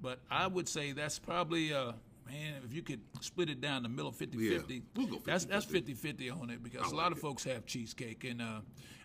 but 0.02 0.20
I 0.30 0.46
would 0.46 0.70
say 0.70 0.92
that's 0.92 1.18
probably 1.18 1.74
uh, 1.74 1.94
man, 2.30 2.62
if 2.64 2.74
you 2.76 2.84
could 2.84 3.02
split 3.22 3.50
it 3.50 3.60
down 3.60 3.82
the 3.82 3.90
middle 3.90 4.12
50 4.12 4.38
Yeah, 4.38 4.58
50, 4.60 4.84
we'll 4.96 5.08
go 5.08 5.22
that's 5.26 5.46
that's 5.46 5.66
50-50. 5.66 5.72
50 5.72 5.94
50 5.96 6.30
on 6.30 6.50
it 6.52 6.62
because 6.62 6.92
a 6.92 6.96
lot 6.96 7.06
like 7.06 7.14
of 7.14 7.20
folks 7.20 7.44
have 7.46 7.66
cheesecake. 7.66 8.24
And 8.24 8.40
uh, 8.42 8.60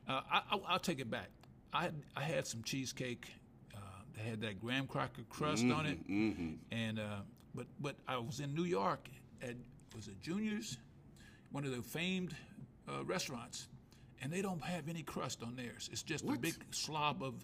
uh, 0.09 0.21
I, 0.31 0.43
I, 0.51 0.59
I'll 0.69 0.79
take 0.79 1.01
it 1.01 1.11
back. 1.11 1.31
I, 1.73 1.91
I 2.17 2.23
had 2.23 2.47
some 2.47 2.63
cheesecake 2.63 3.29
had 4.19 4.41
that 4.43 4.61
graham 4.61 4.87
cracker 4.87 5.23
crust 5.29 5.65
on 5.65 5.87
it. 5.87 6.09
Mm-hmm. 6.09 6.53
And 6.73 6.99
uh, 6.99 7.21
but 7.55 7.67
but 7.81 7.97
I 8.07 8.19
was 8.19 8.41
in 8.41 8.55
New 8.55 8.65
York 8.65 9.09
at 9.43 9.55
was 9.95 10.09
it 10.09 10.21
Junior's, 10.21 10.79
one 11.51 11.65
of 11.65 11.75
the 11.75 11.83
famed 11.83 12.35
uh, 12.89 13.05
restaurants, 13.05 13.69
and 14.23 14.33
they 14.33 14.43
don't 14.43 14.63
have 14.63 14.89
any 14.89 15.03
crust 15.03 15.43
on 15.43 15.57
theirs. 15.57 15.89
It's 15.93 16.03
just 16.03 16.25
a 16.25 16.39
big 16.39 16.55
slob 16.71 17.23
of 17.23 17.35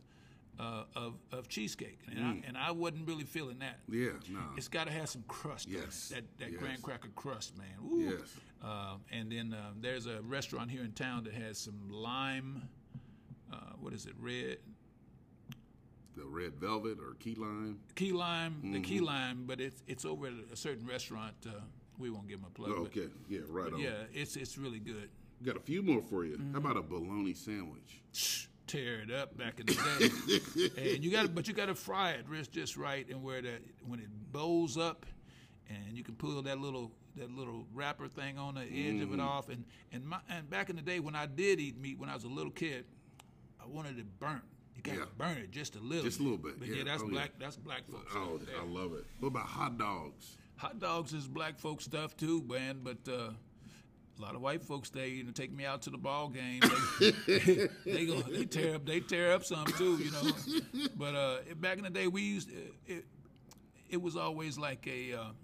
uh, 0.59 0.85
of 0.95 1.15
of 1.33 1.49
cheesecake, 1.49 1.99
and 2.09 2.19
Mm. 2.19 2.45
I 2.45 2.47
and 2.49 2.59
I 2.59 2.71
wasn't 2.71 3.09
really 3.09 3.25
feeling 3.25 3.59
that. 3.59 3.81
Yeah, 3.89 4.11
no. 4.29 4.41
It's 4.57 4.69
got 4.69 4.87
to 4.87 4.93
have 4.93 5.09
some 5.09 5.25
crust. 5.27 5.69
on 5.69 5.75
it. 5.75 5.79
Yes, 5.81 6.09
that 6.11 6.25
that 6.39 6.53
yes. 6.53 6.61
graham 6.61 6.81
cracker 6.81 7.09
crust, 7.15 7.57
man. 7.59 7.67
Ooh. 7.93 7.99
Yes. 7.99 8.37
Uh, 8.63 8.97
and 9.11 9.31
then 9.31 9.53
uh, 9.53 9.73
there's 9.81 10.07
a 10.07 10.23
restaurant 10.23 10.71
here 10.71 10.85
in 10.85 10.93
town 10.93 11.25
that 11.25 11.35
has 11.35 11.59
some 11.59 11.91
lime. 11.91 12.69
Uh, 13.53 13.57
what 13.79 13.93
is 13.93 14.07
it? 14.07 14.15
Red 14.19 14.59
The 16.17 16.25
red 16.27 16.55
velvet 16.61 16.99
or 17.01 17.15
key 17.19 17.35
lime. 17.35 17.81
key 17.97 18.13
lime, 18.13 18.61
the 18.73 18.81
key 18.81 18.97
Mm-hmm. 18.97 19.05
lime, 19.07 19.45
but 19.47 19.61
it's 19.61 19.83
it's 19.89 20.05
over 20.05 20.29
at 20.29 20.33
a 20.53 20.57
certain 20.57 20.87
restaurant. 20.87 21.35
Uh, 21.47 21.51
we 21.99 22.09
won't 22.11 22.29
give 22.29 22.41
them 22.41 22.49
a 22.51 22.55
plug. 22.55 22.71
Oh, 22.73 22.83
but- 22.85 22.97
okay. 22.97 23.09
Yeah, 23.29 23.41
right 23.49 23.73
on. 23.73 23.81
yeah, 23.81 24.05
it's 24.13 24.37
it's 24.37 24.57
really 24.57 24.79
good. 24.79 25.09
Got 25.43 25.57
a 25.57 25.61
few 25.61 25.83
more 25.83 26.01
for 26.03 26.25
you. 26.25 26.37
Mm-hmm. 26.37 26.53
How 26.53 26.59
about 26.59 26.77
a 26.77 26.83
bologna 26.83 27.35
sandwich? 27.35 28.49
Tear 28.67 29.01
it 29.03 29.11
up 29.13 29.37
back 29.37 29.61
in 29.61 29.67
the 29.67 29.75
day, 30.77 30.93
and 30.95 31.05
you 31.05 31.11
got 31.11 31.35
but 31.35 31.47
you 31.49 31.53
got 31.55 31.67
to 31.67 31.75
fry 31.75 32.13
it 32.13 32.25
just 32.33 32.53
just 32.53 32.77
right, 32.77 33.07
and 33.11 33.23
where 33.23 33.43
that 33.43 33.61
when 33.87 33.99
it 34.01 34.09
bows 34.33 34.79
up, 34.79 35.05
and 35.69 35.97
you 35.97 36.03
can 36.05 36.15
pull 36.15 36.41
that 36.41 36.59
little 36.61 36.91
that 37.17 37.31
little 37.31 37.67
wrapper 37.75 38.09
thing 38.09 38.39
on 38.39 38.55
the 38.55 38.63
edge 38.63 39.03
of 39.03 39.13
it 39.13 39.19
Mm-hmm. 39.19 39.21
off, 39.21 39.49
and 39.51 39.65
and 39.93 40.05
my 40.07 40.19
and 40.31 40.49
back 40.49 40.71
in 40.71 40.77
the 40.77 40.83
day 40.83 41.01
when 41.01 41.15
I 41.17 41.27
did 41.27 41.59
eat 41.61 41.77
meat 41.77 41.99
when 41.99 42.09
I 42.09 42.15
was 42.15 42.25
a 42.25 42.29
little 42.29 42.53
kid, 42.53 42.85
I 43.63 43.67
wanted 43.67 43.99
it 43.99 44.07
burnt. 44.19 44.43
You 44.77 44.83
got 44.83 44.93
to 44.93 44.99
Yeah. 45.01 45.05
burn 45.17 45.39
it 45.39 45.51
just 45.51 45.77
a 45.77 45.81
little, 45.81 46.05
Just 46.05 46.21
a 46.21 46.23
little 46.23 46.39
bit, 46.39 46.59
But 46.59 46.69
yeah. 46.69 46.77
yeah, 46.77 46.85
that's 46.85 47.03
Oh, 47.03 47.07
yeah. 47.07 47.13
black. 47.13 47.31
That's 47.39 47.57
black 47.57 47.83
folks. 47.91 48.13
Oh. 48.15 48.41
I 48.61 48.65
love 48.65 48.93
it. 48.95 49.05
What 49.21 49.29
about 49.29 49.47
hot 49.47 49.79
dogs? 49.79 50.37
Hot 50.57 50.79
dogs 50.79 51.13
is 51.13 51.27
black 51.29 51.59
folk 51.59 51.81
stuff 51.81 52.17
too, 52.17 52.43
man. 52.49 52.81
But 52.83 52.99
uh, 53.09 53.31
a 54.19 54.23
lot 54.23 54.35
of 54.35 54.41
white 54.41 54.63
folks 54.63 54.91
they 54.91 55.09
you 55.09 55.25
know 55.25 55.33
take 55.33 55.53
me 55.53 55.65
out 55.65 55.83
to 55.83 55.91
the 55.91 55.99
ball 55.99 56.29
game. 56.29 56.63
They, 57.01 57.11
they 57.85 58.07
go 58.07 58.21
they 58.23 58.45
tear 58.45 58.77
up 58.77 58.87
they 58.87 59.01
tear 59.01 59.33
up 59.33 59.45
some 59.45 59.67
too, 59.67 59.97
you 59.99 60.11
know. 60.13 60.89
But 60.97 61.15
uh, 61.15 61.37
back 61.57 61.79
in 61.79 61.85
the 61.85 61.91
day, 61.91 62.07
we 62.09 62.23
used 62.23 62.51
it. 62.87 63.05
It 63.91 64.01
was 64.01 64.17
always 64.17 64.57
like 64.59 64.87
a. 64.87 65.13
Uh, 65.15 65.19
a 65.23 65.35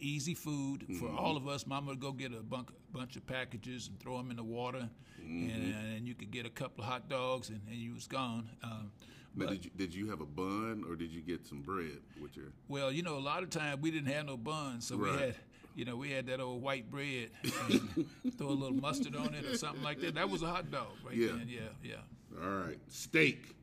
easy 0.00 0.34
food 0.34 0.86
for 0.98 1.08
all 1.10 1.36
of 1.36 1.46
us. 1.48 1.66
Mama 1.66 1.88
would 1.88 2.00
go 2.00 2.12
get 2.12 2.32
a 2.32 2.42
bunk, 2.42 2.70
bunch 2.92 3.16
of 3.16 3.26
packages 3.26 3.88
and 3.88 3.98
throw 4.00 4.16
them 4.16 4.30
in 4.30 4.36
the 4.36 4.42
water, 4.44 4.88
and, 5.18 5.74
and 5.96 6.08
you 6.08 6.14
could 6.14 6.30
get 6.30 6.46
a 6.46 6.50
couple 6.50 6.82
of 6.84 6.90
hot 6.90 7.08
dogs, 7.08 7.48
and, 7.50 7.60
and 7.68 7.76
you 7.76 7.94
was 7.94 8.06
gone. 8.06 8.48
Um, 8.62 8.90
Now, 9.36 9.46
but- 9.46 9.48
did 9.50 9.64
you 9.64 9.70
did 9.76 9.94
you 9.94 10.10
have 10.10 10.20
a 10.20 10.26
bun 10.26 10.84
or 10.88 10.96
did 10.96 11.10
you 11.12 11.20
get 11.20 11.46
some 11.46 11.60
bread 11.62 12.00
with 12.20 12.36
your? 12.36 12.46
well, 12.68 12.90
you 12.90 13.02
know, 13.02 13.16
a 13.16 13.20
lot 13.20 13.42
of 13.42 13.50
times 13.50 13.80
we 13.80 13.90
didn't 13.90 14.12
have 14.12 14.26
no 14.26 14.36
buns, 14.36 14.86
so 14.86 14.96
Right. 14.96 15.12
we 15.12 15.18
had, 15.20 15.34
you 15.76 15.84
know, 15.84 15.96
we 15.96 16.10
had 16.10 16.26
that 16.26 16.40
old 16.40 16.60
white 16.62 16.90
bread, 16.90 17.30
and 17.68 18.06
throw 18.38 18.48
a 18.48 18.50
little 18.50 18.76
mustard 18.76 19.14
on 19.14 19.34
it 19.34 19.44
or 19.44 19.56
something 19.56 19.82
like 19.84 20.00
that. 20.00 20.14
That 20.16 20.28
was 20.28 20.42
a 20.42 20.48
hot 20.48 20.70
dog, 20.70 20.88
right 21.04 21.16
Yeah. 21.16 21.28
then. 21.28 21.48
Yeah, 21.48 21.60
yeah. 21.82 22.42
All 22.42 22.48
right, 22.66 22.78
steak. 22.88 23.54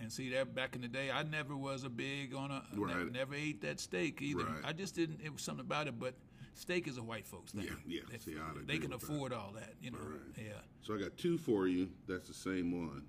And 0.00 0.12
see 0.12 0.30
that 0.30 0.54
back 0.54 0.76
in 0.76 0.82
the 0.82 0.88
day, 0.88 1.10
I 1.10 1.24
never 1.24 1.56
was 1.56 1.82
a 1.84 1.88
big 1.88 2.32
on 2.34 2.50
a, 2.52 2.62
Right. 2.74 3.10
never 3.10 3.34
ate 3.34 3.60
that 3.62 3.80
steak 3.80 4.22
either. 4.22 4.44
Right. 4.44 4.64
I 4.64 4.72
just 4.72 4.94
didn't. 4.94 5.20
It 5.24 5.32
was 5.32 5.42
something 5.42 5.64
about 5.64 5.88
it, 5.88 5.98
but 5.98 6.14
steak 6.54 6.86
is 6.86 6.98
a 6.98 7.02
white 7.02 7.26
folks 7.26 7.50
thing. 7.52 7.64
Yeah, 7.64 7.70
yeah. 7.86 8.00
They, 8.10 8.18
See, 8.18 8.36
they 8.66 8.78
can 8.78 8.90
with 8.90 9.00
that. 9.00 9.06
afford 9.10 9.32
all 9.32 9.52
that, 9.56 9.74
you 9.82 9.90
know. 9.90 9.98
Right. 9.98 10.20
Yeah. 10.46 10.52
So 10.82 10.94
I 10.94 10.98
got 10.98 11.16
two 11.18 11.36
for 11.36 11.66
you. 11.66 11.88
That's 12.06 12.28
the 12.28 12.34
same 12.34 12.86
one. 12.86 13.02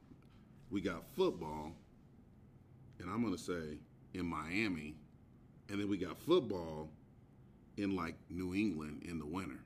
We 0.72 0.82
got 0.82 1.08
football, 1.16 1.74
and 3.00 3.10
I'm 3.10 3.24
gonna 3.24 3.38
say 3.38 3.78
in 4.16 4.26
Miami, 4.26 4.96
and 5.70 5.80
then 5.80 5.90
we 5.90 5.98
got 5.98 6.18
football 6.20 6.90
in 7.78 7.96
like 7.96 8.16
New 8.32 8.56
England 8.56 9.04
in 9.08 9.20
the 9.20 9.26
winter. 9.28 9.60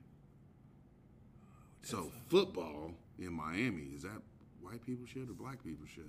So 1.84 2.12
football 2.28 2.92
in 3.20 3.34
Miami 3.34 3.92
is 3.96 4.04
that 4.04 4.22
white 4.62 4.86
people 4.86 5.06
shit 5.06 5.30
or 5.30 5.34
black 5.34 5.64
people 5.64 5.86
shit 5.86 6.06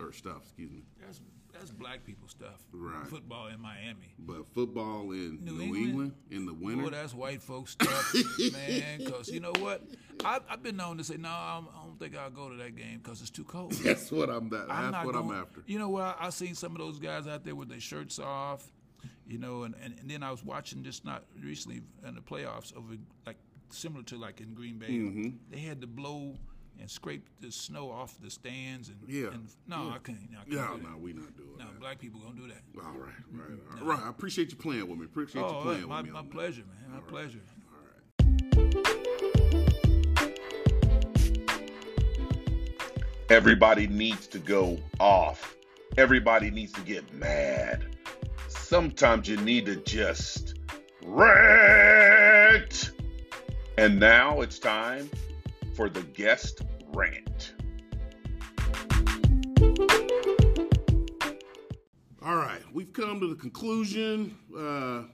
or 0.00 0.12
stuff? 0.12 0.42
Excuse 0.42 0.70
me. 0.70 0.82
That's 1.00 1.20
that's 1.52 1.70
black 1.70 2.04
people 2.04 2.28
stuff. 2.28 2.62
Right. 2.72 3.06
Football 3.06 3.48
in 3.48 3.60
Miami. 3.60 4.14
But 4.18 4.46
football 4.54 5.10
in 5.12 5.40
New 5.44 5.52
New, 5.52 5.62
England? 5.62 5.86
England? 5.86 6.12
in 6.30 6.46
the 6.46 6.54
winter. 6.54 6.84
Boy, 6.84 6.90
that's 6.90 7.14
white 7.14 7.42
folks 7.42 7.72
stuff, 7.72 8.14
man. 8.52 8.98
Because 8.98 9.28
you 9.28 9.40
know 9.40 9.52
what, 9.58 9.82
I, 10.24 10.38
I've 10.48 10.62
been 10.62 10.76
known 10.76 10.98
to 10.98 11.04
say, 11.04 11.16
no, 11.16 11.28
I'm, 11.28 11.68
I 11.74 11.84
don't 11.84 11.98
think 11.98 12.16
I'll 12.16 12.30
go 12.30 12.48
to 12.48 12.56
that 12.56 12.76
game 12.76 13.00
because 13.02 13.20
it's 13.20 13.30
too 13.30 13.44
cold. 13.44 13.72
that's 13.84 14.10
what 14.10 14.30
I'm. 14.30 14.48
That, 14.50 14.66
I'm 14.70 14.92
that's 14.92 15.04
what 15.04 15.14
going, 15.14 15.30
I'm 15.30 15.36
after. 15.36 15.62
You 15.66 15.78
know 15.78 15.88
what? 15.88 16.16
I 16.20 16.30
seen 16.30 16.54
some 16.54 16.72
of 16.72 16.78
those 16.78 16.98
guys 16.98 17.26
out 17.26 17.44
there 17.44 17.54
with 17.54 17.68
their 17.68 17.80
shirts 17.80 18.18
off, 18.18 18.64
you 19.26 19.38
know, 19.38 19.64
and, 19.64 19.74
and, 19.82 19.96
and 20.00 20.10
then 20.10 20.22
I 20.22 20.30
was 20.30 20.44
watching 20.44 20.82
just 20.82 21.04
not 21.04 21.24
recently 21.42 21.82
in 22.06 22.14
the 22.14 22.20
playoffs 22.20 22.76
over 22.76 22.94
like 23.26 23.36
similar 23.70 24.02
to 24.04 24.16
like 24.16 24.40
in 24.40 24.54
Green 24.54 24.78
Bay. 24.78 24.88
Mm-hmm. 24.88 25.28
They 25.50 25.60
had 25.60 25.80
to 25.80 25.86
blow 25.86 26.36
and 26.80 26.90
scrape 26.90 27.28
the 27.40 27.52
snow 27.52 27.90
off 27.90 28.16
the 28.20 28.30
stands 28.30 28.88
and 28.88 28.98
Yeah. 29.06 29.28
And, 29.28 29.48
no, 29.68 29.90
I 29.90 29.98
can't. 30.02 30.18
No, 30.30 30.38
I 30.38 30.42
can't 30.44 30.52
Yeah, 30.52 30.76
do 30.76 30.82
no, 30.82 30.88
that. 30.90 31.00
we 31.00 31.12
not 31.12 31.36
doing 31.36 31.50
No, 31.58 31.64
that. 31.66 31.78
black 31.80 31.98
people 32.00 32.20
gonna 32.20 32.34
do 32.36 32.48
that. 32.48 32.62
All 32.82 32.90
right, 32.92 33.12
right, 33.32 33.50
all 33.80 33.86
right. 33.86 33.98
Right, 33.98 34.06
I 34.06 34.08
appreciate 34.08 34.50
you 34.50 34.56
playing 34.56 34.88
with 34.88 34.98
me. 34.98 35.04
Appreciate 35.04 35.42
you 35.42 35.46
Oh, 35.46 35.60
playing 35.62 35.88
my, 35.88 35.98
with 35.98 36.06
me. 36.06 36.12
my 36.12 36.18
on 36.20 36.24
that. 36.26 36.32
pleasure, 36.32 36.62
man. 36.66 36.92
My 36.94 37.00
pleasure. 37.00 37.40
All 37.70 37.78
right. 37.84 39.10
Everybody 43.28 43.86
needs 43.86 44.26
to 44.28 44.38
go 44.38 44.78
off. 44.98 45.54
Everybody 45.96 46.50
needs 46.50 46.72
to 46.72 46.80
get 46.80 47.12
mad. 47.14 47.84
Sometimes 48.48 49.28
you 49.28 49.36
need 49.38 49.66
to 49.66 49.76
just 49.76 50.54
rant. 51.04 52.90
And 53.78 54.00
now 54.00 54.40
it's 54.40 54.58
time 54.58 55.08
for 55.80 55.88
the 55.88 56.02
guest 56.02 56.60
rant. 56.88 57.54
All 62.22 62.36
right, 62.36 62.60
we've 62.74 62.92
come 62.92 63.18
to 63.18 63.26
the 63.26 63.34
conclusion. 63.34 64.36
Uh, 64.54 65.04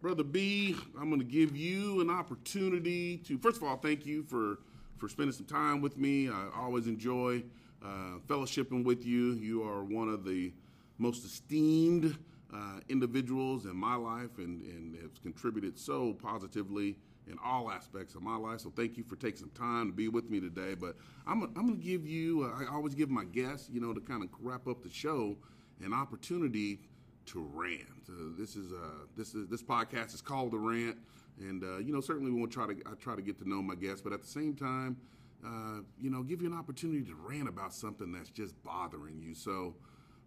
Brother 0.00 0.22
B, 0.22 0.76
I'm 0.96 1.08
going 1.08 1.18
to 1.18 1.26
give 1.26 1.56
you 1.56 2.00
an 2.00 2.10
opportunity 2.10 3.16
to, 3.26 3.38
first 3.38 3.56
of 3.56 3.64
all, 3.64 3.76
thank 3.76 4.06
you 4.06 4.22
for, 4.22 4.60
for 4.98 5.08
spending 5.08 5.32
some 5.32 5.46
time 5.46 5.80
with 5.80 5.98
me. 5.98 6.28
I 6.28 6.46
always 6.54 6.86
enjoy 6.86 7.42
uh, 7.84 8.20
fellowshipping 8.28 8.84
with 8.84 9.04
you. 9.04 9.32
You 9.32 9.64
are 9.64 9.82
one 9.82 10.08
of 10.08 10.24
the 10.24 10.52
most 10.98 11.24
esteemed 11.24 12.16
uh, 12.54 12.78
individuals 12.88 13.64
in 13.66 13.74
my 13.74 13.96
life 13.96 14.38
and, 14.38 14.62
and 14.62 14.94
have 15.02 15.20
contributed 15.22 15.76
so 15.76 16.12
positively 16.22 16.98
in 17.30 17.38
all 17.42 17.70
aspects 17.70 18.14
of 18.14 18.22
my 18.22 18.36
life. 18.36 18.60
So 18.60 18.72
thank 18.74 18.96
you 18.96 19.04
for 19.04 19.16
taking 19.16 19.38
some 19.40 19.50
time 19.50 19.88
to 19.88 19.92
be 19.92 20.08
with 20.08 20.30
me 20.30 20.40
today. 20.40 20.74
But 20.74 20.96
I'm, 21.26 21.42
I'm 21.42 21.66
going 21.66 21.80
to 21.80 21.84
give 21.84 22.06
you, 22.06 22.44
uh, 22.44 22.64
I 22.64 22.74
always 22.74 22.94
give 22.94 23.08
my 23.08 23.24
guests, 23.24 23.68
you 23.72 23.80
know, 23.80 23.92
to 23.92 24.00
kind 24.00 24.22
of 24.22 24.28
wrap 24.40 24.66
up 24.66 24.82
the 24.82 24.90
show, 24.90 25.36
an 25.82 25.92
opportunity 25.92 26.80
to 27.26 27.48
rant. 27.52 27.82
Uh, 28.08 28.32
this 28.38 28.56
is 28.56 28.72
uh, 28.72 29.06
this 29.16 29.34
is 29.34 29.48
this 29.48 29.62
podcast 29.62 30.14
is 30.14 30.20
called 30.20 30.52
the 30.52 30.58
rant, 30.58 30.96
and 31.40 31.64
uh, 31.64 31.78
you 31.78 31.92
know 31.92 32.00
certainly 32.00 32.30
we 32.30 32.38
want 32.38 32.52
to 32.52 32.54
try 32.54 32.66
to 32.66 32.74
I 32.86 32.94
try 32.96 33.16
to 33.16 33.22
get 33.22 33.38
to 33.38 33.48
know 33.48 33.62
my 33.62 33.74
guests, 33.74 34.02
but 34.02 34.12
at 34.12 34.20
the 34.20 34.28
same 34.28 34.54
time, 34.54 34.98
uh, 35.44 35.80
you 36.00 36.10
know, 36.10 36.22
give 36.22 36.40
you 36.40 36.50
an 36.50 36.56
opportunity 36.56 37.02
to 37.04 37.14
rant 37.14 37.48
about 37.48 37.74
something 37.74 38.12
that's 38.12 38.30
just 38.30 38.62
bothering 38.64 39.20
you. 39.20 39.34
So, 39.34 39.74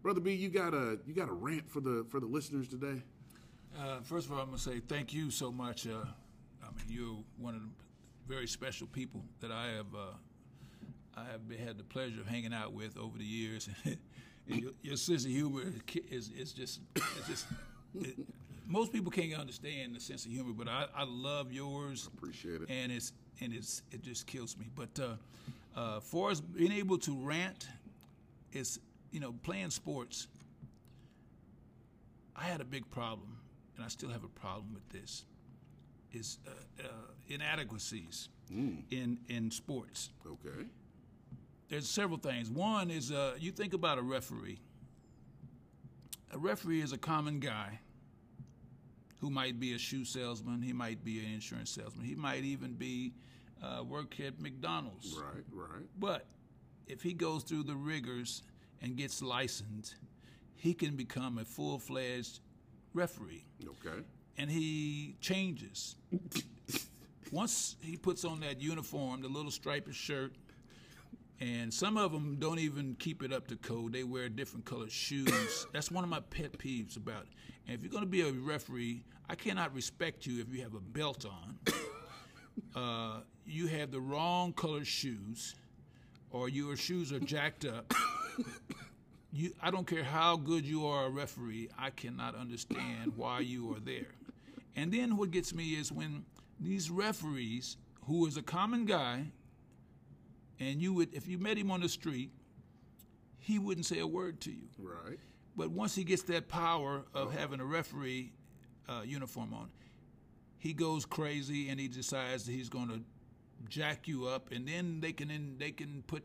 brother 0.02 0.20
B, 0.20 0.34
you 0.34 0.50
got 0.50 0.74
a 0.74 1.00
you 1.06 1.14
got 1.14 1.30
a 1.30 1.34
rant 1.34 1.70
for 1.70 1.80
the 1.80 2.06
for 2.10 2.20
the 2.20 2.26
listeners 2.26 2.68
today. 2.68 3.02
Uh, 3.78 4.00
first 4.02 4.28
of 4.28 4.34
all, 4.34 4.40
I'm 4.40 4.48
gonna 4.48 4.58
say 4.58 4.80
thank 4.80 5.14
you 5.14 5.32
so 5.32 5.52
much. 5.52 5.88
Uh, 5.88 6.06
mean, 6.78 6.98
you're 6.98 7.18
one 7.38 7.56
of 7.56 7.62
the 7.62 7.68
very 8.28 8.48
special 8.48 8.88
people 8.88 9.24
that 9.40 9.52
I 9.52 9.68
have. 9.68 9.94
Uh, 9.96 10.14
I 11.16 11.24
have 11.32 11.48
been- 11.48 11.60
had 11.60 11.78
the 11.78 11.84
pleasure 11.84 12.22
of 12.22 12.28
hanging 12.28 12.54
out 12.54 12.74
with 12.74 12.98
over 12.98 13.18
the 13.18 13.26
years. 13.26 13.70
And 14.50 14.62
your, 14.62 14.72
your 14.82 14.96
sense 14.96 15.26
of 15.26 15.32
humor 15.32 15.64
is 16.10 16.30
is 16.30 16.54
just 16.54 16.80
it's 16.96 17.28
just. 17.28 17.48
It, 18.00 18.18
most 18.66 18.94
people 18.94 19.12
can't 19.12 19.34
understand 19.34 19.94
the 19.94 20.00
sense 20.00 20.26
of 20.26 20.32
humor, 20.32 20.54
but 20.54 20.70
I, 20.70 20.86
I 20.96 21.04
love 21.04 21.52
yours. 21.52 22.08
I 22.10 22.18
Appreciate 22.18 22.62
it. 22.62 22.70
And 22.70 22.90
it's 22.90 23.12
and 23.42 23.54
it's 23.54 23.82
it 23.92 24.02
just 24.04 24.26
kills 24.26 24.58
me. 24.58 24.68
But 24.74 24.98
uh, 25.02 25.16
uh, 25.78 26.00
for 26.00 26.32
us 26.32 26.40
being 26.40 26.72
able 26.72 26.98
to 27.00 27.14
rant 27.14 27.68
it's 28.52 28.80
you 29.12 29.20
know 29.20 29.34
playing 29.44 29.70
sports. 29.70 30.28
I 32.36 32.44
had 32.44 32.62
a 32.62 32.66
big 32.66 32.90
problem, 32.92 33.38
and 33.76 33.84
I 33.84 33.88
still 33.88 34.10
have 34.10 34.24
a 34.24 34.28
problem 34.40 34.74
with 34.74 34.88
this. 34.90 35.26
Is 36.14 36.40
uh, 36.48 36.52
uh, 36.84 36.88
inadequacies 37.28 38.30
in 38.50 39.20
in 39.28 39.52
sports. 39.52 40.10
Okay. 40.26 40.66
There's 41.70 41.90
several 41.90 42.18
things. 42.18 42.50
One 42.50 42.90
is 42.90 43.12
uh, 43.12 43.36
you 43.40 43.52
think 43.52 43.74
about 43.74 43.98
a 43.98 44.02
referee. 44.02 44.60
A 46.32 46.38
referee 46.38 46.82
is 46.82 46.94
a 46.94 46.98
common 46.98 47.40
guy 47.40 47.80
who 49.20 49.30
might 49.30 49.60
be 49.60 49.74
a 49.74 49.78
shoe 49.78 50.06
salesman. 50.06 50.62
He 50.62 50.74
might 50.74 51.04
be 51.04 51.20
an 51.20 51.34
insurance 51.34 51.72
salesman. 51.72 52.06
He 52.06 52.16
might 52.16 52.44
even 52.44 52.74
be 52.74 53.14
uh, 53.64 53.84
work 53.84 54.20
at 54.20 54.40
McDonald's. 54.40 55.18
Right. 55.18 55.44
Right. 55.52 55.86
But 56.00 56.26
if 56.88 57.02
he 57.02 57.14
goes 57.14 57.44
through 57.44 57.64
the 57.64 57.76
rigors 57.76 58.44
and 58.82 58.96
gets 58.96 59.22
licensed, 59.22 59.96
he 60.56 60.74
can 60.74 60.96
become 60.96 61.38
a 61.38 61.46
full 61.46 61.80
fledged 61.80 62.40
referee. 62.94 63.46
Okay. 63.64 64.04
And 64.38 64.50
he 64.50 65.16
changes. 65.20 65.96
Once 67.32 67.76
he 67.82 67.98
puts 67.98 68.24
on 68.24 68.40
that 68.40 68.62
uniform, 68.62 69.22
the 69.22 69.28
little 69.28 69.52
striped 69.52 69.94
shirt, 69.94 70.34
and 71.40 71.74
some 71.74 71.98
of 71.98 72.12
them 72.12 72.38
don't 72.40 72.60
even 72.60 72.96
keep 73.00 73.22
it 73.22 73.32
up 73.32 73.48
to 73.48 73.56
code. 73.58 73.94
They 73.94 74.04
wear 74.04 74.30
different 74.30 74.66
colored 74.66 74.92
shoes. 74.92 75.68
That's 75.74 75.92
one 75.92 76.04
of 76.04 76.10
my 76.10 76.20
pet 76.20 76.58
peeves 76.58 76.98
about 76.98 77.24
it. 77.24 77.30
And 77.68 77.76
if 77.76 77.84
you're 77.84 77.92
going 77.92 78.04
to 78.04 78.10
be 78.10 78.22
a 78.22 78.32
referee, 78.32 79.04
I 79.30 79.36
cannot 79.36 79.74
respect 79.74 80.26
you 80.26 80.42
if 80.42 80.54
you 80.54 80.62
have 80.64 80.74
a 80.74 80.80
belt 80.80 81.26
on. 81.26 81.58
Uh, 82.76 83.20
you 83.46 83.68
have 83.68 83.92
the 83.92 84.00
wrong 84.00 84.52
colored 84.52 84.88
shoes, 84.88 85.54
or 86.32 86.50
your 86.50 86.76
shoes 86.76 87.14
are 87.14 87.20
jacked 87.20 87.66
up. 87.66 87.94
You, 89.32 89.52
I 89.62 89.70
don't 89.70 89.86
care 89.86 90.04
how 90.04 90.38
good 90.38 90.66
you 90.66 90.88
are 90.88 91.06
a 91.06 91.10
referee. 91.10 91.70
I 91.78 91.92
cannot 91.92 92.34
understand 92.36 93.14
why 93.16 93.42
you 93.42 93.72
are 93.76 93.80
there. 93.80 94.08
And 94.78 94.92
then 94.94 95.18
what 95.18 95.32
gets 95.32 95.54
me 95.56 95.72
is 95.72 95.92
when 95.92 96.24
these 96.60 96.92
referees, 96.92 97.78
who 98.06 98.28
is 98.28 98.38
a 98.38 98.44
common 98.44 98.86
guy, 98.86 99.26
and 100.60 100.82
you 100.82 100.94
would, 100.94 101.14
if 101.14 101.28
you 101.28 101.40
met 101.40 101.58
him 101.58 101.72
on 101.72 101.82
the 101.82 101.90
street, 101.90 102.32
he 103.40 103.58
wouldn't 103.58 103.88
say 103.88 104.00
a 104.00 104.08
word 104.08 104.40
to 104.42 104.52
you. 104.52 104.68
Right. 104.78 105.18
But 105.56 105.72
once 105.72 105.96
he 105.96 106.04
gets 106.04 106.22
that 106.24 106.48
power 106.48 107.04
of 107.16 107.34
having 107.34 107.60
a 107.60 107.66
referee 107.66 108.32
uh, 108.88 109.02
uniform 109.04 109.54
on, 109.54 109.70
he 110.60 110.74
goes 110.74 111.06
crazy 111.06 111.70
and 111.70 111.80
he 111.80 111.88
decides 111.88 112.46
that 112.46 112.52
he's 112.52 112.70
going 112.70 112.90
to 112.90 113.02
jack 113.70 114.08
you 114.08 114.28
up, 114.28 114.52
and 114.52 114.68
then 114.68 115.02
they 115.02 115.12
can 115.12 115.32
in, 115.32 115.58
they 115.58 115.72
can 115.72 116.04
put 116.06 116.24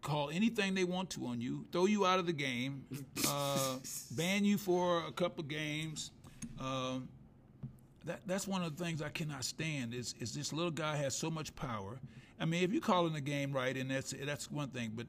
call 0.00 0.30
anything 0.30 0.74
they 0.74 0.84
want 0.84 1.10
to 1.10 1.26
on 1.26 1.40
you, 1.40 1.66
throw 1.70 1.84
you 1.84 2.06
out 2.06 2.18
of 2.18 2.24
the 2.24 2.32
game, 2.32 2.86
uh, 3.26 3.76
ban 4.12 4.46
you 4.46 4.56
for 4.56 5.04
a 5.06 5.12
couple 5.12 5.44
games. 5.44 6.12
Um, 6.58 7.08
that 8.08 8.20
that's 8.26 8.48
one 8.48 8.62
of 8.62 8.76
the 8.76 8.84
things 8.84 9.02
I 9.02 9.10
cannot 9.10 9.44
stand. 9.44 9.94
Is 9.94 10.14
is 10.18 10.34
this 10.34 10.52
little 10.52 10.70
guy 10.70 10.96
has 10.96 11.14
so 11.14 11.30
much 11.30 11.54
power? 11.54 12.00
I 12.40 12.44
mean, 12.44 12.62
if 12.62 12.72
you 12.72 12.80
call 12.80 13.06
in 13.06 13.12
the 13.12 13.20
game 13.20 13.52
right, 13.52 13.76
and 13.76 13.90
that's 13.90 14.14
that's 14.24 14.50
one 14.50 14.68
thing, 14.70 14.92
but 14.94 15.06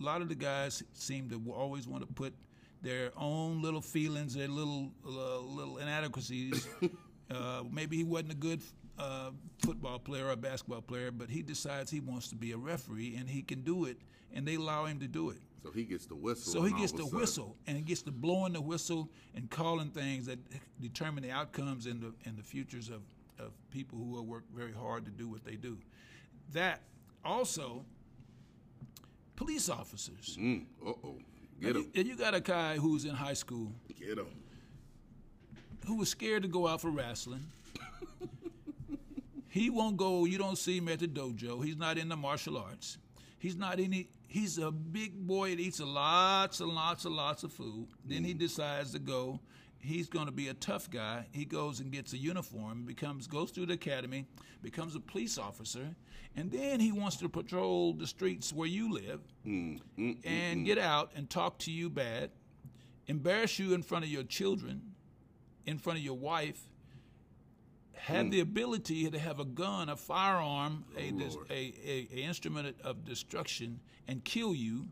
a 0.00 0.04
lot 0.04 0.22
of 0.22 0.28
the 0.28 0.34
guys 0.34 0.82
seem 0.94 1.28
to 1.30 1.52
always 1.52 1.88
want 1.88 2.06
to 2.06 2.12
put 2.12 2.34
their 2.82 3.10
own 3.16 3.62
little 3.62 3.80
feelings, 3.80 4.34
their 4.34 4.48
little 4.48 4.90
uh, 5.04 5.40
little 5.40 5.78
inadequacies. 5.78 6.68
uh, 7.30 7.62
maybe 7.70 7.96
he 7.96 8.04
wasn't 8.04 8.32
a 8.32 8.36
good 8.36 8.62
uh, 8.98 9.30
football 9.58 9.98
player 9.98 10.26
or 10.26 10.30
a 10.32 10.36
basketball 10.36 10.82
player, 10.82 11.10
but 11.10 11.28
he 11.28 11.42
decides 11.42 11.90
he 11.90 12.00
wants 12.00 12.28
to 12.28 12.36
be 12.36 12.52
a 12.52 12.56
referee, 12.56 13.16
and 13.18 13.28
he 13.28 13.42
can 13.42 13.62
do 13.62 13.86
it, 13.86 13.98
and 14.32 14.46
they 14.46 14.54
allow 14.54 14.84
him 14.84 15.00
to 15.00 15.08
do 15.08 15.30
it. 15.30 15.38
So 15.66 15.72
he 15.72 15.82
gets 15.84 16.06
the 16.06 16.14
whistle. 16.14 16.52
So 16.52 16.62
he 16.62 16.72
gets 16.74 16.92
the 16.92 17.02
sudden- 17.02 17.18
whistle, 17.18 17.56
and 17.66 17.76
he 17.76 17.82
gets 17.82 18.02
to 18.02 18.12
blowing 18.12 18.52
the 18.52 18.60
whistle 18.60 19.10
and 19.34 19.50
calling 19.50 19.90
things 19.90 20.26
that 20.26 20.38
determine 20.80 21.24
the 21.24 21.32
outcomes 21.32 21.86
and 21.86 22.00
the 22.00 22.14
and 22.24 22.36
the 22.36 22.42
futures 22.44 22.88
of, 22.88 23.02
of 23.40 23.50
people 23.72 23.98
who 23.98 24.16
have 24.16 24.26
worked 24.26 24.50
very 24.54 24.72
hard 24.72 25.04
to 25.06 25.10
do 25.10 25.28
what 25.28 25.44
they 25.44 25.56
do. 25.56 25.76
That 26.52 26.82
also, 27.24 27.84
police 29.34 29.68
officers. 29.68 30.36
Mm, 30.40 30.66
uh 30.86 30.90
oh. 30.90 31.18
Get 31.60 31.68
And 31.74 31.76
him. 31.76 31.82
you, 31.94 32.00
and 32.00 32.08
you 32.08 32.16
got 32.16 32.34
a 32.34 32.40
guy 32.40 32.76
who's 32.76 33.04
in 33.04 33.14
high 33.14 33.32
school 33.34 33.72
Get 33.98 34.18
him. 34.18 34.26
who 35.86 35.96
was 35.96 36.10
scared 36.10 36.42
to 36.42 36.48
go 36.48 36.68
out 36.68 36.80
for 36.82 36.90
wrestling. 36.90 37.44
he 39.48 39.70
won't 39.70 39.96
go. 39.96 40.26
You 40.26 40.38
don't 40.38 40.58
see 40.58 40.76
him 40.78 40.88
at 40.88 40.98
the 41.00 41.08
dojo. 41.08 41.64
He's 41.64 41.76
not 41.76 41.98
in 41.98 42.08
the 42.08 42.16
martial 42.16 42.56
arts. 42.58 42.98
He's 43.38 43.56
not 43.56 43.80
any. 43.80 44.08
He's 44.36 44.58
a 44.58 44.70
big 44.70 45.26
boy 45.26 45.52
that 45.52 45.60
eats 45.60 45.80
a 45.80 45.86
lots 45.86 46.60
and 46.60 46.68
lots 46.68 47.06
and 47.06 47.16
lots 47.16 47.42
of 47.42 47.54
food. 47.54 47.86
Then 48.04 48.22
he 48.22 48.34
mm. 48.34 48.38
decides 48.38 48.92
to 48.92 48.98
go. 48.98 49.40
He's 49.78 50.10
going 50.10 50.26
to 50.26 50.32
be 50.32 50.48
a 50.48 50.54
tough 50.54 50.90
guy. 50.90 51.24
He 51.32 51.46
goes 51.46 51.80
and 51.80 51.90
gets 51.90 52.12
a 52.12 52.18
uniform, 52.18 52.84
becomes 52.84 53.26
goes 53.28 53.50
through 53.50 53.64
the 53.64 53.72
academy, 53.72 54.26
becomes 54.62 54.94
a 54.94 55.00
police 55.00 55.38
officer, 55.38 55.88
and 56.36 56.50
then 56.50 56.80
he 56.80 56.92
wants 56.92 57.16
to 57.16 57.30
patrol 57.30 57.94
the 57.94 58.06
streets 58.06 58.52
where 58.52 58.68
you 58.68 58.92
live 58.92 59.20
mm. 59.46 59.80
Mm, 59.98 60.18
and 60.26 60.66
get 60.66 60.76
out 60.76 61.12
and 61.16 61.30
talk 61.30 61.56
to 61.60 61.70
you 61.70 61.88
bad, 61.88 62.30
embarrass 63.06 63.58
you 63.58 63.72
in 63.72 63.82
front 63.82 64.04
of 64.04 64.10
your 64.10 64.24
children, 64.24 64.82
in 65.64 65.78
front 65.78 65.98
of 65.98 66.04
your 66.04 66.18
wife, 66.18 66.60
have 67.96 68.30
the 68.30 68.40
ability 68.40 69.10
to 69.10 69.18
have 69.18 69.40
a 69.40 69.44
gun, 69.44 69.88
a 69.88 69.96
firearm, 69.96 70.84
a, 70.96 71.10
dis- 71.10 71.36
a, 71.50 71.74
a, 71.84 72.08
a 72.14 72.18
instrument 72.18 72.76
of 72.84 73.04
destruction, 73.04 73.80
and 74.06 74.24
kill 74.24 74.54
you 74.54 74.86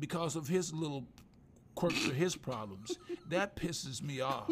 because 0.00 0.36
of 0.36 0.48
his 0.48 0.72
little 0.72 1.06
quirks 1.74 2.08
or 2.08 2.14
his 2.14 2.36
problems. 2.36 2.98
That 3.28 3.56
pisses 3.56 4.02
me 4.02 4.20
off, 4.20 4.50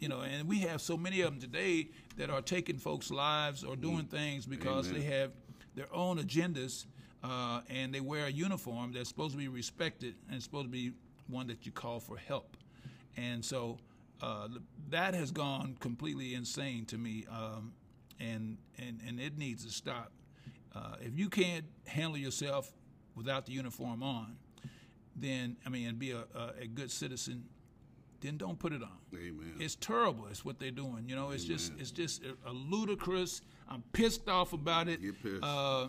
you 0.00 0.08
know. 0.08 0.20
And 0.20 0.48
we 0.48 0.60
have 0.60 0.80
so 0.80 0.96
many 0.96 1.20
of 1.20 1.30
them 1.30 1.40
today 1.40 1.88
that 2.16 2.30
are 2.30 2.42
taking 2.42 2.78
folks' 2.78 3.10
lives 3.10 3.64
or 3.64 3.76
doing 3.76 4.04
things 4.04 4.46
because 4.46 4.88
Amen. 4.88 5.00
they 5.00 5.06
have 5.06 5.32
their 5.74 5.92
own 5.94 6.18
agendas 6.18 6.86
uh, 7.22 7.60
and 7.68 7.94
they 7.94 8.00
wear 8.00 8.26
a 8.26 8.30
uniform 8.30 8.92
that's 8.92 9.08
supposed 9.08 9.32
to 9.32 9.38
be 9.38 9.48
respected 9.48 10.14
and 10.30 10.42
supposed 10.42 10.66
to 10.66 10.70
be 10.70 10.92
one 11.28 11.46
that 11.46 11.64
you 11.64 11.72
call 11.72 12.00
for 12.00 12.16
help. 12.16 12.56
And 13.16 13.44
so 13.44 13.78
uh, 14.22 14.48
that 14.90 15.14
has 15.14 15.30
gone 15.30 15.76
completely 15.80 16.34
insane 16.34 16.86
to 16.86 16.96
me, 16.96 17.26
um, 17.30 17.72
and, 18.20 18.56
and 18.78 19.00
and 19.06 19.20
it 19.20 19.36
needs 19.36 19.64
to 19.66 19.72
stop. 19.72 20.12
Uh, 20.74 20.94
if 21.00 21.18
you 21.18 21.28
can't 21.28 21.64
handle 21.86 22.16
yourself 22.16 22.72
without 23.14 23.44
the 23.46 23.52
uniform 23.52 24.02
on, 24.02 24.36
then 25.16 25.56
I 25.66 25.68
mean, 25.68 25.88
and 25.88 25.98
be 25.98 26.12
a, 26.12 26.24
a, 26.34 26.62
a 26.62 26.66
good 26.66 26.90
citizen, 26.90 27.44
then 28.20 28.36
don't 28.36 28.58
put 28.58 28.72
it 28.72 28.82
on. 28.82 28.98
Amen. 29.14 29.54
It's 29.58 29.74
terrible. 29.74 30.28
It's 30.30 30.44
what 30.44 30.58
they're 30.58 30.70
doing. 30.70 31.04
You 31.08 31.16
know, 31.16 31.30
it's 31.30 31.44
just 31.44 31.72
it's 31.78 31.90
just 31.90 32.22
a, 32.24 32.50
a 32.50 32.52
ludicrous. 32.52 33.42
I'm 33.68 33.82
pissed 33.92 34.28
off 34.28 34.52
about 34.52 34.88
it. 34.88 35.02
Get 35.02 35.22
pissed. 35.22 35.42
Uh, 35.42 35.88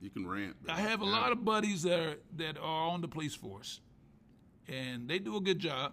you 0.00 0.10
can 0.10 0.26
rant. 0.26 0.56
I 0.68 0.80
have 0.80 1.00
a 1.00 1.04
lot 1.04 1.32
of 1.32 1.44
buddies 1.44 1.82
that 1.82 1.98
are, 1.98 2.16
that 2.36 2.58
are 2.58 2.88
on 2.88 3.00
the 3.00 3.08
police 3.08 3.34
force, 3.34 3.80
and 4.68 5.08
they 5.08 5.18
do 5.18 5.36
a 5.36 5.40
good 5.40 5.58
job, 5.58 5.92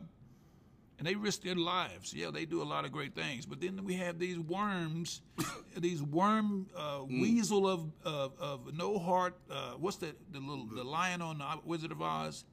and 1.00 1.08
they 1.08 1.16
risk 1.16 1.41
their 1.41 1.56
lives. 1.56 2.14
Yeah, 2.14 2.30
they 2.32 2.45
do 2.45 2.62
a 2.62 2.64
lot 2.74 2.86
of 2.86 2.91
great 2.91 3.16
things. 3.16 3.45
But 3.47 3.60
then 3.62 3.84
we 3.84 3.95
have 3.95 4.20
these 4.20 4.38
worms, 4.38 5.22
these 5.78 6.04
worm 6.04 6.68
uh, 6.76 7.00
Mm. 7.00 7.22
weasel 7.22 7.68
of, 7.68 7.91
of 8.04 8.34
of 8.39 8.74
no 8.76 9.00
heart. 9.00 9.36
Uh, 9.50 9.72
what's 9.80 9.97
that? 9.97 10.16
The 10.32 10.39
little 10.39 10.66
the 10.68 10.84
lion 10.84 11.22
on 11.22 11.39
the 11.39 11.45
Wizard 11.66 11.91
of 11.91 12.02
Oz. 12.02 12.45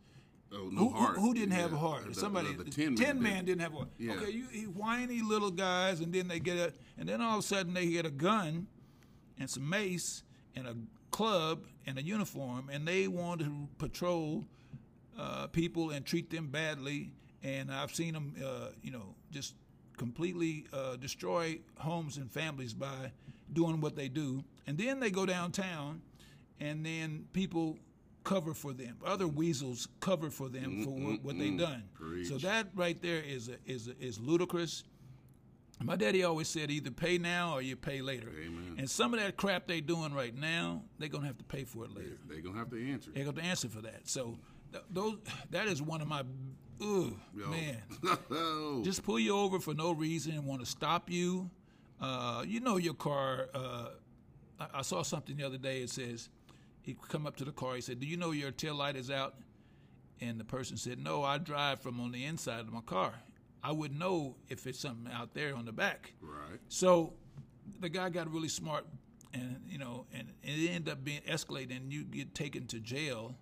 Oh, 0.53 0.69
no 0.71 0.79
Who, 0.79 0.89
who- 0.91 0.95
heart. 0.95 1.17
who 1.19 1.35
didn't 1.35 1.55
have 1.55 1.73
a 1.73 1.77
heart? 1.77 2.07
The- 2.07 2.15
Somebody. 2.15 2.55
The, 2.55 2.63
the 2.65 2.71
tin, 2.71 2.95
man, 2.95 3.21
man. 3.21 3.35
did. 3.39 3.47
didn't 3.47 3.63
have 3.63 3.73
a 3.75 3.77
heart. 3.79 3.89
Yeah. 3.99 4.13
Okay, 4.15 4.31
you, 4.31 4.47
you 4.53 4.67
whiny 4.71 5.21
little 5.21 5.51
guys, 5.51 5.99
and 6.01 6.13
then 6.13 6.29
they 6.29 6.39
get 6.39 6.57
a, 6.57 6.73
and 6.97 7.09
then 7.09 7.21
all 7.21 7.35
of 7.39 7.41
a 7.41 7.47
sudden 7.47 7.75
they 7.75 7.89
get 7.89 8.07
a 8.07 8.11
gun, 8.13 8.69
and 9.41 9.51
some 9.51 9.69
mace, 9.69 10.23
and 10.55 10.69
a 10.69 10.77
club, 11.11 11.65
and 11.85 11.99
a 11.99 12.03
uniform, 12.03 12.69
and 12.73 12.87
they 12.87 13.09
want 13.09 13.41
to 13.41 13.69
patrol 13.79 14.45
uh, 15.19 15.49
people 15.49 15.91
and 15.91 16.07
treat 16.07 16.31
them 16.31 16.47
badly. 16.47 17.11
And 17.43 17.73
I've 17.73 17.95
seen 17.95 18.15
them, 18.15 18.35
uh, 18.45 18.69
you 18.83 18.91
know, 18.91 19.15
just 19.31 19.55
completely 19.97 20.67
uh, 20.73 20.97
destroy 20.97 21.59
homes 21.79 22.17
and 22.17 22.31
families 22.31 22.75
by 22.75 23.13
doing 23.53 23.81
what 23.81 23.97
they 23.97 24.09
do. 24.09 24.43
And 24.67 24.77
then 24.77 25.01
they 25.01 25.11
go 25.11 25.25
downtown, 25.27 26.03
and 26.61 26.85
then 26.85 27.27
people 27.33 27.79
cover 28.25 28.55
for 28.55 28.73
them. 28.73 28.97
Other 29.07 29.29
weasels 29.29 29.87
cover 30.01 30.31
for 30.31 30.49
them 30.49 30.83
for 30.85 30.91
what, 30.91 31.23
what 31.23 31.39
they've 31.39 31.57
done. 31.57 31.85
So 32.27 32.39
that 32.39 32.69
right 32.75 33.01
there 33.01 33.23
is 33.23 33.49
a, 33.49 33.57
is 33.67 33.89
a, 33.89 33.93
is 34.05 34.19
ludicrous. 34.19 34.83
My 35.81 35.95
daddy 35.95 36.25
always 36.25 36.49
said 36.49 36.71
either 36.71 36.91
pay 36.91 37.19
now 37.19 37.53
or 37.53 37.63
you 37.63 37.77
pay 37.77 38.01
later. 38.01 38.31
Amen. 38.31 38.77
And 38.79 38.91
some 38.91 39.15
of 39.15 39.21
that 39.21 39.37
crap 39.37 39.67
they're 39.69 39.81
doing 39.81 40.13
right 40.15 40.35
now, 40.35 40.83
they're 40.99 41.11
gonna 41.11 41.27
have 41.27 41.39
to 41.39 41.45
pay 41.45 41.65
for 41.65 41.85
it 41.85 41.95
later. 41.95 42.17
They're 42.29 42.41
going 42.41 42.55
to 42.55 42.59
have 42.59 42.71
to 42.71 42.91
answer. 42.91 43.11
They're 43.15 43.25
gonna 43.25 43.37
have 43.37 43.45
to 43.45 43.49
answer 43.51 43.69
for 43.69 43.83
that. 43.83 44.09
So 44.09 44.39
th- 44.73 44.85
those 44.91 45.19
that 45.51 45.69
is 45.69 45.81
one 45.83 46.01
of 46.01 46.09
my, 46.09 46.23
ugh, 46.81 47.15
Yo. 47.37 47.49
man. 47.49 48.83
Just 48.85 49.03
pull 49.03 49.19
you 49.19 49.37
over 49.37 49.59
for 49.59 49.75
no 49.75 49.93
reason 49.93 50.33
and 50.33 50.45
want 50.45 50.61
to 50.61 50.67
stop 50.67 51.11
you. 51.11 51.51
Uh, 52.01 52.45
you 52.47 52.61
know 52.61 52.77
your 52.77 52.95
car. 52.95 53.49
Uh, 53.55 53.89
I, 54.61 54.67
I 54.75 54.83
saw 54.83 55.03
something 55.03 55.37
the 55.37 55.45
other 55.45 55.59
day. 55.59 55.81
It 55.83 55.91
says 55.91 56.29
he 56.83 56.97
come 57.09 57.27
up 57.27 57.37
to 57.37 57.45
the 57.45 57.53
car. 57.53 57.75
He 57.75 57.81
said, 57.81 58.01
"Do 58.01 58.07
you 58.07 58.17
know 58.17 58.31
your 58.33 58.51
tail 58.51 58.75
light 58.75 58.97
is 58.97 59.11
out?" 59.11 59.35
and 60.21 60.41
the 60.41 60.45
person 60.45 60.77
said, 60.77 60.99
"No, 60.99 61.23
I 61.23 61.39
drive 61.39 61.81
from 61.81 62.01
on 62.01 62.13
the 62.13 62.25
inside 62.25 62.61
of 62.61 62.73
my 62.73 62.81
car." 62.81 63.15
I 63.63 63.73
wouldn't 63.73 63.99
know 63.99 64.37
if 64.49 64.67
it's 64.67 64.79
something 64.79 65.13
out 65.13 65.35
there 65.35 65.55
on 65.57 65.65
the 65.65 65.73
back. 65.73 66.13
Right. 66.21 66.61
So 66.69 67.15
the 67.81 67.89
guy 67.89 68.11
got 68.11 68.31
really 68.33 68.49
smart, 68.49 68.87
and 69.35 69.61
you 69.67 69.79
know, 69.79 70.07
and, 70.13 70.29
and 70.45 70.61
it 70.63 70.69
ended 70.69 70.93
up 70.93 71.03
being 71.03 71.23
escalated, 71.23 71.77
and 71.77 71.93
you 71.93 72.05
get 72.05 72.35
taken 72.35 72.67
to 72.69 72.79
jail 72.79 73.35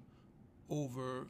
over 0.70 1.26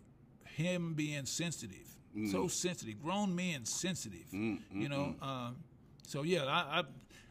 him 0.47 0.95
being 0.95 1.27
sensitive, 1.27 1.94
Mm. 2.17 2.31
so 2.31 2.47
sensitive, 2.47 3.03
grown 3.03 3.35
men 3.35 3.65
sensitive, 3.65 4.33
you 4.33 4.89
know. 4.89 5.17
Um, 5.21 5.57
so 6.07 6.23
yeah, 6.23 6.45
I, 6.45 6.81
I 6.81 6.85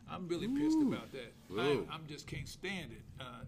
I'm 0.10 0.28
really 0.28 0.48
pissed 0.48 0.82
about 0.82 1.12
that. 1.12 1.34
I, 1.58 1.80
I'm 1.90 2.06
just 2.08 2.28
can't 2.28 2.48
stand 2.48 2.92
it, 2.92 3.02
uh, 3.20 3.46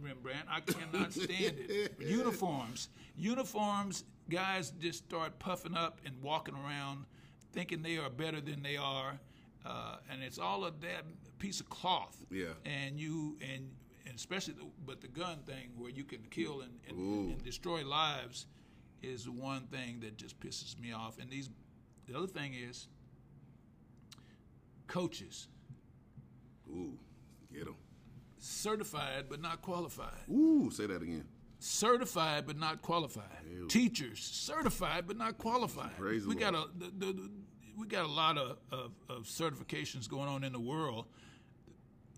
Rembrandt. 0.00 0.46
I 0.50 0.60
cannot 0.60 1.12
stand 1.12 1.56
it. 1.58 1.94
Uniforms, 2.00 2.88
uniforms. 3.16 4.04
Guys 4.30 4.72
just 4.80 5.04
start 5.08 5.38
puffing 5.38 5.74
up 5.74 6.00
and 6.04 6.14
walking 6.22 6.54
around, 6.54 7.04
thinking 7.52 7.82
they 7.82 7.96
are 7.98 8.10
better 8.10 8.40
than 8.40 8.62
they 8.62 8.76
are, 8.76 9.18
uh, 9.64 9.96
and 10.10 10.22
it's 10.22 10.38
all 10.38 10.64
a 10.64 10.70
damn 10.70 11.16
piece 11.38 11.60
of 11.60 11.68
cloth. 11.68 12.16
Yeah. 12.30 12.46
And 12.64 12.98
you 12.98 13.36
and, 13.40 13.70
and 14.06 14.16
especially 14.16 14.54
the, 14.54 14.66
but 14.86 15.00
the 15.00 15.08
gun 15.08 15.38
thing 15.46 15.70
where 15.76 15.90
you 15.90 16.04
can 16.04 16.20
kill 16.30 16.60
and, 16.60 16.72
and, 16.88 17.30
and 17.32 17.44
destroy 17.44 17.86
lives 17.86 18.46
is 19.02 19.24
the 19.24 19.32
one 19.32 19.62
thing 19.66 20.00
that 20.00 20.16
just 20.16 20.38
pisses 20.40 20.78
me 20.78 20.92
off. 20.92 21.18
And 21.20 21.30
these, 21.30 21.50
the 22.06 22.16
other 22.16 22.26
thing 22.26 22.54
is 22.54 22.88
coaches, 24.86 25.48
Ooh, 26.70 26.98
get 27.52 27.64
them. 27.66 27.76
certified 28.38 29.24
but 29.28 29.40
not 29.40 29.62
qualified. 29.62 30.12
Ooh, 30.30 30.70
say 30.72 30.86
that 30.86 31.02
again. 31.02 31.24
certified 31.58 32.46
but 32.46 32.56
not 32.58 32.82
qualified. 32.82 33.24
Teachers 33.68 34.20
certified 34.20 35.04
but 35.06 35.16
not 35.16 35.38
qualified. 35.38 35.96
Praise 35.96 36.26
we 36.26 36.34
got 36.34 36.54
a 36.54 36.66
the, 36.78 36.86
the, 37.06 37.12
the- 37.12 37.30
we 37.78 37.86
got 37.86 38.04
a 38.04 38.10
lot 38.10 38.36
of, 38.36 38.56
of, 38.72 38.90
of 39.08 39.22
certifications 39.26 40.08
going 40.08 40.28
on 40.28 40.42
in 40.42 40.52
the 40.52 40.58
world, 40.58 41.04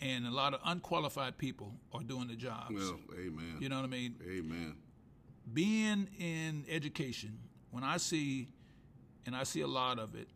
and 0.01 0.27
a 0.27 0.31
lot 0.31 0.55
of 0.55 0.61
unqualified 0.65 1.37
people 1.37 1.75
are 1.93 2.01
doing 2.03 2.29
the 2.29 2.35
jobs. 2.35 2.73
Well, 2.75 2.99
amen. 3.13 3.57
You 3.61 3.69
know 3.69 3.77
what 3.77 3.85
I 3.85 3.89
mean? 3.89 4.15
Amen. 4.27 4.77
Being 5.53 6.09
in 6.19 6.65
education, 6.69 7.39
when 7.71 7.85
I 7.85 7.97
see, 7.97 8.49
and 9.27 9.35
I 9.35 9.45
see 9.45 9.61
a 9.63 9.67
lot 9.67 9.99
of 9.99 10.15
it, 10.15 10.29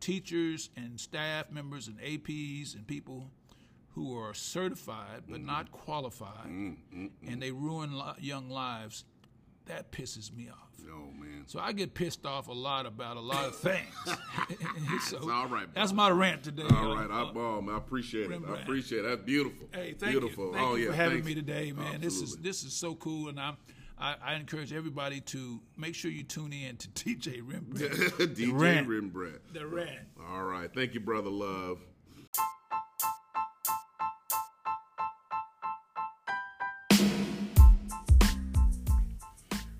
teachers 0.00 0.70
and 0.76 0.98
staff 0.98 1.50
members 1.50 1.88
and 1.88 1.98
APs 2.00 2.74
and 2.74 2.86
people 2.86 3.30
who 3.94 4.16
are 4.16 4.32
certified 4.32 5.24
but 5.28 5.38
mm-hmm. 5.38 5.46
not 5.46 5.72
qualified, 5.72 6.46
mm-hmm. 6.46 7.06
and 7.26 7.42
they 7.42 7.50
ruin 7.50 7.98
li- 7.98 8.14
young 8.20 8.48
lives, 8.48 9.04
that 9.68 9.92
pisses 9.92 10.34
me 10.34 10.48
off. 10.50 10.68
Oh 10.90 11.12
man. 11.18 11.44
So 11.46 11.60
I 11.60 11.72
get 11.72 11.94
pissed 11.94 12.26
off 12.26 12.48
a 12.48 12.52
lot 12.52 12.86
about 12.86 13.16
a 13.16 13.20
lot 13.20 13.46
of 13.46 13.56
things. 13.56 13.86
so 15.08 15.30
all 15.30 15.46
right, 15.46 15.66
That's 15.74 15.92
my 15.92 16.10
rant 16.10 16.42
today. 16.42 16.64
All 16.70 16.96
right, 16.96 17.10
uh, 17.10 17.26
I, 17.26 17.32
oh, 17.34 17.60
man, 17.60 17.74
I 17.74 17.78
appreciate 17.78 18.30
it. 18.30 18.40
I 18.48 18.60
appreciate 18.60 19.00
it. 19.00 19.08
That's 19.08 19.22
beautiful. 19.22 19.68
Hey, 19.72 19.94
thank 19.98 20.12
beautiful. 20.12 20.46
you. 20.46 20.52
Thank 20.52 20.66
oh 20.66 20.74
you 20.74 20.84
yeah, 20.84 20.90
for 20.90 20.96
having 20.96 21.22
thanks. 21.22 21.26
me 21.26 21.34
today, 21.34 21.72
man. 21.72 22.00
This 22.00 22.20
is 22.20 22.36
this 22.36 22.64
is 22.64 22.72
so 22.72 22.94
cool, 22.94 23.28
and 23.28 23.38
I'm, 23.38 23.56
I, 23.98 24.16
I 24.22 24.34
encourage 24.34 24.72
everybody 24.72 25.20
to 25.20 25.60
make 25.76 25.94
sure 25.94 26.10
you 26.10 26.22
tune 26.22 26.52
in 26.52 26.76
to 26.76 26.88
DJ 26.90 27.40
Rembrandt. 27.42 27.92
DJ. 28.36 28.86
Rembrandt. 28.88 29.52
the 29.52 29.66
rant. 29.66 30.06
All 30.30 30.44
right, 30.44 30.72
thank 30.74 30.94
you, 30.94 31.00
brother. 31.00 31.30
Love. 31.30 31.78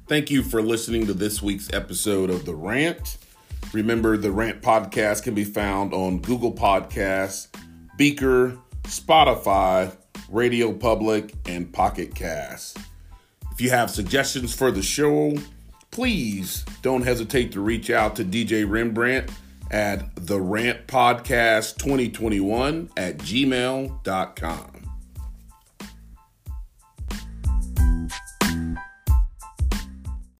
Thank 0.08 0.30
you 0.30 0.42
for 0.42 0.62
listening 0.62 1.06
to 1.06 1.12
this 1.12 1.42
week's 1.42 1.70
episode 1.74 2.30
of 2.30 2.46
The 2.46 2.54
Rant. 2.54 3.18
Remember, 3.74 4.16
The 4.16 4.32
Rant 4.32 4.62
podcast 4.62 5.22
can 5.22 5.34
be 5.34 5.44
found 5.44 5.92
on 5.92 6.20
Google 6.20 6.54
Podcasts, 6.54 7.48
Breaker, 7.98 8.56
Spotify, 8.84 9.94
Radio 10.30 10.72
Public, 10.72 11.34
and 11.46 11.70
Pocket 11.70 12.14
Cast. 12.14 12.78
If 13.52 13.60
you 13.60 13.68
have 13.68 13.90
suggestions 13.90 14.54
for 14.54 14.70
the 14.70 14.80
show, 14.80 15.34
please 15.90 16.64
don't 16.80 17.02
hesitate 17.02 17.52
to 17.52 17.60
reach 17.60 17.90
out 17.90 18.16
to 18.16 18.24
DJ 18.24 18.66
Rembrandt 18.66 19.30
at 19.70 20.08
the 20.16 20.40
rant 20.40 20.86
podcast 20.86 21.76
2021 21.76 22.88
at 22.96 23.18
gmail.com. 23.18 24.77